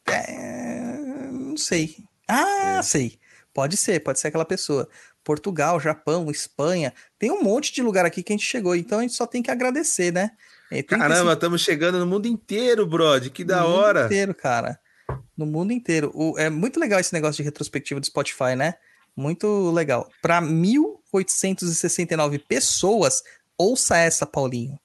[0.09, 1.95] É, não sei.
[2.27, 2.81] Ah, É.
[2.81, 3.19] sei.
[3.53, 4.87] Pode ser, pode ser aquela pessoa.
[5.27, 6.93] Portugal, Japão, Espanha.
[7.19, 9.43] Tem um monte de lugar aqui que a gente chegou, então a gente só tem
[9.43, 10.31] que agradecer, né?
[10.71, 13.29] É, 35 Caramba, estamos chegando no mundo inteiro, brother.
[13.29, 14.05] Que da no mundo hora.
[14.05, 14.79] inteiro, cara.
[15.37, 16.11] No mundo inteiro.
[16.13, 18.75] O- é muito legal esse negócio de retrospectiva do Spotify, né?
[19.15, 20.09] Muito legal.
[20.21, 23.21] Para 1.869 pessoas,
[23.57, 24.79] ouça essa, Paulinho.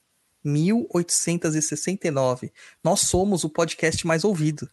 [0.44, 2.50] 1.869.
[2.82, 4.68] Nós somos o podcast mais ouvido.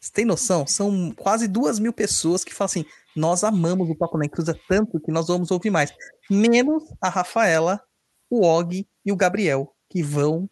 [0.00, 0.66] Você tem noção?
[0.66, 2.86] São quase duas mil pessoas que falam assim:
[3.18, 5.92] nós amamos o Papo na Cruza tanto que nós vamos ouvir mais.
[6.30, 7.82] Menos a Rafaela,
[8.30, 10.48] o Og e o Gabriel, que vão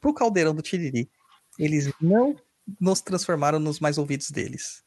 [0.00, 1.10] pro caldeirão do Tiriri.
[1.58, 2.36] Eles não
[2.80, 4.82] nos transformaram nos mais ouvidos deles.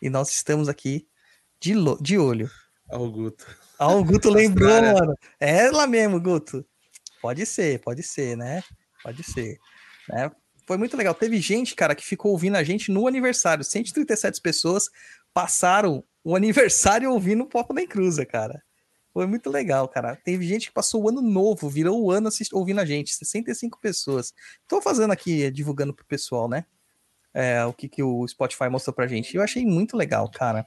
[0.00, 1.06] E nós estamos aqui
[1.60, 2.48] de, de olho.
[2.90, 3.46] Ó, o Guto.
[3.78, 5.14] Ah, o Guto lembrou, mano.
[5.40, 6.64] É ela mesmo, Guto.
[7.20, 8.62] Pode ser, pode ser, né?
[9.02, 9.58] Pode ser.
[10.08, 10.30] Né?
[10.66, 11.14] Foi muito legal.
[11.14, 13.64] Teve gente, cara, que ficou ouvindo a gente no aniversário.
[13.64, 14.90] 137 pessoas
[15.38, 18.60] passaram o aniversário ouvindo o Papo Nem Cruza, cara.
[19.12, 20.16] Foi muito legal, cara.
[20.16, 23.14] Teve gente que passou o ano novo, virou o ano assist- ouvindo a gente.
[23.14, 24.34] 65 pessoas.
[24.66, 26.66] Tô fazendo aqui, divulgando pro pessoal, né?
[27.32, 29.36] É, o que, que o Spotify mostrou pra gente.
[29.36, 30.66] Eu achei muito legal, cara.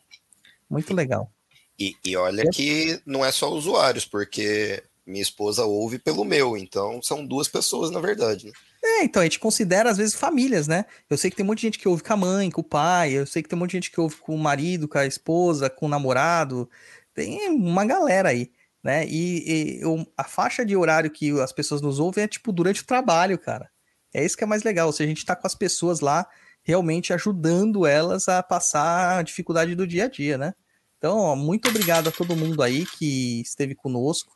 [0.70, 1.30] Muito legal.
[1.78, 7.02] E, e olha que não é só usuários, porque minha esposa ouve pelo meu, então
[7.02, 8.46] são duas pessoas, na verdade.
[8.46, 8.54] Né?
[9.02, 10.86] É, então a gente considera às vezes famílias, né?
[11.10, 12.64] Eu sei que tem um monte de gente que ouve com a mãe, com o
[12.64, 14.98] pai, eu sei que tem um monte de gente que ouve com o marido, com
[14.98, 16.70] a esposa, com o namorado.
[17.14, 18.52] Tem uma galera aí,
[18.84, 19.06] né?
[19.08, 22.82] E, e o- a faixa de horário que as pessoas nos ouvem é tipo durante
[22.82, 23.70] o trabalho, cara.
[24.14, 24.92] É isso que é mais legal.
[24.92, 26.28] Seja, a gente tá com as pessoas lá
[26.64, 30.54] realmente ajudando elas a passar a dificuldade do dia a dia, né?
[30.98, 34.32] Então, ó, muito obrigado a todo mundo aí que esteve conosco.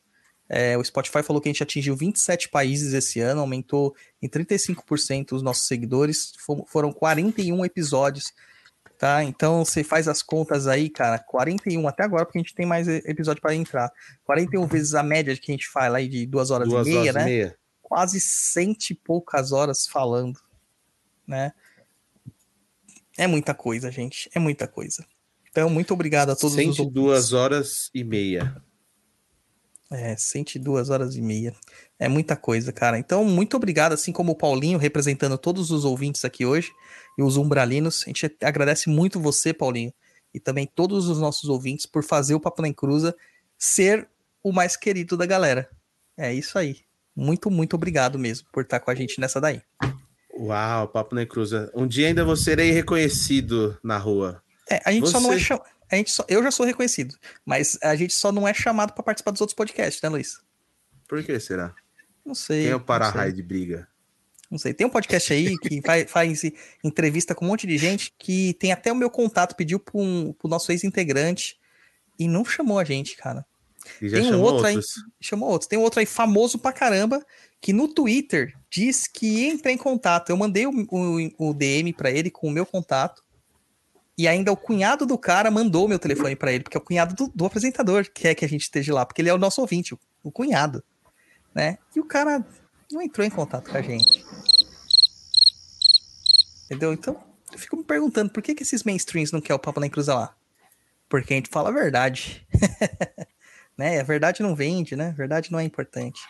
[0.48, 5.32] É, o Spotify falou que a gente atingiu 27 países esse ano, aumentou em 35%
[5.32, 6.34] os nossos seguidores,
[6.68, 8.32] foram 41 episódios,
[8.98, 9.24] tá?
[9.24, 12.88] Então você faz as contas aí, cara, 41 até agora, porque a gente tem mais
[12.88, 13.92] episódio para entrar.
[14.24, 17.02] 41 vezes a média que a gente fala aí de duas horas Duas e meia,
[17.02, 17.22] horas né?
[17.22, 17.58] e meia.
[17.82, 20.40] Quase cento e poucas horas falando,
[21.28, 21.54] né?
[23.18, 25.06] É muita coisa, gente, é muita coisa.
[25.50, 28.62] Então, muito obrigado a todos os 102 horas e meia.
[29.92, 31.54] É, 102 horas e meia.
[32.00, 32.98] É muita coisa, cara.
[32.98, 36.72] Então, muito obrigado, assim como o Paulinho, representando todos os ouvintes aqui hoje
[37.18, 38.04] e os umbralinos.
[38.06, 39.94] A gente agradece muito você, Paulinho,
[40.34, 43.16] e também todos os nossos ouvintes por fazer o Papo na Encruza
[43.58, 44.08] ser
[44.44, 45.70] o mais querido da galera.
[46.18, 46.78] É isso aí.
[47.16, 49.62] Muito, muito obrigado mesmo por estar com a gente nessa daí.
[50.38, 51.72] Uau, Papo na Cruza.
[51.74, 54.42] Um dia ainda vou serei reconhecido na rua.
[54.70, 55.70] É, a gente só não é Você- chamado.
[55.92, 56.26] A gente só...
[56.28, 59.56] Eu já sou reconhecido, mas a gente só não é chamado para participar dos outros
[59.56, 60.40] podcasts, né, Luiz?
[61.08, 61.74] Por que será?
[62.26, 62.64] Não sei.
[62.64, 63.88] Quem é o para-raio de briga?
[64.50, 64.74] Não sei.
[64.74, 66.42] Tem um podcast aí que faz, faz
[66.84, 70.34] entrevista com um monte de gente que tem até o meu contato, pediu para um,
[70.34, 71.58] pro nosso ex-integrante
[72.18, 73.46] e não chamou a gente, cara.
[74.02, 74.94] E já Tem um chamou outro aí- outros.
[75.22, 75.68] Chamou outros.
[75.68, 77.24] Tem um outro aí famoso pra caramba
[77.62, 80.30] que no Twitter diz que ia entrar em contato.
[80.32, 83.24] Eu mandei o, o- o DM pra ele com o meu contato.
[84.18, 87.14] E ainda o cunhado do cara mandou meu telefone pra ele, porque é o cunhado
[87.14, 89.60] do, do apresentador que quer que a gente esteja lá, porque ele é o nosso
[89.60, 90.84] ouvinte, o, o cunhado,
[91.54, 91.78] né?
[91.96, 92.46] E o cara
[92.92, 94.26] não entrou em contato com a gente.
[96.66, 96.94] Entendeu?
[96.94, 97.22] Então,
[97.52, 100.16] eu fico me perguntando, por que, que esses mainstreams não querem o Papo na Encruza
[100.16, 100.36] lá?
[101.10, 102.48] Porque a gente fala a verdade.
[103.78, 104.00] né?
[104.00, 105.10] A verdade não vende, né?
[105.10, 106.22] A verdade não é importante.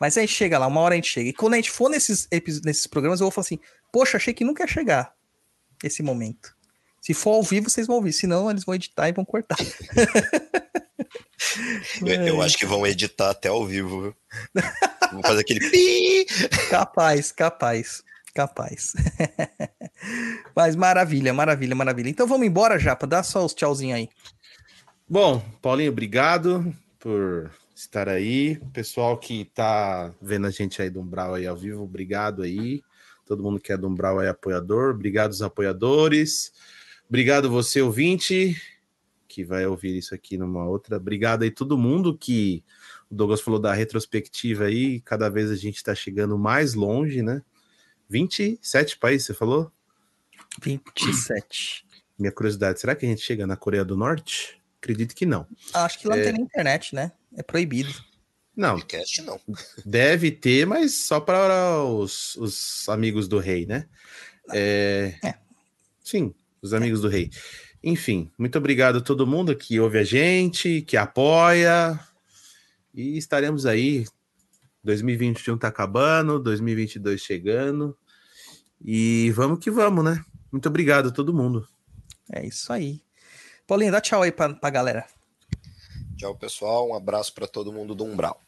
[0.00, 1.28] Mas aí chega lá, uma hora a gente chega.
[1.28, 2.28] E quando a gente for nesses,
[2.64, 3.60] nesses programas, eu vou falar assim:
[3.92, 5.14] Poxa, achei que nunca ia chegar
[5.82, 6.55] esse momento.
[7.00, 8.12] Se for ao vivo, vocês vão ouvir.
[8.12, 9.56] Senão, eles vão editar e vão cortar.
[12.04, 14.14] Eu, eu acho que vão editar até ao vivo?
[15.12, 16.26] Vão fazer aquele pi.
[16.68, 18.02] Capaz, capaz,
[18.34, 18.92] capaz.
[20.54, 22.08] Mas maravilha, maravilha, maravilha.
[22.08, 23.06] Então vamos embora, Japa.
[23.06, 24.08] Dá só os tchauzinho aí.
[25.08, 28.56] Bom, Paulinho, obrigado por estar aí.
[28.72, 32.82] Pessoal que tá vendo a gente aí do Umbral aí ao vivo, obrigado aí.
[33.24, 34.94] Todo mundo que é do Umbral é apoiador.
[34.94, 36.52] Obrigado os apoiadores.
[37.08, 38.60] Obrigado você, ouvinte,
[39.28, 40.96] que vai ouvir isso aqui numa outra.
[40.96, 42.64] Obrigado aí todo mundo que
[43.10, 45.00] o Douglas falou da retrospectiva aí.
[45.00, 47.42] Cada vez a gente tá chegando mais longe, né?
[48.08, 49.70] 27 países, você falou?
[50.62, 51.84] 27.
[52.18, 54.60] Minha curiosidade, será que a gente chega na Coreia do Norte?
[54.80, 55.46] Acredito que não.
[55.74, 56.24] Acho que lá não É.
[56.24, 57.12] tem nem internet, né?
[57.36, 57.92] É proibido.
[58.56, 59.38] Não, Podcast não.
[59.84, 63.86] Deve ter, mas só para os, os amigos do rei, né?
[64.52, 65.34] É, É.
[66.02, 66.32] Sim,
[66.66, 67.30] os amigos do rei.
[67.82, 71.98] Enfim, muito obrigado a todo mundo que ouve a gente, que apoia.
[72.94, 74.04] E estaremos aí.
[74.82, 77.96] 2021 tá acabando, 2022 chegando.
[78.84, 80.24] E vamos que vamos, né?
[80.50, 81.66] Muito obrigado a todo mundo.
[82.32, 83.00] É isso aí.
[83.66, 85.06] Paulinho, dá tchau aí pra, pra galera.
[86.16, 86.88] Tchau, pessoal.
[86.88, 88.40] Um abraço para todo mundo do Umbral.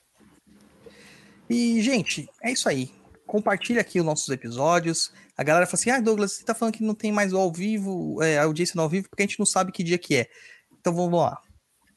[1.51, 2.91] E, gente, é isso aí.
[3.29, 5.13] Compartilha aqui os nossos episódios.
[5.37, 8.23] A galera fala assim: ah, Douglas, você tá falando que não tem mais ao vivo,
[8.23, 10.29] é, audiência no ao vivo, porque a gente não sabe que dia que é.
[10.81, 11.39] Então vamos lá.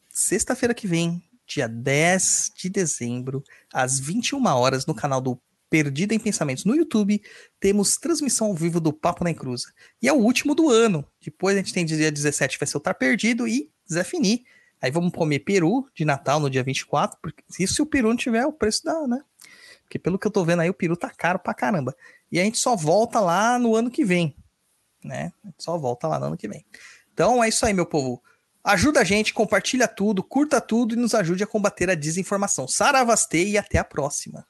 [0.09, 3.41] Sexta-feira que vem, dia 10 de dezembro,
[3.73, 7.21] às 21 horas, no canal do Perdido em Pensamentos no YouTube,
[7.61, 9.67] temos transmissão ao vivo do Papo na Encruza.
[10.01, 11.07] E é o último do ano.
[11.23, 14.43] Depois a gente tem dia 17, vai ser o Tá Perdido e Zé Fini.
[14.81, 18.45] Aí vamos comer peru de Natal no dia 24, porque se o peru não tiver
[18.45, 19.21] o preço da, né?
[19.91, 21.93] Porque pelo que eu tô vendo aí, o peru tá caro pra caramba.
[22.31, 24.33] E a gente só volta lá no ano que vem,
[25.03, 25.33] né?
[25.43, 26.65] A gente só volta lá no ano que vem.
[27.13, 28.23] Então é isso aí, meu povo.
[28.63, 32.69] Ajuda a gente, compartilha tudo, curta tudo e nos ajude a combater a desinformação.
[32.69, 34.47] Saravastê e até a próxima.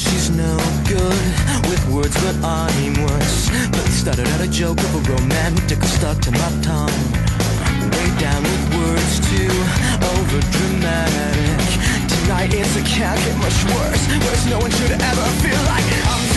[0.00, 0.56] She's no
[0.88, 1.24] good
[1.68, 3.50] with words, but I'm worse.
[3.70, 7.02] But started out a joke of a romantic stuck to my tongue.
[7.92, 9.52] Way down with words too
[10.14, 11.60] over dramatic.
[12.08, 14.02] Tonight it's a can't get much worse.
[14.24, 16.29] Worse, no one should ever feel like I'm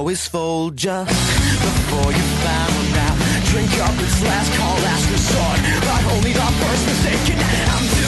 [0.00, 3.18] always fold ya before you found out.
[3.52, 7.36] Drink up its last call, last resort, but only the first mistake.
[7.36, 7.99] I'm